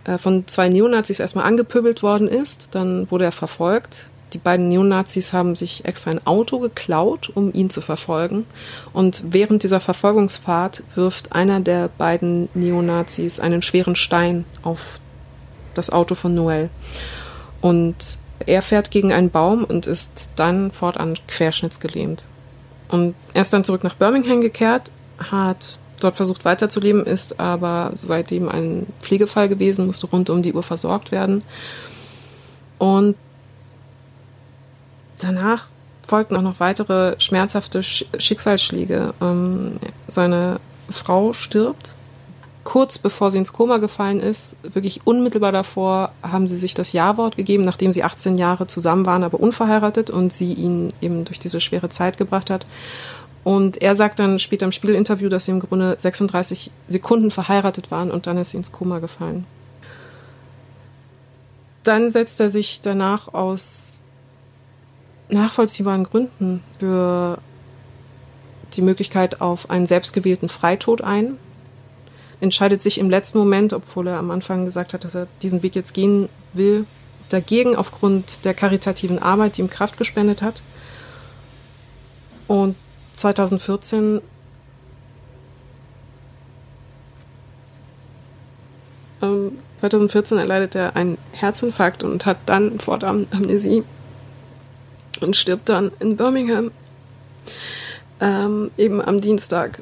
äh, 0.06 0.18
von 0.18 0.48
zwei 0.48 0.70
Neonazis 0.70 1.20
erstmal 1.20 1.46
angepöbelt 1.46 2.04
worden 2.04 2.28
ist. 2.28 2.70
Dann 2.72 3.10
wurde 3.12 3.26
er 3.26 3.32
verfolgt. 3.32 4.08
Die 4.34 4.38
beiden 4.38 4.68
Neonazis 4.68 5.34
haben 5.34 5.56
sich 5.56 5.86
extra 5.86 6.12
ein 6.12 6.26
Auto 6.28 6.60
geklaut, 6.60 7.32
um 7.34 7.54
ihn 7.54 7.70
zu 7.70 7.82
verfolgen. 7.82 8.46
Und 8.92 9.24
während 9.30 9.64
dieser 9.64 9.80
Verfolgungsfahrt 9.80 10.84
wirft 10.96 11.32
einer 11.32 11.60
der 11.60 11.90
beiden 11.98 12.50
Neonazis 12.54 13.40
einen 13.40 13.62
schweren 13.62 13.96
Stein 13.96 14.46
auf 14.62 15.00
das 15.74 15.90
Auto 15.90 16.16
von 16.16 16.34
Noel. 16.34 16.70
Und 17.62 18.18
er 18.46 18.62
fährt 18.62 18.92
gegen 18.92 19.14
einen 19.14 19.30
Baum 19.30 19.64
und 19.64 19.88
ist 19.88 20.32
dann 20.36 20.72
fortan 20.72 21.16
querschnittsgelähmt. 21.28 22.26
Und 22.88 23.16
er 23.34 23.42
ist 23.42 23.54
dann 23.54 23.64
zurück 23.64 23.84
nach 23.84 23.96
Birmingham 23.96 24.42
gekehrt, 24.42 24.92
hat 25.18 25.80
dort 26.00 26.16
versucht 26.18 26.46
weiterzuleben, 26.46 27.06
ist 27.06 27.40
aber 27.40 27.92
seitdem 27.96 28.50
ein 28.50 28.86
Pflegefall 29.02 29.50
gewesen, 29.50 29.88
musste 29.88 30.08
rund 30.08 30.30
um 30.30 30.42
die 30.42 30.54
Uhr 30.54 30.64
versorgt 30.64 31.12
werden. 31.12 31.44
Und 32.78 33.16
danach 35.22 35.68
folgten 36.08 36.36
auch 36.36 36.42
noch 36.42 36.60
weitere 36.60 37.20
schmerzhafte 37.20 37.82
Schicksalsschläge. 37.84 39.14
Ähm, 39.22 39.78
seine 40.08 40.60
Frau 40.90 41.34
stirbt. 41.34 41.96
Kurz 42.66 42.98
bevor 42.98 43.30
sie 43.30 43.38
ins 43.38 43.54
Koma 43.54 43.78
gefallen 43.78 44.20
ist, 44.20 44.56
wirklich 44.64 45.06
unmittelbar 45.06 45.52
davor, 45.52 46.12
haben 46.24 46.48
sie 46.48 46.56
sich 46.56 46.74
das 46.74 46.94
Ja-Wort 46.94 47.38
gegeben, 47.38 47.64
nachdem 47.64 47.92
sie 47.92 48.04
18 48.04 48.36
Jahre 48.36 48.66
zusammen 48.66 49.06
waren, 49.06 49.24
aber 49.24 49.40
unverheiratet 49.40 50.10
und 50.10 50.34
sie 50.34 50.52
ihn 50.52 50.88
eben 51.00 51.26
durch 51.26 51.38
diese 51.38 51.62
schwere 51.62 51.90
Zeit 51.90 52.18
gebracht 52.18 52.50
hat. 52.50 52.66
Und 53.44 53.84
er 53.84 53.96
sagt 53.96 54.18
dann 54.18 54.40
später 54.40 54.66
im 54.66 54.72
Spielinterview, 54.72 55.30
dass 55.30 55.46
sie 55.46 55.52
im 55.52 55.60
Grunde 55.60 55.96
36 56.00 56.72
Sekunden 56.88 57.30
verheiratet 57.30 57.92
waren 57.92 58.10
und 58.10 58.26
dann 58.26 58.40
ist 58.40 58.50
sie 58.50 58.58
ins 58.58 58.72
Koma 58.72 58.98
gefallen. 58.98 59.46
Dann 61.84 62.10
setzt 62.10 62.40
er 62.40 62.50
sich 62.50 62.82
danach 62.82 63.32
aus 63.32 63.94
nachvollziehbaren 65.30 66.04
Gründen 66.04 66.64
für 66.80 67.38
die 68.74 68.82
Möglichkeit 68.82 69.40
auf 69.40 69.70
einen 69.70 69.86
selbstgewählten 69.86 70.50
Freitod 70.50 71.02
ein, 71.02 71.38
entscheidet 72.46 72.82
sich 72.82 73.00
im 73.00 73.10
letzten 73.10 73.40
Moment, 73.40 73.74
obwohl 73.74 74.08
er 74.08 74.18
am 74.18 74.32
Anfang 74.32 74.66
gesagt 74.66 74.94
hat, 74.94 75.04
dass 75.04 75.16
er 75.16 75.28
diesen 75.42 75.64
Weg 75.64 75.76
jetzt 75.76 75.94
gehen 75.94 76.30
will, 76.54 76.86
dagegen 77.30 77.76
aufgrund 77.76 78.46
der 78.46 78.54
karitativen 78.54 79.20
Arbeit, 79.20 79.58
die 79.58 79.62
ihm 79.62 79.70
Kraft 79.70 79.98
gespendet 79.98 80.42
hat. 80.42 80.62
Und 82.48 82.76
2014 83.14 84.22
ähm, 89.24 89.58
2014 89.80 90.38
erleidet 90.38 90.76
er 90.76 90.96
einen 90.96 91.18
Herzinfarkt 91.32 92.04
und 92.04 92.26
hat 92.28 92.38
dann 92.46 92.80
fortan 92.80 93.26
Amnesie 93.32 93.84
und 95.22 95.36
stirbt 95.36 95.70
dann 95.70 95.92
in 96.00 96.16
Birmingham, 96.16 96.72
ähm, 98.22 98.70
eben 98.78 99.02
am 99.02 99.20
Dienstag. 99.20 99.82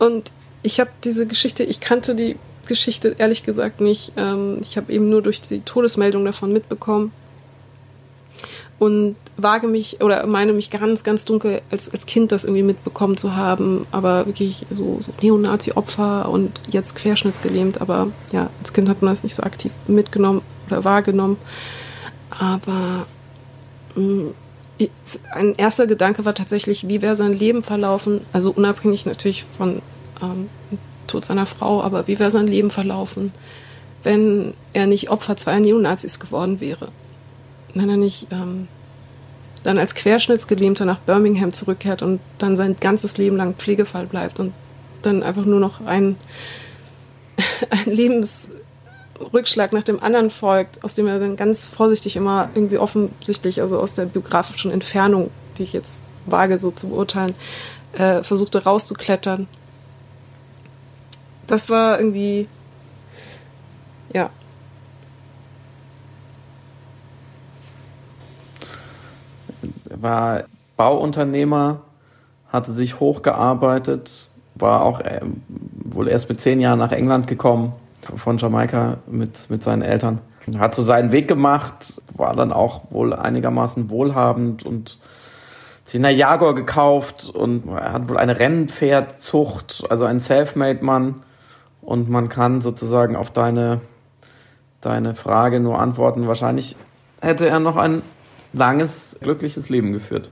Und 0.00 0.32
Ich 0.62 0.80
habe 0.80 0.90
diese 1.04 1.26
Geschichte, 1.26 1.64
ich 1.64 1.80
kannte 1.80 2.14
die 2.14 2.36
Geschichte 2.66 3.16
ehrlich 3.18 3.44
gesagt 3.44 3.80
nicht. 3.80 4.12
Ähm, 4.16 4.58
ich 4.60 4.76
habe 4.76 4.92
eben 4.92 5.08
nur 5.08 5.22
durch 5.22 5.42
die 5.42 5.60
Todesmeldung 5.60 6.24
davon 6.24 6.52
mitbekommen 6.52 7.12
und 8.78 9.16
wage 9.36 9.68
mich 9.68 10.00
oder 10.00 10.26
meine 10.26 10.52
mich 10.52 10.70
ganz, 10.70 11.04
ganz 11.04 11.24
dunkel 11.26 11.60
als, 11.70 11.92
als 11.92 12.06
Kind 12.06 12.32
das 12.32 12.44
irgendwie 12.44 12.62
mitbekommen 12.62 13.16
zu 13.16 13.36
haben, 13.36 13.86
aber 13.90 14.26
wirklich 14.26 14.66
so, 14.70 14.98
so 15.00 15.12
Neonazi-Opfer 15.20 16.28
und 16.28 16.60
jetzt 16.68 16.96
querschnittsgelähmt, 16.96 17.80
aber 17.80 18.10
ja, 18.32 18.48
als 18.60 18.72
Kind 18.72 18.88
hat 18.88 19.02
man 19.02 19.12
das 19.12 19.22
nicht 19.22 19.34
so 19.34 19.42
aktiv 19.42 19.70
mitgenommen 19.86 20.40
oder 20.66 20.84
wahrgenommen. 20.84 21.36
Aber 22.30 23.06
mh, 23.96 24.02
mm, 24.02 24.34
ein 25.32 25.54
erster 25.56 25.86
Gedanke 25.86 26.24
war 26.24 26.34
tatsächlich, 26.34 26.88
wie 26.88 27.02
wäre 27.02 27.16
sein 27.16 27.34
Leben 27.34 27.62
verlaufen, 27.62 28.22
also 28.32 28.50
unabhängig 28.50 29.04
natürlich 29.04 29.44
von 29.44 29.82
ähm, 30.22 30.48
Tod 31.06 31.24
seiner 31.24 31.46
Frau, 31.46 31.82
aber 31.82 32.06
wie 32.06 32.18
wäre 32.18 32.30
sein 32.30 32.46
Leben 32.46 32.70
verlaufen, 32.70 33.32
wenn 34.02 34.54
er 34.72 34.86
nicht 34.86 35.10
Opfer 35.10 35.36
zweier 35.36 35.60
Neonazis 35.60 36.20
geworden 36.20 36.60
wäre 36.60 36.88
wenn 37.74 37.88
er 37.88 37.96
nicht 37.96 38.26
ähm, 38.30 38.68
dann 39.62 39.78
als 39.78 39.94
Querschnittsgelähmter 39.94 40.84
nach 40.84 40.98
Birmingham 41.00 41.52
zurückkehrt 41.52 42.02
und 42.02 42.20
dann 42.38 42.56
sein 42.56 42.76
ganzes 42.80 43.18
Leben 43.18 43.36
lang 43.36 43.54
Pflegefall 43.54 44.06
bleibt 44.06 44.40
und 44.40 44.52
dann 45.02 45.22
einfach 45.22 45.44
nur 45.44 45.60
noch 45.60 45.84
ein, 45.84 46.16
ein 47.70 47.90
Lebensrückschlag 47.90 49.72
nach 49.72 49.84
dem 49.84 50.02
anderen 50.02 50.30
folgt, 50.30 50.82
aus 50.84 50.94
dem 50.94 51.06
er 51.06 51.18
dann 51.18 51.36
ganz 51.36 51.68
vorsichtig 51.68 52.16
immer 52.16 52.50
irgendwie 52.54 52.78
offensichtlich, 52.78 53.60
also 53.60 53.78
aus 53.78 53.94
der 53.94 54.06
biografischen 54.06 54.70
Entfernung, 54.70 55.30
die 55.58 55.64
ich 55.64 55.72
jetzt 55.72 56.08
wage 56.26 56.58
so 56.58 56.70
zu 56.70 56.88
beurteilen, 56.88 57.34
äh, 57.92 58.22
versuchte 58.22 58.64
rauszuklettern. 58.64 59.46
Das 61.50 61.68
war 61.68 61.98
irgendwie, 61.98 62.46
ja, 64.14 64.30
war 69.90 70.44
Bauunternehmer, 70.76 71.80
hatte 72.52 72.70
sich 72.70 73.00
hochgearbeitet, 73.00 74.30
war 74.54 74.82
auch 74.82 75.00
äh, 75.00 75.22
wohl 75.48 76.06
erst 76.06 76.28
mit 76.28 76.40
zehn 76.40 76.60
Jahren 76.60 76.78
nach 76.78 76.92
England 76.92 77.26
gekommen, 77.26 77.72
von 78.14 78.38
Jamaika 78.38 78.98
mit, 79.08 79.50
mit 79.50 79.64
seinen 79.64 79.82
Eltern. 79.82 80.20
Hat 80.56 80.76
so 80.76 80.82
seinen 80.82 81.10
Weg 81.10 81.26
gemacht, 81.26 82.00
war 82.16 82.36
dann 82.36 82.52
auch 82.52 82.82
wohl 82.90 83.12
einigermaßen 83.12 83.90
wohlhabend 83.90 84.64
und 84.64 84.98
sich 85.84 85.98
eine 85.98 86.12
Jaguar 86.12 86.54
gekauft 86.54 87.28
und 87.28 87.64
hat 87.74 88.08
wohl 88.08 88.18
eine 88.18 88.38
Rennpferdzucht, 88.38 89.82
also 89.90 90.04
ein 90.04 90.20
Selfmade-Mann. 90.20 91.24
Und 91.82 92.08
man 92.08 92.28
kann 92.28 92.60
sozusagen 92.60 93.16
auf 93.16 93.30
deine, 93.30 93.80
deine 94.80 95.14
Frage 95.14 95.60
nur 95.60 95.78
antworten. 95.78 96.28
Wahrscheinlich 96.28 96.76
hätte 97.20 97.48
er 97.48 97.60
noch 97.60 97.76
ein 97.76 98.02
langes, 98.52 99.18
glückliches 99.20 99.68
Leben 99.68 99.92
geführt. 99.92 100.30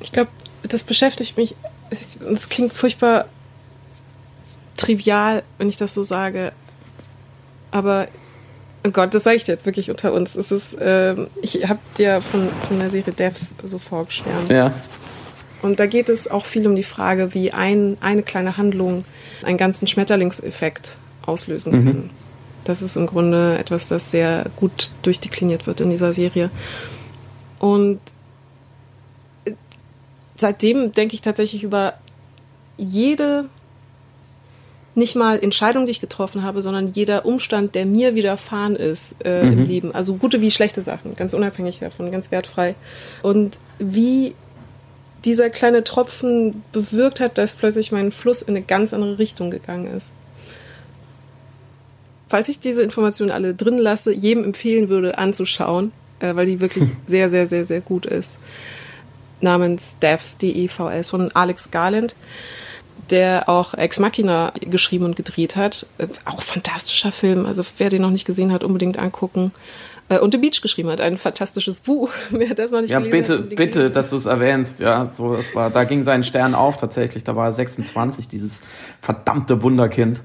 Ich 0.00 0.12
glaube, 0.12 0.30
das 0.62 0.84
beschäftigt 0.84 1.36
mich. 1.36 1.56
Es 1.90 2.48
klingt 2.48 2.72
furchtbar 2.72 3.26
trivial, 4.76 5.42
wenn 5.58 5.68
ich 5.68 5.76
das 5.76 5.92
so 5.92 6.02
sage. 6.02 6.52
Aber, 7.70 8.08
oh 8.86 8.90
Gott, 8.90 9.12
das 9.12 9.24
sage 9.24 9.36
ich 9.36 9.44
dir 9.44 9.52
jetzt 9.52 9.66
wirklich 9.66 9.90
unter 9.90 10.12
uns. 10.12 10.34
Es 10.34 10.50
ist, 10.52 10.74
äh, 10.74 11.14
ich 11.42 11.68
habe 11.68 11.80
dir 11.98 12.22
von, 12.22 12.48
von 12.66 12.78
der 12.78 12.90
Serie 12.90 13.12
Devs 13.12 13.54
so 13.62 13.78
vorgeschwärmt. 13.78 14.50
Ja. 14.50 14.72
Und 15.62 15.80
da 15.80 15.86
geht 15.86 16.08
es 16.08 16.30
auch 16.30 16.44
viel 16.44 16.66
um 16.66 16.76
die 16.76 16.82
Frage, 16.82 17.34
wie 17.34 17.52
ein, 17.52 17.96
eine 18.00 18.22
kleine 18.22 18.56
Handlung 18.56 19.04
einen 19.42 19.58
ganzen 19.58 19.86
Schmetterlingseffekt 19.86 20.98
auslösen 21.26 21.72
kann. 21.72 21.84
Mhm. 21.84 22.10
Das 22.64 22.82
ist 22.82 22.96
im 22.96 23.06
Grunde 23.06 23.58
etwas, 23.58 23.88
das 23.88 24.10
sehr 24.10 24.46
gut 24.56 24.90
durchdekliniert 25.02 25.66
wird 25.66 25.80
in 25.80 25.90
dieser 25.90 26.12
Serie. 26.12 26.50
Und 27.58 27.98
seitdem 30.36 30.92
denke 30.92 31.14
ich 31.14 31.22
tatsächlich 31.22 31.64
über 31.64 31.94
jede, 32.76 33.46
nicht 34.94 35.16
mal 35.16 35.38
Entscheidung, 35.42 35.86
die 35.86 35.92
ich 35.92 36.00
getroffen 36.00 36.42
habe, 36.42 36.62
sondern 36.62 36.92
jeder 36.92 37.24
Umstand, 37.24 37.74
der 37.74 37.86
mir 37.86 38.14
widerfahren 38.14 38.76
ist 38.76 39.16
äh, 39.24 39.44
mhm. 39.44 39.52
im 39.52 39.66
Leben. 39.66 39.94
Also 39.94 40.14
gute 40.14 40.40
wie 40.40 40.50
schlechte 40.50 40.82
Sachen, 40.82 41.16
ganz 41.16 41.34
unabhängig 41.34 41.78
davon, 41.80 42.10
ganz 42.12 42.30
wertfrei. 42.30 42.74
Und 43.22 43.58
wie 43.78 44.34
dieser 45.24 45.50
kleine 45.50 45.84
Tropfen 45.84 46.62
bewirkt 46.72 47.20
hat, 47.20 47.38
dass 47.38 47.54
plötzlich 47.54 47.92
mein 47.92 48.12
Fluss 48.12 48.42
in 48.42 48.50
eine 48.50 48.62
ganz 48.62 48.92
andere 48.94 49.18
Richtung 49.18 49.50
gegangen 49.50 49.86
ist. 49.96 50.10
Falls 52.28 52.48
ich 52.48 52.60
diese 52.60 52.82
Informationen 52.82 53.30
alle 53.30 53.54
drin 53.54 53.78
lasse, 53.78 54.12
jedem 54.12 54.44
empfehlen 54.44 54.88
würde, 54.88 55.18
anzuschauen, 55.18 55.92
äh, 56.20 56.34
weil 56.34 56.46
die 56.46 56.60
wirklich 56.60 56.84
sehr, 57.06 57.30
sehr, 57.30 57.48
sehr, 57.48 57.64
sehr 57.64 57.80
gut 57.80 58.06
ist. 58.06 58.38
Namens 59.40 59.98
Devs, 60.00 60.36
D-E-V-S 60.38 61.08
von 61.08 61.32
Alex 61.32 61.70
Garland, 61.70 62.14
der 63.10 63.48
auch 63.48 63.74
Ex 63.74 63.98
Machina 63.98 64.52
geschrieben 64.60 65.04
und 65.04 65.16
gedreht 65.16 65.56
hat. 65.56 65.86
Auch 66.24 66.42
fantastischer 66.42 67.12
Film, 67.12 67.46
also 67.46 67.62
wer 67.78 67.90
den 67.90 68.02
noch 68.02 68.10
nicht 68.10 68.26
gesehen 68.26 68.52
hat, 68.52 68.64
unbedingt 68.64 68.98
angucken. 68.98 69.52
Äh, 70.08 70.18
und 70.18 70.32
The 70.32 70.38
Beach 70.38 70.60
geschrieben 70.60 70.88
hat, 70.90 71.00
ein 71.00 71.16
fantastisches 71.16 71.80
Buch. 71.80 72.10
Wer 72.30 72.54
das 72.54 72.70
noch 72.70 72.80
nicht 72.80 72.90
ja, 72.90 73.00
bitte, 73.00 73.38
hat, 73.38 73.48
bitte, 73.50 73.90
dass 73.90 74.10
du 74.10 74.16
es 74.16 74.26
erwähnst. 74.26 74.80
Ja, 74.80 75.10
so, 75.12 75.36
das 75.36 75.54
war, 75.54 75.70
da 75.70 75.84
ging 75.84 76.02
sein 76.02 76.24
Stern 76.24 76.54
auf 76.54 76.76
tatsächlich. 76.76 77.24
Da 77.24 77.36
war 77.36 77.46
er 77.46 77.52
26, 77.52 78.28
dieses 78.28 78.62
verdammte 79.00 79.62
Wunderkind. 79.62 80.20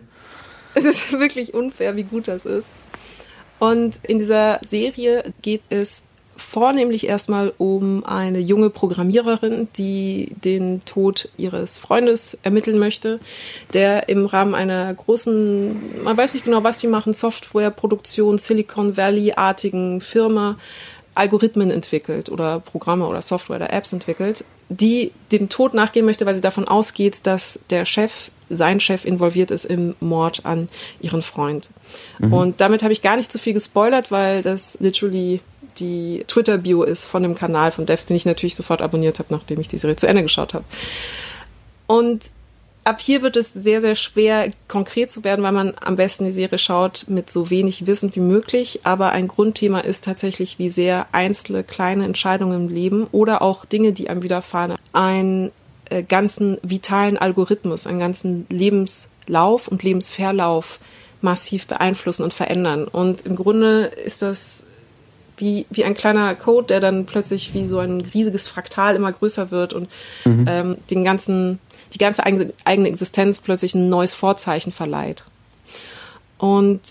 Es 0.73 0.85
ist 0.85 1.11
wirklich 1.19 1.53
unfair, 1.53 1.95
wie 1.95 2.03
gut 2.03 2.27
das 2.27 2.45
ist. 2.45 2.67
Und 3.59 3.99
in 4.03 4.19
dieser 4.19 4.59
Serie 4.63 5.33
geht 5.41 5.61
es 5.69 6.03
vornehmlich 6.35 7.07
erstmal 7.07 7.53
um 7.57 8.03
eine 8.05 8.39
junge 8.39 8.69
Programmiererin, 8.69 9.67
die 9.77 10.31
den 10.43 10.83
Tod 10.85 11.29
ihres 11.37 11.77
Freundes 11.79 12.37
ermitteln 12.43 12.79
möchte, 12.79 13.19
der 13.73 14.09
im 14.09 14.25
Rahmen 14.25 14.55
einer 14.55 14.93
großen, 14.93 16.03
man 16.03 16.17
weiß 16.17 16.33
nicht 16.33 16.45
genau, 16.45 16.63
was 16.63 16.79
sie 16.79 16.87
machen, 16.87 17.13
Softwareproduktion, 17.13 18.37
Silicon 18.37 18.97
Valley-artigen 18.97 20.01
Firma 20.01 20.57
Algorithmen 21.15 21.69
entwickelt 21.69 22.29
oder 22.29 22.59
Programme 22.59 23.05
oder 23.05 23.21
Software 23.21 23.57
oder 23.57 23.71
Apps 23.71 23.93
entwickelt, 23.93 24.43
die 24.69 25.11
dem 25.31 25.49
Tod 25.49 25.73
nachgehen 25.73 26.05
möchte, 26.05 26.25
weil 26.25 26.35
sie 26.35 26.41
davon 26.41 26.67
ausgeht, 26.67 27.27
dass 27.27 27.59
der 27.69 27.85
Chef 27.85 28.31
sein 28.49 28.79
Chef 28.79 29.05
involviert 29.05 29.51
ist 29.51 29.65
im 29.65 29.95
Mord 29.99 30.45
an 30.45 30.69
ihren 31.01 31.21
Freund. 31.21 31.69
Mhm. 32.19 32.33
Und 32.33 32.61
damit 32.61 32.83
habe 32.83 32.93
ich 32.93 33.01
gar 33.01 33.15
nicht 33.15 33.31
zu 33.31 33.39
viel 33.39 33.53
gespoilert, 33.53 34.11
weil 34.11 34.41
das 34.41 34.77
literally 34.79 35.41
die 35.79 36.23
Twitter-Bio 36.27 36.83
ist 36.83 37.05
von 37.05 37.23
dem 37.23 37.35
Kanal 37.35 37.71
von 37.71 37.85
Devs, 37.85 38.05
den 38.05 38.17
ich 38.17 38.25
natürlich 38.25 38.55
sofort 38.55 38.81
abonniert 38.81 39.19
habe, 39.19 39.33
nachdem 39.33 39.59
ich 39.59 39.67
die 39.67 39.77
Serie 39.77 39.95
zu 39.95 40.07
Ende 40.07 40.23
geschaut 40.23 40.53
habe. 40.53 40.65
Und 41.87 42.29
ab 42.83 42.99
hier 42.99 43.21
wird 43.21 43.37
es 43.37 43.53
sehr, 43.53 43.81
sehr 43.81 43.95
schwer, 43.95 44.51
konkret 44.67 45.11
zu 45.11 45.23
werden, 45.23 45.43
weil 45.43 45.51
man 45.51 45.73
am 45.81 45.95
besten 45.95 46.25
die 46.25 46.31
Serie 46.31 46.57
schaut 46.57 47.05
mit 47.07 47.29
so 47.29 47.49
wenig 47.49 47.87
Wissen 47.87 48.15
wie 48.15 48.19
möglich. 48.19 48.81
Aber 48.83 49.11
ein 49.11 49.27
Grundthema 49.27 49.79
ist 49.79 50.03
tatsächlich, 50.03 50.59
wie 50.59 50.69
sehr 50.69 51.07
einzelne 51.11 51.63
kleine 51.63 52.05
Entscheidungen 52.05 52.67
im 52.67 52.73
Leben 52.73 53.07
oder 53.11 53.41
auch 53.41 53.65
Dinge, 53.65 53.93
die 53.93 54.09
einem 54.09 54.23
widerfahren, 54.23 54.77
ein 54.91 55.51
äh, 55.89 56.03
ganzen 56.03 56.57
vitalen 56.63 57.17
Algorithmus, 57.17 57.87
einen 57.87 57.99
ganzen 57.99 58.45
Lebenslauf 58.49 59.67
und 59.67 59.83
Lebensverlauf 59.83 60.79
massiv 61.21 61.67
beeinflussen 61.67 62.23
und 62.23 62.33
verändern. 62.33 62.85
Und 62.85 63.25
im 63.25 63.35
Grunde 63.35 63.85
ist 63.85 64.21
das 64.21 64.65
wie, 65.37 65.65
wie 65.69 65.83
ein 65.83 65.93
kleiner 65.93 66.35
Code, 66.35 66.67
der 66.67 66.79
dann 66.79 67.05
plötzlich 67.05 67.53
wie 67.53 67.65
so 67.65 67.79
ein 67.79 68.01
riesiges 68.01 68.47
Fraktal 68.47 68.95
immer 68.95 69.11
größer 69.11 69.51
wird 69.51 69.73
und 69.73 69.89
mhm. 70.25 70.45
ähm, 70.47 70.77
den 70.89 71.03
ganzen, 71.03 71.59
die 71.93 71.97
ganze 71.97 72.23
eigene 72.23 72.87
Existenz 72.87 73.39
plötzlich 73.39 73.75
ein 73.75 73.89
neues 73.89 74.13
Vorzeichen 74.13 74.71
verleiht. 74.71 75.23
Und 76.37 76.81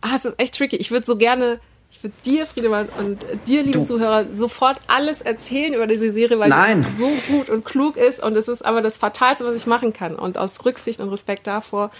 ah, 0.00 0.16
es 0.16 0.24
ist 0.24 0.38
echt 0.38 0.56
tricky. 0.56 0.76
Ich 0.76 0.90
würde 0.90 1.06
so 1.06 1.16
gerne 1.16 1.60
ich 1.96 2.02
würde 2.02 2.14
dir, 2.26 2.46
Friedemann, 2.46 2.88
und 2.98 3.24
dir, 3.46 3.62
liebe 3.62 3.78
du. 3.78 3.84
Zuhörer, 3.84 4.26
sofort 4.34 4.76
alles 4.86 5.22
erzählen 5.22 5.72
über 5.72 5.86
diese 5.86 6.12
Serie, 6.12 6.38
weil 6.38 6.50
Nein. 6.50 6.82
sie 6.82 6.90
so 6.90 7.08
gut 7.28 7.48
und 7.48 7.64
klug 7.64 7.96
ist 7.96 8.22
und 8.22 8.36
es 8.36 8.48
ist 8.48 8.62
aber 8.62 8.82
das 8.82 8.98
Fatalste, 8.98 9.46
was 9.46 9.56
ich 9.56 9.66
machen 9.66 9.94
kann. 9.94 10.14
Und 10.14 10.36
aus 10.36 10.62
Rücksicht 10.66 11.00
und 11.00 11.08
Respekt 11.08 11.46
davor, 11.46 11.90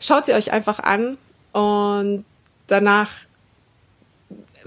schaut 0.00 0.26
sie 0.26 0.32
euch 0.32 0.50
einfach 0.50 0.80
an 0.80 1.18
und 1.52 2.24
danach 2.66 3.10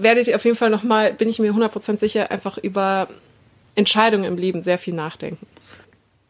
werdet 0.02 0.28
ihr 0.28 0.36
auf 0.36 0.44
jeden 0.44 0.56
Fall 0.56 0.70
nochmal, 0.70 1.12
bin 1.14 1.28
ich 1.28 1.38
mir 1.38 1.52
100% 1.52 1.98
sicher, 1.98 2.30
einfach 2.30 2.58
über 2.58 3.08
Entscheidungen 3.74 4.24
im 4.24 4.36
Leben 4.36 4.62
sehr 4.62 4.78
viel 4.78 4.94
nachdenken. 4.94 5.46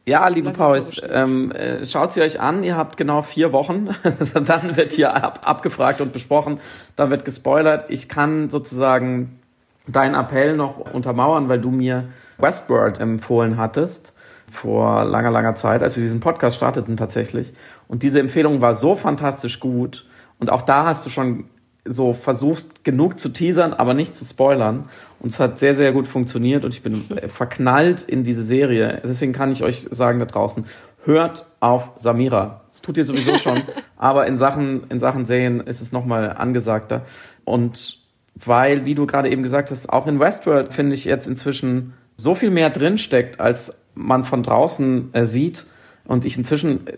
Ja, 0.07 0.25
das 0.25 0.35
liebe 0.35 0.51
Paul, 0.51 0.83
ähm, 1.11 1.53
äh, 1.53 1.85
schaut 1.85 2.15
sie 2.15 2.23
euch 2.23 2.41
an. 2.41 2.63
Ihr 2.63 2.77
habt 2.77 2.97
genau 2.97 3.23
vier 3.23 3.53
Wochen. 3.53 3.91
dann 4.45 4.77
wird 4.77 4.93
hier 4.93 5.15
ab, 5.15 5.41
abgefragt 5.45 6.01
und 6.01 6.13
besprochen. 6.13 6.59
Dann 6.97 7.11
wird 7.11 7.25
gespoilert. 7.25 7.87
Ich 7.89 8.09
kann 8.09 8.51
sozusagen 8.51 9.39
deinen 9.87 10.15
Appell 10.15 10.57
noch 10.57 10.79
untermauern, 10.93 11.49
weil 11.49 11.61
du 11.61 11.71
mir 11.71 12.09
Westworld 12.39 12.99
empfohlen 12.99 13.57
hattest 13.57 14.15
vor 14.51 15.05
langer, 15.05 15.31
langer 15.31 15.55
Zeit, 15.55 15.83
als 15.83 15.97
wir 15.97 16.03
diesen 16.03 16.21
Podcast 16.21 16.57
starteten 16.57 16.97
tatsächlich. 16.97 17.53
Und 17.87 18.03
diese 18.03 18.21
Empfehlung 18.21 18.61
war 18.61 18.75
so 18.75 18.95
fantastisch 18.95 19.61
gut. 19.61 20.07
Und 20.39 20.51
auch 20.51 20.63
da 20.63 20.87
hast 20.87 21.07
du 21.07 21.11
schon 21.11 21.45
so 21.85 22.13
versucht, 22.13 22.85
genug 22.85 23.19
zu 23.19 23.31
teasern, 23.31 23.73
aber 23.73 23.95
nicht 23.95 24.17
zu 24.17 24.25
spoilern. 24.25 24.89
Und 25.19 25.33
es 25.33 25.41
hat 25.41 25.59
sehr, 25.59 25.75
sehr 25.75 25.93
gut 25.93 26.09
funktioniert 26.09 26.65
und 26.65 26.75
ich 26.75 26.83
bin 26.83 27.05
verknallt 27.29 28.03
in 28.03 28.25
diese 28.25 28.45
Serie. 28.45 29.01
Deswegen 29.05 29.33
kann 29.33 29.53
ich 29.53 29.63
euch 29.63 29.87
sagen 29.91 30.19
da 30.19 30.27
draußen, 30.27 30.65
hört 31.05 31.47
auf 31.61 31.91
Samira. 31.97 32.63
Das 32.69 32.83
tut 32.83 32.99
ihr 32.99 33.05
sowieso 33.05 33.39
schon, 33.39 33.63
aber 33.97 34.27
in 34.27 34.37
Sachen, 34.37 34.85
in 34.91 35.01
Sachen 35.01 35.27
Serien 35.27 35.61
ist 35.61 35.81
es 35.81 35.93
nochmal 35.93 36.37
angesagter. 36.37 37.05
Und 37.45 37.99
weil, 38.35 38.85
wie 38.85 38.95
du 38.95 39.07
gerade 39.07 39.31
eben 39.31 39.43
gesagt 39.43 39.71
hast, 39.71 39.91
auch 39.91 40.07
in 40.07 40.21
Westworld 40.21 40.73
finde 40.73 40.95
ich 40.95 41.05
jetzt 41.05 41.27
inzwischen 41.27 41.95
so 42.17 42.35
viel 42.35 42.51
mehr 42.51 42.71
drinsteckt, 42.71 43.41
als 43.41 43.75
man 43.95 44.25
von 44.25 44.43
draußen 44.43 45.13
äh, 45.15 45.27
sieht. 45.27 45.67
Und 46.05 46.25
ich 46.25 46.37
inzwischen 46.37 46.87
äh, 46.87 46.97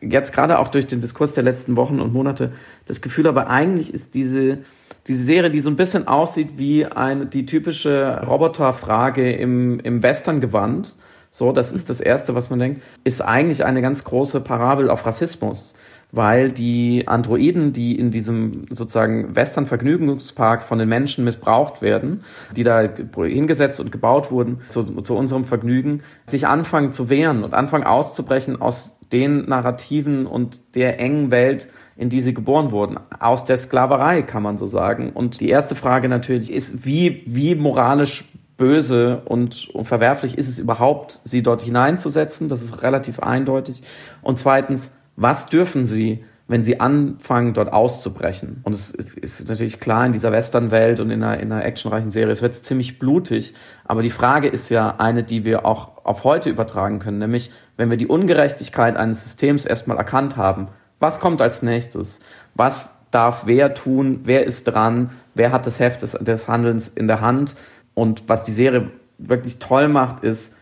jetzt 0.00 0.32
gerade 0.32 0.58
auch 0.58 0.68
durch 0.68 0.86
den 0.86 1.00
Diskurs 1.00 1.32
der 1.32 1.44
letzten 1.44 1.76
Wochen 1.76 2.00
und 2.00 2.12
Monate 2.12 2.52
das 2.86 3.00
Gefühl 3.00 3.26
aber 3.26 3.48
eigentlich 3.48 3.92
ist 3.94 4.14
diese, 4.14 4.58
diese 5.06 5.24
Serie, 5.24 5.50
die 5.50 5.60
so 5.60 5.70
ein 5.70 5.76
bisschen 5.76 6.08
aussieht 6.08 6.50
wie 6.56 6.86
eine, 6.86 7.26
die 7.26 7.46
typische 7.46 8.22
Roboterfrage 8.26 9.32
im, 9.32 9.80
im 9.80 10.02
Western-Gewand. 10.02 10.96
So, 11.30 11.52
das 11.52 11.72
ist 11.72 11.88
das 11.88 12.00
Erste, 12.00 12.34
was 12.34 12.50
man 12.50 12.58
denkt, 12.58 12.82
ist 13.04 13.22
eigentlich 13.22 13.64
eine 13.64 13.82
ganz 13.82 14.04
große 14.04 14.40
Parabel 14.40 14.90
auf 14.90 15.06
Rassismus 15.06 15.74
weil 16.12 16.50
die 16.50 17.06
Androiden, 17.06 17.72
die 17.72 17.98
in 17.98 18.10
diesem 18.10 18.64
sozusagen 18.70 19.34
Western-Vergnügungspark 19.36 20.62
von 20.62 20.78
den 20.78 20.88
Menschen 20.88 21.24
missbraucht 21.24 21.82
werden, 21.82 22.24
die 22.56 22.64
da 22.64 22.88
hingesetzt 23.16 23.80
und 23.80 23.92
gebaut 23.92 24.30
wurden 24.30 24.60
zu, 24.68 24.84
zu 25.02 25.16
unserem 25.16 25.44
Vergnügen, 25.44 26.02
sich 26.26 26.46
anfangen 26.46 26.92
zu 26.92 27.08
wehren 27.10 27.44
und 27.44 27.54
anfangen 27.54 27.84
auszubrechen 27.84 28.60
aus 28.60 28.98
den 29.12 29.46
Narrativen 29.46 30.26
und 30.26 30.74
der 30.74 31.00
engen 31.00 31.30
Welt, 31.30 31.68
in 31.96 32.08
die 32.08 32.20
sie 32.20 32.34
geboren 32.34 32.70
wurden. 32.70 32.98
Aus 33.18 33.44
der 33.44 33.56
Sklaverei, 33.56 34.22
kann 34.22 34.42
man 34.42 34.56
so 34.56 34.66
sagen. 34.66 35.10
Und 35.12 35.40
die 35.40 35.48
erste 35.48 35.74
Frage 35.74 36.08
natürlich 36.08 36.52
ist, 36.52 36.84
wie, 36.84 37.22
wie 37.26 37.54
moralisch 37.54 38.24
böse 38.56 39.22
und, 39.24 39.70
und 39.70 39.86
verwerflich 39.86 40.36
ist 40.36 40.48
es 40.48 40.58
überhaupt, 40.58 41.20
sie 41.24 41.42
dort 41.42 41.62
hineinzusetzen? 41.62 42.48
Das 42.48 42.62
ist 42.62 42.82
relativ 42.82 43.20
eindeutig. 43.20 43.82
Und 44.22 44.38
zweitens, 44.38 44.92
was 45.20 45.46
dürfen 45.46 45.84
sie, 45.84 46.24
wenn 46.48 46.62
sie 46.62 46.80
anfangen, 46.80 47.52
dort 47.52 47.72
auszubrechen? 47.72 48.60
Und 48.64 48.72
es 48.72 48.90
ist 48.90 49.48
natürlich 49.48 49.78
klar 49.78 50.06
in 50.06 50.12
dieser 50.12 50.32
Western-Welt 50.32 50.98
und 50.98 51.10
in 51.10 51.22
einer, 51.22 51.38
in 51.40 51.52
einer 51.52 51.64
actionreichen 51.64 52.10
Serie, 52.10 52.32
es 52.32 52.40
wird 52.40 52.54
ziemlich 52.54 52.98
blutig. 52.98 53.52
Aber 53.84 54.00
die 54.00 54.10
Frage 54.10 54.48
ist 54.48 54.70
ja 54.70 54.96
eine, 54.96 55.22
die 55.22 55.44
wir 55.44 55.66
auch 55.66 56.04
auf 56.04 56.24
heute 56.24 56.48
übertragen 56.48 57.00
können, 57.00 57.18
nämlich, 57.18 57.50
wenn 57.76 57.90
wir 57.90 57.98
die 57.98 58.06
Ungerechtigkeit 58.06 58.96
eines 58.96 59.22
Systems 59.22 59.66
erstmal 59.66 59.98
erkannt 59.98 60.38
haben, 60.38 60.68
was 61.00 61.20
kommt 61.20 61.42
als 61.42 61.62
nächstes? 61.62 62.20
Was 62.54 62.96
darf 63.10 63.42
wer 63.44 63.74
tun? 63.74 64.20
Wer 64.24 64.46
ist 64.46 64.64
dran? 64.64 65.10
Wer 65.34 65.52
hat 65.52 65.66
das 65.66 65.80
Heft 65.80 66.00
des, 66.00 66.12
des 66.12 66.48
Handelns 66.48 66.88
in 66.88 67.08
der 67.08 67.20
Hand? 67.20 67.56
Und 67.92 68.26
was 68.26 68.42
die 68.42 68.52
Serie 68.52 68.90
wirklich 69.18 69.58
toll 69.58 69.88
macht, 69.88 70.24
ist, 70.24 70.56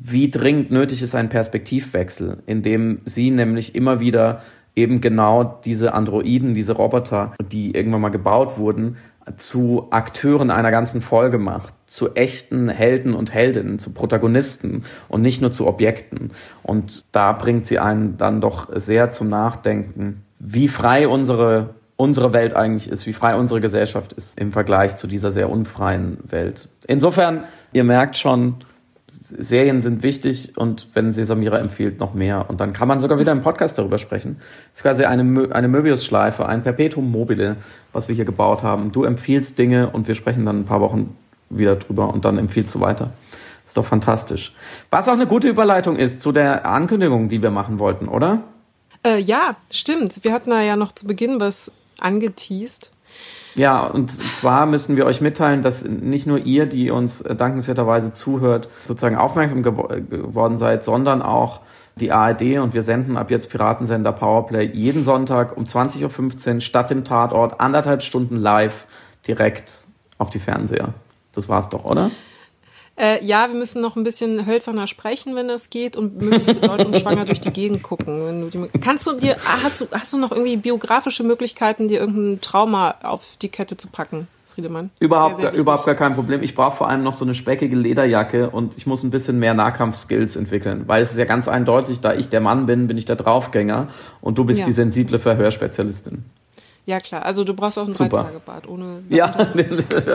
wie 0.00 0.30
dringend 0.30 0.70
nötig 0.70 1.02
ist 1.02 1.14
ein 1.14 1.28
Perspektivwechsel, 1.28 2.38
in 2.46 2.62
dem 2.62 2.98
sie 3.04 3.30
nämlich 3.30 3.74
immer 3.74 4.00
wieder 4.00 4.42
eben 4.74 5.00
genau 5.00 5.60
diese 5.64 5.92
Androiden, 5.94 6.54
diese 6.54 6.72
Roboter, 6.72 7.34
die 7.52 7.74
irgendwann 7.74 8.00
mal 8.00 8.08
gebaut 8.08 8.58
wurden, 8.58 8.96
zu 9.36 9.86
Akteuren 9.90 10.50
einer 10.50 10.70
ganzen 10.70 11.00
Folge 11.00 11.38
macht, 11.38 11.74
zu 11.86 12.14
echten 12.14 12.68
Helden 12.68 13.14
und 13.14 13.32
Heldinnen, 13.32 13.78
zu 13.78 13.92
Protagonisten 13.92 14.84
und 15.08 15.22
nicht 15.22 15.40
nur 15.40 15.52
zu 15.52 15.66
Objekten. 15.66 16.32
Und 16.62 17.04
da 17.12 17.32
bringt 17.32 17.66
sie 17.66 17.78
einen 17.78 18.16
dann 18.16 18.40
doch 18.40 18.68
sehr 18.74 19.10
zum 19.10 19.28
Nachdenken, 19.28 20.22
wie 20.38 20.66
frei 20.66 21.06
unsere, 21.06 21.74
unsere 21.96 22.32
Welt 22.32 22.54
eigentlich 22.54 22.90
ist, 22.90 23.06
wie 23.06 23.12
frei 23.12 23.36
unsere 23.36 23.60
Gesellschaft 23.60 24.12
ist 24.14 24.40
im 24.40 24.50
Vergleich 24.50 24.96
zu 24.96 25.06
dieser 25.06 25.30
sehr 25.30 25.50
unfreien 25.50 26.18
Welt. 26.28 26.68
Insofern, 26.88 27.44
ihr 27.72 27.84
merkt 27.84 28.16
schon, 28.16 28.56
Serien 29.22 29.82
sind 29.82 30.02
wichtig 30.02 30.56
und 30.56 30.88
wenn 30.94 31.12
sie 31.12 31.24
Samira 31.24 31.58
empfiehlt, 31.58 32.00
noch 32.00 32.12
mehr. 32.12 32.50
Und 32.50 32.60
dann 32.60 32.72
kann 32.72 32.88
man 32.88 32.98
sogar 32.98 33.18
wieder 33.18 33.32
im 33.32 33.42
Podcast 33.42 33.78
darüber 33.78 33.98
sprechen. 33.98 34.40
Es 34.72 34.78
ist 34.78 34.82
quasi 34.82 35.04
eine, 35.04 35.54
eine 35.54 35.68
Möbius-Schleife, 35.68 36.46
ein 36.46 36.62
Perpetuum 36.62 37.10
mobile, 37.10 37.56
was 37.92 38.08
wir 38.08 38.16
hier 38.16 38.24
gebaut 38.24 38.62
haben. 38.62 38.90
Du 38.90 39.04
empfiehlst 39.04 39.58
Dinge 39.58 39.90
und 39.90 40.08
wir 40.08 40.14
sprechen 40.14 40.44
dann 40.44 40.60
ein 40.60 40.64
paar 40.64 40.80
Wochen 40.80 41.16
wieder 41.50 41.76
drüber 41.76 42.12
und 42.12 42.24
dann 42.24 42.38
empfiehlst 42.38 42.74
du 42.74 42.80
weiter. 42.80 43.12
Ist 43.64 43.76
doch 43.76 43.86
fantastisch. 43.86 44.54
Was 44.90 45.08
auch 45.08 45.12
eine 45.12 45.26
gute 45.26 45.48
Überleitung 45.48 45.96
ist 45.96 46.20
zu 46.20 46.32
der 46.32 46.66
Ankündigung, 46.66 47.28
die 47.28 47.42
wir 47.42 47.50
machen 47.50 47.78
wollten, 47.78 48.08
oder? 48.08 48.42
Äh, 49.04 49.18
ja, 49.18 49.56
stimmt. 49.70 50.24
Wir 50.24 50.32
hatten 50.32 50.50
da 50.50 50.60
ja 50.60 50.76
noch 50.76 50.92
zu 50.92 51.06
Beginn 51.06 51.40
was 51.40 51.72
angeteased. 51.98 52.91
Ja, 53.54 53.84
und 53.84 54.10
zwar 54.34 54.64
müssen 54.66 54.96
wir 54.96 55.04
euch 55.04 55.20
mitteilen, 55.20 55.62
dass 55.62 55.84
nicht 55.84 56.26
nur 56.26 56.38
ihr, 56.38 56.66
die 56.66 56.90
uns 56.90 57.22
dankenswerterweise 57.22 58.12
zuhört, 58.12 58.68
sozusagen 58.86 59.16
aufmerksam 59.16 59.62
gew 59.62 59.88
geworden 60.08 60.56
seid, 60.56 60.84
sondern 60.84 61.20
auch 61.20 61.60
die 61.96 62.12
ARD 62.12 62.58
und 62.58 62.72
wir 62.72 62.82
senden 62.82 63.18
ab 63.18 63.30
jetzt 63.30 63.50
Piratensender 63.50 64.12
Powerplay 64.12 64.64
jeden 64.64 65.04
Sonntag 65.04 65.56
um 65.56 65.64
20.15 65.64 66.54
Uhr 66.54 66.60
statt 66.62 66.90
dem 66.90 67.04
Tatort 67.04 67.60
anderthalb 67.60 68.02
Stunden 68.02 68.36
live 68.36 68.86
direkt 69.26 69.84
auf 70.16 70.30
die 70.30 70.38
Fernseher. 70.38 70.94
Das 71.32 71.50
war's 71.50 71.68
doch, 71.68 71.84
oder? 71.84 72.10
Äh, 72.96 73.24
ja, 73.24 73.48
wir 73.48 73.54
müssen 73.54 73.80
noch 73.80 73.96
ein 73.96 74.04
bisschen 74.04 74.46
hölzerner 74.46 74.86
sprechen, 74.86 75.34
wenn 75.34 75.48
das 75.48 75.70
geht, 75.70 75.96
und 75.96 76.20
möglichst 76.20 76.60
bedeutungsschwanger 76.60 77.24
durch 77.24 77.40
die 77.40 77.50
Gegend 77.50 77.82
gucken. 77.82 78.50
Du 78.50 78.66
die, 78.66 78.78
kannst 78.78 79.06
du 79.06 79.14
dir, 79.14 79.36
hast 79.62 79.80
du, 79.80 79.86
hast 79.90 80.12
du 80.12 80.18
noch 80.18 80.30
irgendwie 80.30 80.56
biografische 80.56 81.24
Möglichkeiten, 81.24 81.88
dir 81.88 82.00
irgendein 82.00 82.40
Trauma 82.40 82.96
auf 83.02 83.36
die 83.40 83.48
Kette 83.48 83.76
zu 83.76 83.88
packen? 83.88 84.28
Friedemann. 84.52 84.90
Überhaupt, 85.00 85.36
sehr, 85.36 85.50
sehr 85.50 85.58
überhaupt 85.58 85.86
gar 85.86 85.94
kein 85.94 86.14
Problem. 86.14 86.42
Ich 86.42 86.54
brauche 86.54 86.76
vor 86.76 86.88
allem 86.88 87.02
noch 87.02 87.14
so 87.14 87.24
eine 87.24 87.34
speckige 87.34 87.74
Lederjacke 87.74 88.50
und 88.50 88.76
ich 88.76 88.86
muss 88.86 89.02
ein 89.02 89.10
bisschen 89.10 89.38
mehr 89.38 89.54
Nahkampfskills 89.54 90.36
entwickeln, 90.36 90.84
weil 90.86 91.02
es 91.02 91.12
ist 91.12 91.18
ja 91.18 91.24
ganz 91.24 91.48
eindeutig, 91.48 92.00
da 92.00 92.14
ich 92.14 92.28
der 92.28 92.40
Mann 92.40 92.66
bin, 92.66 92.86
bin 92.86 92.98
ich 92.98 93.06
der 93.06 93.16
Draufgänger 93.16 93.88
und 94.20 94.38
du 94.38 94.44
bist 94.44 94.60
ja. 94.60 94.66
die 94.66 94.72
sensible 94.72 95.18
Verhörspezialistin. 95.18 96.24
Ja, 96.84 96.98
klar. 96.98 97.24
Also 97.24 97.44
du 97.44 97.54
brauchst 97.54 97.78
auch 97.78 97.86
ein 97.86 97.92
Dreitagebad 97.92 98.68
ohne. 98.68 99.02
Ja, 99.08 99.28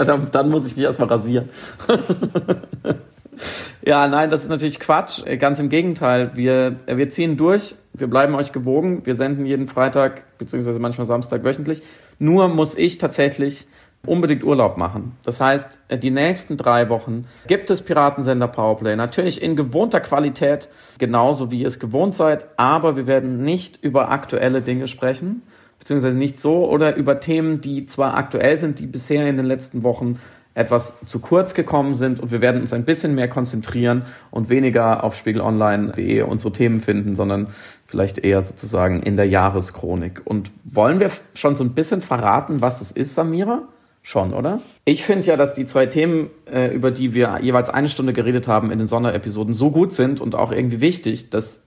dann, 0.04 0.30
dann 0.32 0.50
muss 0.50 0.68
ich 0.68 0.76
mich 0.76 0.86
erstmal 0.86 1.08
rasieren. 1.08 1.50
ja, 3.86 4.08
nein, 4.08 4.30
das 4.30 4.44
ist 4.44 4.50
natürlich 4.50 4.80
Quatsch. 4.80 5.24
Ganz 5.40 5.60
im 5.60 5.70
Gegenteil. 5.70 6.32
Wir, 6.36 6.76
wir 6.86 7.10
ziehen 7.10 7.38
durch. 7.38 7.76
Wir 7.94 8.08
bleiben 8.08 8.36
euch 8.36 8.52
gewogen. 8.52 9.06
Wir 9.06 9.16
senden 9.16 9.46
jeden 9.46 9.68
Freitag, 9.68 10.24
beziehungsweise 10.38 10.80
manchmal 10.80 11.08
Samstag 11.08 11.44
wöchentlich. 11.44 11.82
Nur 12.20 12.50
muss 12.50 12.78
ich 12.78 12.98
tatsächlich 12.98 13.68
unbedingt 14.06 14.44
Urlaub 14.44 14.78
machen. 14.78 15.16
Das 15.24 15.40
heißt, 15.40 15.82
die 16.04 16.12
nächsten 16.12 16.58
drei 16.58 16.90
Wochen 16.90 17.26
gibt 17.48 17.70
es 17.70 17.82
Piratensender 17.82 18.48
Powerplay. 18.48 18.96
Natürlich 18.96 19.42
in 19.42 19.56
gewohnter 19.56 20.02
Qualität, 20.02 20.70
genauso 20.98 21.50
wie 21.50 21.62
ihr 21.62 21.68
es 21.68 21.80
gewohnt 21.80 22.16
seid. 22.16 22.46
Aber 22.58 22.96
wir 22.96 23.08
werden 23.08 23.42
nicht 23.42 23.84
über 23.84 24.10
aktuelle 24.10 24.62
Dinge 24.62 24.88
sprechen 24.88 25.44
beziehungsweise 25.88 26.18
nicht 26.18 26.42
so, 26.42 26.70
oder 26.70 26.98
über 26.98 27.22
Themen, 27.22 27.62
die 27.62 27.86
zwar 27.86 28.18
aktuell 28.18 28.58
sind, 28.58 28.80
die 28.80 28.88
bisher 28.88 29.26
in 29.30 29.38
den 29.38 29.46
letzten 29.46 29.84
Wochen 29.84 30.20
etwas 30.54 31.00
zu 31.06 31.20
kurz 31.22 31.54
gekommen 31.54 31.94
sind 31.94 32.20
und 32.20 32.30
wir 32.30 32.42
werden 32.42 32.60
uns 32.60 32.74
ein 32.74 32.84
bisschen 32.84 33.16
mehr 33.16 33.30
konzentrieren 33.30 34.02
und 34.30 34.50
weniger 34.50 35.06
auf 35.06 35.16
spiegelonline.de 35.16 36.24
unsere 36.24 36.52
Themen 36.52 36.82
finden, 36.82 37.16
sondern 37.16 37.48
vielleicht 37.86 38.18
eher 38.18 38.42
sozusagen 38.42 39.02
in 39.02 39.16
der 39.16 39.30
Jahreschronik. 39.30 40.24
Und 40.26 40.52
wollen 40.66 41.00
wir 41.00 41.10
schon 41.36 41.56
so 41.56 41.64
ein 41.64 41.74
bisschen 41.74 42.02
verraten, 42.02 42.60
was 42.60 42.82
es 42.82 42.92
ist, 42.92 43.16
Samira? 43.16 43.62
Schon, 44.04 44.34
oder? 44.34 44.60
Ich 44.84 45.06
finde 45.06 45.26
ja, 45.26 45.38
dass 45.38 45.54
die 45.54 45.68
zwei 45.68 45.86
Themen, 45.86 46.32
äh, 46.52 46.74
über 46.74 46.92
die 46.92 47.14
wir 47.14 47.40
jeweils 47.42 47.70
eine 47.70 47.88
Stunde 47.88 48.12
geredet 48.12 48.50
haben 48.50 48.72
in 48.72 48.80
den 48.80 48.88
Sonderepisoden, 48.88 49.54
so 49.54 49.72
gut 49.72 49.94
sind 49.94 50.20
und 50.20 50.36
auch 50.36 50.52
irgendwie 50.52 50.82
wichtig, 50.82 51.30
dass 51.30 51.64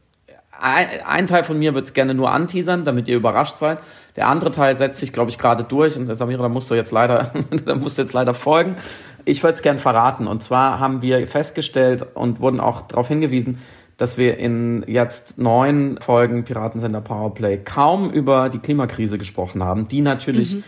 ein, 0.60 0.86
ein 1.06 1.26
Teil 1.26 1.44
von 1.44 1.58
mir 1.58 1.74
wird 1.74 1.86
es 1.86 1.94
gerne 1.94 2.14
nur 2.14 2.30
anteasern, 2.30 2.84
damit 2.84 3.08
ihr 3.08 3.16
überrascht 3.16 3.56
seid. 3.56 3.78
Der 4.20 4.28
andere 4.28 4.50
Teil 4.50 4.76
setzt 4.76 5.00
sich, 5.00 5.14
glaube 5.14 5.30
ich, 5.30 5.38
gerade 5.38 5.64
durch 5.64 5.96
und 5.96 6.14
Samira, 6.14 6.42
da 6.42 6.50
musst 6.50 6.70
du 6.70 6.74
jetzt 6.74 6.92
leider, 6.92 7.32
da 7.64 7.74
musst 7.74 7.96
du 7.96 8.02
jetzt 8.02 8.12
leider 8.12 8.34
folgen. 8.34 8.76
Ich 9.24 9.42
würde 9.42 9.54
es 9.54 9.62
gern 9.62 9.78
verraten. 9.78 10.26
Und 10.26 10.44
zwar 10.44 10.78
haben 10.78 11.00
wir 11.00 11.26
festgestellt 11.26 12.04
und 12.12 12.38
wurden 12.38 12.60
auch 12.60 12.82
darauf 12.82 13.08
hingewiesen, 13.08 13.60
dass 13.96 14.18
wir 14.18 14.36
in 14.36 14.84
jetzt 14.86 15.38
neun 15.38 15.98
Folgen 16.02 16.44
Piratensender 16.44 17.00
Powerplay 17.00 17.56
kaum 17.64 18.10
über 18.10 18.50
die 18.50 18.58
Klimakrise 18.58 19.16
gesprochen 19.16 19.64
haben, 19.64 19.88
die 19.88 20.02
natürlich 20.02 20.56
mhm. 20.56 20.64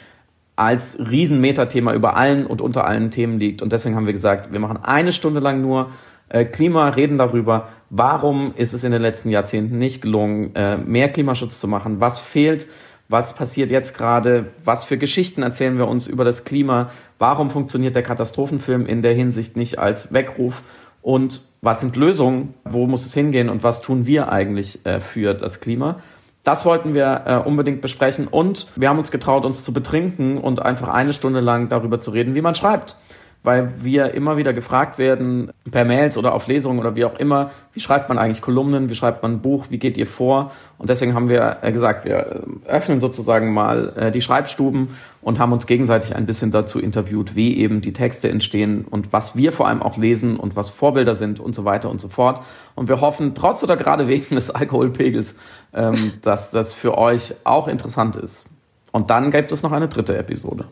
als 0.56 0.98
Riesenmetathema 0.98 1.92
über 1.92 2.16
allen 2.16 2.46
und 2.46 2.62
unter 2.62 2.86
allen 2.86 3.10
Themen 3.10 3.38
liegt. 3.38 3.60
Und 3.60 3.70
deswegen 3.70 3.96
haben 3.96 4.06
wir 4.06 4.14
gesagt, 4.14 4.50
wir 4.50 4.60
machen 4.60 4.78
eine 4.82 5.12
Stunde 5.12 5.40
lang 5.40 5.60
nur 5.60 5.90
äh, 6.30 6.46
Klima, 6.46 6.88
reden 6.88 7.18
darüber, 7.18 7.68
warum 7.90 8.54
ist 8.56 8.72
es 8.72 8.82
in 8.82 8.92
den 8.92 9.02
letzten 9.02 9.28
Jahrzehnten 9.28 9.76
nicht 9.76 10.00
gelungen, 10.00 10.54
äh, 10.54 10.78
mehr 10.78 11.10
Klimaschutz 11.10 11.60
zu 11.60 11.68
machen, 11.68 12.00
was 12.00 12.18
fehlt, 12.18 12.66
was 13.12 13.34
passiert 13.34 13.70
jetzt 13.70 13.96
gerade, 13.96 14.46
was 14.64 14.84
für 14.84 14.98
Geschichten 14.98 15.42
erzählen 15.42 15.78
wir 15.78 15.86
uns 15.86 16.08
über 16.08 16.24
das 16.24 16.44
Klima, 16.44 16.90
warum 17.18 17.50
funktioniert 17.50 17.94
der 17.94 18.02
Katastrophenfilm 18.02 18.86
in 18.86 19.02
der 19.02 19.14
Hinsicht 19.14 19.56
nicht 19.56 19.78
als 19.78 20.12
Weckruf? 20.12 20.62
Und 21.02 21.42
was 21.60 21.80
sind 21.80 21.94
Lösungen, 21.96 22.54
wo 22.64 22.86
muss 22.86 23.04
es 23.04 23.14
hingehen? 23.14 23.48
Und 23.48 23.62
was 23.62 23.82
tun 23.82 24.06
wir 24.06 24.32
eigentlich 24.32 24.84
äh, 24.86 25.00
für 25.00 25.34
das 25.34 25.60
Klima. 25.60 26.00
Das 26.42 26.64
wollten 26.64 26.94
wir 26.94 27.22
äh, 27.26 27.36
unbedingt 27.36 27.82
besprechen. 27.82 28.26
Und 28.26 28.66
wir 28.76 28.88
haben 28.88 28.98
uns 28.98 29.10
getraut, 29.10 29.44
uns 29.44 29.62
zu 29.62 29.72
betrinken 29.72 30.38
und 30.38 30.62
einfach 30.62 30.88
eine 30.88 31.12
Stunde 31.12 31.40
lang 31.40 31.68
darüber 31.68 32.00
zu 32.00 32.10
reden, 32.12 32.34
wie 32.34 32.40
man 32.40 32.54
schreibt 32.54 32.96
weil 33.42 33.72
wir 33.82 34.14
immer 34.14 34.36
wieder 34.36 34.52
gefragt 34.52 34.98
werden, 34.98 35.50
per 35.70 35.84
Mails 35.84 36.16
oder 36.16 36.32
auf 36.32 36.46
Lesungen 36.46 36.78
oder 36.78 36.94
wie 36.94 37.04
auch 37.04 37.18
immer, 37.18 37.50
wie 37.72 37.80
schreibt 37.80 38.08
man 38.08 38.18
eigentlich 38.18 38.40
Kolumnen, 38.40 38.88
wie 38.88 38.94
schreibt 38.94 39.22
man 39.22 39.32
ein 39.32 39.40
Buch, 39.40 39.66
wie 39.70 39.78
geht 39.78 39.98
ihr 39.98 40.06
vor? 40.06 40.52
Und 40.78 40.90
deswegen 40.90 41.14
haben 41.14 41.28
wir 41.28 41.58
äh, 41.62 41.72
gesagt, 41.72 42.04
wir 42.04 42.16
äh, 42.66 42.68
öffnen 42.68 43.00
sozusagen 43.00 43.52
mal 43.52 43.92
äh, 43.96 44.12
die 44.12 44.20
Schreibstuben 44.20 44.90
und 45.20 45.38
haben 45.40 45.52
uns 45.52 45.66
gegenseitig 45.66 46.14
ein 46.14 46.26
bisschen 46.26 46.52
dazu 46.52 46.78
interviewt, 46.78 47.34
wie 47.34 47.56
eben 47.58 47.80
die 47.80 47.92
Texte 47.92 48.28
entstehen 48.28 48.84
und 48.88 49.12
was 49.12 49.36
wir 49.36 49.52
vor 49.52 49.66
allem 49.66 49.82
auch 49.82 49.96
lesen 49.96 50.36
und 50.36 50.54
was 50.54 50.70
Vorbilder 50.70 51.16
sind 51.16 51.40
und 51.40 51.54
so 51.54 51.64
weiter 51.64 51.90
und 51.90 52.00
so 52.00 52.08
fort. 52.08 52.44
Und 52.76 52.88
wir 52.88 53.00
hoffen, 53.00 53.34
trotz 53.34 53.64
oder 53.64 53.76
gerade 53.76 54.06
wegen 54.06 54.36
des 54.36 54.50
Alkoholpegels, 54.50 55.36
ähm, 55.74 56.12
dass 56.22 56.52
das 56.52 56.72
für 56.72 56.96
euch 56.96 57.34
auch 57.42 57.66
interessant 57.66 58.16
ist. 58.16 58.46
Und 58.92 59.10
dann 59.10 59.30
gibt 59.30 59.50
es 59.50 59.62
noch 59.62 59.72
eine 59.72 59.88
dritte 59.88 60.16
Episode. 60.16 60.66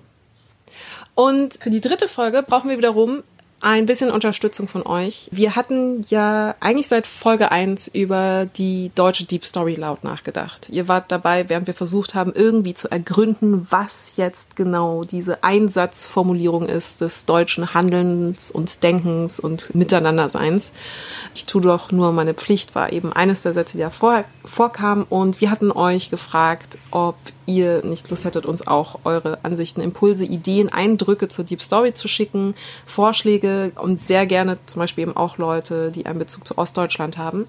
Und 1.20 1.58
für 1.60 1.68
die 1.68 1.82
dritte 1.82 2.08
Folge 2.08 2.42
brauchen 2.42 2.70
wir 2.70 2.78
wiederum 2.78 3.22
ein 3.60 3.84
bisschen 3.84 4.10
Unterstützung 4.10 4.68
von 4.68 4.86
euch. 4.86 5.28
Wir 5.30 5.54
hatten 5.54 6.06
ja 6.08 6.54
eigentlich 6.60 6.88
seit 6.88 7.06
Folge 7.06 7.52
1 7.52 7.88
über 7.88 8.46
die 8.56 8.90
deutsche 8.94 9.26
Deep 9.26 9.44
Story 9.44 9.74
laut 9.74 10.02
nachgedacht. 10.02 10.70
Ihr 10.70 10.88
wart 10.88 11.12
dabei, 11.12 11.50
während 11.50 11.66
wir 11.66 11.74
versucht 11.74 12.14
haben, 12.14 12.32
irgendwie 12.34 12.72
zu 12.72 12.90
ergründen, 12.90 13.66
was 13.68 14.14
jetzt 14.16 14.56
genau 14.56 15.04
diese 15.04 15.44
Einsatzformulierung 15.44 16.66
ist 16.66 17.02
des 17.02 17.26
deutschen 17.26 17.74
Handelns 17.74 18.50
und 18.50 18.82
Denkens 18.82 19.38
und 19.38 19.74
Miteinanderseins. 19.74 20.72
Ich 21.34 21.44
tue 21.44 21.60
doch 21.60 21.92
nur 21.92 22.12
meine 22.12 22.32
Pflicht, 22.32 22.74
war 22.74 22.94
eben 22.94 23.12
eines 23.12 23.42
der 23.42 23.52
Sätze, 23.52 23.76
die 23.76 23.82
da 23.82 23.90
vor, 23.90 24.24
vorkam. 24.46 25.04
Und 25.10 25.42
wir 25.42 25.50
hatten 25.50 25.70
euch 25.70 26.08
gefragt, 26.08 26.78
ob 26.90 27.16
ihr 27.57 27.84
nicht 27.84 28.09
Lust 28.11 28.24
hättet, 28.24 28.46
uns 28.46 28.66
auch 28.66 29.01
eure 29.05 29.38
Ansichten, 29.42 29.80
Impulse, 29.80 30.24
Ideen, 30.24 30.72
Eindrücke 30.72 31.28
zur 31.28 31.44
Deep 31.44 31.62
Story 31.62 31.94
zu 31.94 32.09
schicken, 32.09 32.55
Vorschläge 32.86 33.72
und 33.80 34.03
sehr 34.03 34.26
gerne 34.26 34.59
zum 34.66 34.80
Beispiel 34.80 35.03
eben 35.03 35.16
auch 35.16 35.38
Leute, 35.38 35.90
die 35.90 36.07
einen 36.07 36.18
Bezug 36.18 36.46
zu 36.46 36.59
Ostdeutschland 36.59 37.18
haben. 37.18 37.46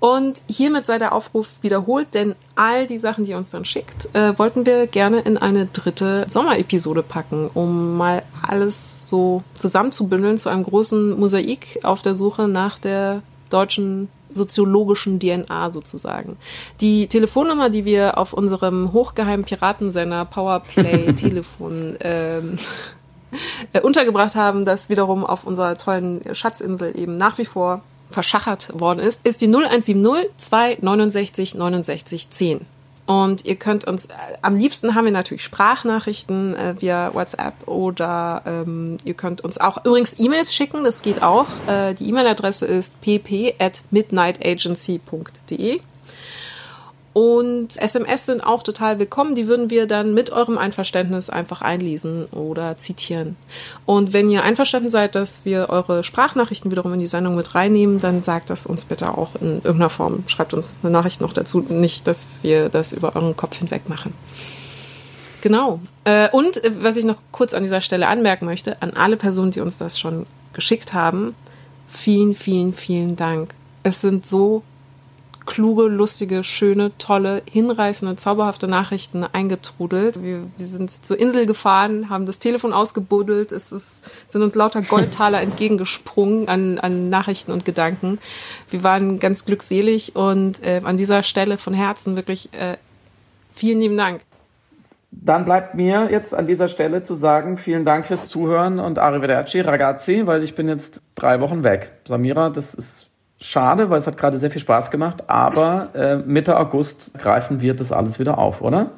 Und 0.00 0.42
hiermit 0.48 0.84
sei 0.84 0.98
der 0.98 1.14
Aufruf 1.14 1.48
wiederholt, 1.62 2.08
denn 2.12 2.34
all 2.56 2.86
die 2.86 2.98
Sachen, 2.98 3.24
die 3.24 3.30
ihr 3.30 3.38
uns 3.38 3.50
dann 3.50 3.64
schickt, 3.64 4.14
äh, 4.14 4.38
wollten 4.38 4.66
wir 4.66 4.86
gerne 4.86 5.20
in 5.20 5.38
eine 5.38 5.64
dritte 5.64 6.26
Sommerepisode 6.28 7.02
packen, 7.02 7.48
um 7.54 7.96
mal 7.96 8.22
alles 8.42 9.08
so 9.08 9.42
zusammenzubündeln 9.54 10.36
zu 10.36 10.50
einem 10.50 10.64
großen 10.64 11.18
Mosaik 11.18 11.80
auf 11.84 12.02
der 12.02 12.14
Suche 12.14 12.48
nach 12.48 12.78
der 12.78 13.22
deutschen 13.48 14.08
soziologischen 14.34 15.18
DNA 15.18 15.72
sozusagen. 15.72 16.36
Die 16.80 17.06
Telefonnummer, 17.06 17.70
die 17.70 17.84
wir 17.84 18.18
auf 18.18 18.32
unserem 18.32 18.92
hochgeheimen 18.92 19.44
Piratensender 19.44 20.24
Powerplay 20.24 21.12
Telefon 21.16 21.96
ähm, 22.00 22.58
äh, 23.72 23.80
untergebracht 23.80 24.34
haben, 24.34 24.64
das 24.64 24.88
wiederum 24.88 25.24
auf 25.24 25.46
unserer 25.46 25.76
tollen 25.76 26.22
Schatzinsel 26.34 26.98
eben 26.98 27.16
nach 27.16 27.38
wie 27.38 27.44
vor 27.44 27.82
verschachert 28.10 28.78
worden 28.78 29.00
ist, 29.00 29.26
ist 29.26 29.40
die 29.40 29.46
0170 29.46 30.30
269 30.36 31.54
69 31.54 32.30
10. 32.30 32.73
Und 33.06 33.44
ihr 33.44 33.56
könnt 33.56 33.84
uns, 33.84 34.06
äh, 34.06 34.12
am 34.40 34.56
liebsten 34.56 34.94
haben 34.94 35.04
wir 35.04 35.12
natürlich 35.12 35.42
Sprachnachrichten 35.42 36.54
äh, 36.54 36.74
via 36.80 37.12
WhatsApp 37.12 37.68
oder 37.68 38.42
ähm, 38.46 38.96
ihr 39.04 39.14
könnt 39.14 39.42
uns 39.42 39.58
auch 39.58 39.84
übrigens 39.84 40.18
E-Mails 40.18 40.54
schicken, 40.54 40.84
das 40.84 41.02
geht 41.02 41.22
auch. 41.22 41.46
Äh, 41.66 41.94
die 41.94 42.08
E-Mail-Adresse 42.08 42.64
ist 42.64 42.98
pp 43.02 43.56
at 43.58 43.82
midnightagency.de. 43.90 45.80
Und 47.14 47.80
SMS 47.80 48.26
sind 48.26 48.44
auch 48.44 48.64
total 48.64 48.98
willkommen. 48.98 49.36
Die 49.36 49.46
würden 49.46 49.70
wir 49.70 49.86
dann 49.86 50.14
mit 50.14 50.30
eurem 50.30 50.58
Einverständnis 50.58 51.30
einfach 51.30 51.62
einlesen 51.62 52.24
oder 52.26 52.76
zitieren. 52.76 53.36
Und 53.86 54.12
wenn 54.12 54.28
ihr 54.28 54.42
einverstanden 54.42 54.90
seid, 54.90 55.14
dass 55.14 55.44
wir 55.44 55.70
eure 55.70 56.02
Sprachnachrichten 56.02 56.72
wiederum 56.72 56.92
in 56.92 56.98
die 56.98 57.06
Sendung 57.06 57.36
mit 57.36 57.54
reinnehmen, 57.54 58.00
dann 58.00 58.24
sagt 58.24 58.50
das 58.50 58.66
uns 58.66 58.84
bitte 58.84 59.16
auch 59.16 59.36
in 59.36 59.58
irgendeiner 59.62 59.90
Form. 59.90 60.24
Schreibt 60.26 60.54
uns 60.54 60.76
eine 60.82 60.90
Nachricht 60.90 61.20
noch 61.20 61.32
dazu. 61.32 61.60
Nicht, 61.60 62.08
dass 62.08 62.26
wir 62.42 62.68
das 62.68 62.92
über 62.92 63.14
euren 63.14 63.36
Kopf 63.36 63.58
hinweg 63.58 63.88
machen. 63.88 64.12
Genau. 65.40 65.78
Äh, 66.02 66.30
und 66.30 66.64
äh, 66.64 66.72
was 66.80 66.96
ich 66.96 67.04
noch 67.04 67.18
kurz 67.30 67.54
an 67.54 67.62
dieser 67.62 67.80
Stelle 67.80 68.08
anmerken 68.08 68.44
möchte, 68.44 68.82
an 68.82 68.90
alle 68.90 69.16
Personen, 69.16 69.52
die 69.52 69.60
uns 69.60 69.78
das 69.78 70.00
schon 70.00 70.26
geschickt 70.52 70.94
haben, 70.94 71.36
vielen, 71.86 72.34
vielen, 72.34 72.74
vielen 72.74 73.14
Dank. 73.14 73.54
Es 73.84 74.00
sind 74.00 74.26
so 74.26 74.64
kluge, 75.46 75.84
lustige, 75.84 76.42
schöne, 76.44 76.92
tolle, 76.98 77.42
hinreißende, 77.50 78.16
zauberhafte 78.16 78.68
Nachrichten 78.68 79.24
eingetrudelt. 79.24 80.22
Wir, 80.22 80.44
wir 80.56 80.66
sind 80.66 81.04
zur 81.04 81.18
Insel 81.18 81.46
gefahren, 81.46 82.08
haben 82.10 82.26
das 82.26 82.38
Telefon 82.38 82.72
ausgebuddelt, 82.72 83.52
es 83.52 83.72
ist, 83.72 84.10
sind 84.30 84.42
uns 84.42 84.54
lauter 84.54 84.82
Goldtaler 84.82 85.40
entgegengesprungen 85.42 86.48
an, 86.48 86.78
an 86.78 87.10
Nachrichten 87.10 87.52
und 87.52 87.64
Gedanken. 87.64 88.18
Wir 88.70 88.82
waren 88.82 89.18
ganz 89.18 89.44
glückselig 89.44 90.16
und 90.16 90.62
äh, 90.62 90.80
an 90.84 90.96
dieser 90.96 91.22
Stelle 91.22 91.58
von 91.58 91.74
Herzen 91.74 92.16
wirklich 92.16 92.52
äh, 92.52 92.76
vielen 93.54 93.80
lieben 93.80 93.96
Dank. 93.96 94.20
Dann 95.10 95.44
bleibt 95.44 95.74
mir 95.74 96.08
jetzt 96.10 96.34
an 96.34 96.46
dieser 96.46 96.68
Stelle 96.68 97.04
zu 97.04 97.14
sagen, 97.14 97.56
vielen 97.56 97.84
Dank 97.84 98.04
fürs 98.06 98.28
Zuhören 98.28 98.80
und 98.80 98.98
Arrivederci, 98.98 99.60
ragazzi, 99.60 100.26
weil 100.26 100.42
ich 100.42 100.56
bin 100.56 100.68
jetzt 100.68 101.02
drei 101.14 101.40
Wochen 101.40 101.62
weg. 101.62 101.92
Samira, 102.04 102.50
das 102.50 102.74
ist 102.74 103.06
schade, 103.40 103.90
weil 103.90 103.98
es 103.98 104.06
hat 104.06 104.16
gerade 104.16 104.38
sehr 104.38 104.50
viel 104.50 104.60
Spaß 104.60 104.90
gemacht, 104.90 105.28
aber 105.28 105.88
äh, 105.94 106.16
Mitte 106.16 106.58
August 106.58 107.12
greifen 107.18 107.60
wir 107.60 107.74
das 107.74 107.92
alles 107.92 108.18
wieder 108.18 108.38
auf, 108.38 108.62
oder? 108.62 108.90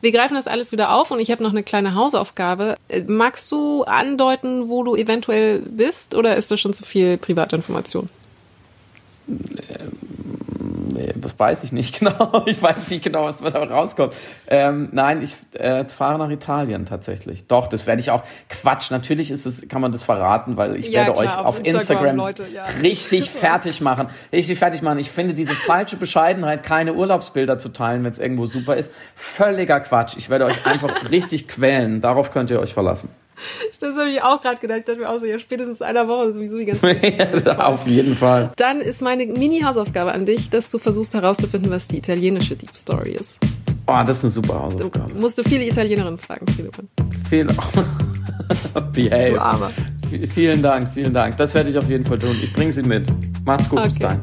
Wir 0.00 0.12
greifen 0.12 0.34
das 0.34 0.46
alles 0.46 0.72
wieder 0.72 0.92
auf 0.92 1.10
und 1.10 1.20
ich 1.20 1.30
habe 1.30 1.42
noch 1.42 1.50
eine 1.50 1.62
kleine 1.62 1.94
Hausaufgabe. 1.94 2.76
Äh, 2.88 3.02
magst 3.06 3.52
du 3.52 3.84
andeuten, 3.84 4.68
wo 4.68 4.82
du 4.82 4.96
eventuell 4.96 5.60
bist 5.60 6.14
oder 6.14 6.36
ist 6.36 6.50
das 6.50 6.60
schon 6.60 6.72
zu 6.72 6.84
viel 6.84 7.18
Privatinformation? 7.18 8.08
Das 11.16 11.38
weiß 11.38 11.64
ich 11.64 11.72
nicht 11.72 11.98
genau. 11.98 12.44
Ich 12.46 12.62
weiß 12.62 12.90
nicht 12.90 13.02
genau, 13.02 13.24
was 13.24 13.38
da 13.38 13.62
rauskommt. 13.62 14.14
Ähm, 14.46 14.88
nein, 14.92 15.22
ich 15.22 15.36
äh, 15.58 15.84
fahre 15.84 16.18
nach 16.18 16.30
Italien 16.30 16.86
tatsächlich. 16.86 17.46
Doch, 17.46 17.68
das 17.68 17.86
werde 17.86 18.00
ich 18.00 18.10
auch. 18.10 18.22
Quatsch, 18.48 18.90
natürlich 18.90 19.30
ist 19.30 19.46
es, 19.46 19.68
kann 19.68 19.80
man 19.80 19.92
das 19.92 20.02
verraten, 20.02 20.56
weil 20.56 20.76
ich 20.76 20.88
ja, 20.88 21.00
werde 21.00 21.12
klar, 21.12 21.24
euch 21.24 21.36
auf, 21.38 21.46
auf 21.46 21.58
Instagram, 21.64 22.20
Instagram 22.20 22.52
ja. 22.52 22.64
richtig 22.82 23.30
fertig 23.30 23.80
machen. 23.80 24.08
Richtig 24.32 24.58
fertig 24.58 24.82
machen. 24.82 24.98
Ich 24.98 25.10
finde 25.10 25.34
diese 25.34 25.54
falsche 25.54 25.96
Bescheidenheit, 25.96 26.62
keine 26.62 26.94
Urlaubsbilder 26.94 27.58
zu 27.58 27.70
teilen, 27.70 28.04
wenn 28.04 28.12
es 28.12 28.18
irgendwo 28.18 28.46
super 28.46 28.76
ist, 28.76 28.92
völliger 29.14 29.80
Quatsch. 29.80 30.16
Ich 30.16 30.30
werde 30.30 30.46
euch 30.46 30.66
einfach 30.66 30.90
richtig 31.10 31.48
quälen. 31.48 32.00
Darauf 32.00 32.30
könnt 32.30 32.50
ihr 32.50 32.60
euch 32.60 32.74
verlassen. 32.74 33.10
Das 33.80 33.96
habe 33.96 34.10
ich 34.10 34.22
auch 34.22 34.42
gerade 34.42 34.60
gedacht. 34.60 34.80
Ich 34.80 34.84
dachte 34.84 35.00
mir 35.00 35.08
auch 35.08 35.18
so, 35.20 35.26
ja, 35.26 35.38
spätestens 35.38 35.82
einer 35.82 36.06
Woche 36.08 36.32
sowieso 36.32 36.58
die 36.58 36.66
ganze 36.66 36.80
Zeit. 37.00 37.46
ja, 37.46 37.64
auf 37.64 37.86
jeden 37.86 38.14
Fall. 38.16 38.52
Dann 38.56 38.80
ist 38.80 39.02
meine 39.02 39.26
Mini-Hausaufgabe 39.26 40.12
an 40.12 40.26
dich, 40.26 40.50
dass 40.50 40.70
du 40.70 40.78
versuchst 40.78 41.14
herauszufinden, 41.14 41.70
was 41.70 41.88
die 41.88 41.98
italienische 41.98 42.56
Deep 42.56 42.76
Story 42.76 43.12
ist. 43.12 43.38
Oh, 43.86 44.02
das 44.06 44.18
ist 44.18 44.24
eine 44.24 44.30
super 44.30 44.62
Hausaufgabe. 44.62 45.12
Du 45.12 45.20
musst 45.20 45.38
du 45.38 45.42
viele 45.42 45.66
Italienerinnen 45.66 46.18
fragen, 46.18 46.46
Philipp. 46.48 46.76
Viel. 47.28 47.46
Behave. 48.92 49.30
Du 49.32 49.40
Arme. 49.40 49.70
vielen 50.32 50.62
Dank, 50.62 50.90
vielen 50.92 51.14
Dank. 51.14 51.36
Das 51.36 51.54
werde 51.54 51.70
ich 51.70 51.78
auf 51.78 51.88
jeden 51.88 52.04
Fall 52.04 52.18
tun. 52.18 52.36
Ich 52.42 52.52
bringe 52.52 52.72
sie 52.72 52.82
mit. 52.82 53.08
Macht's 53.44 53.68
gut, 53.68 53.80
okay. 53.80 53.88
bis 53.88 53.98
dann. 53.98 54.22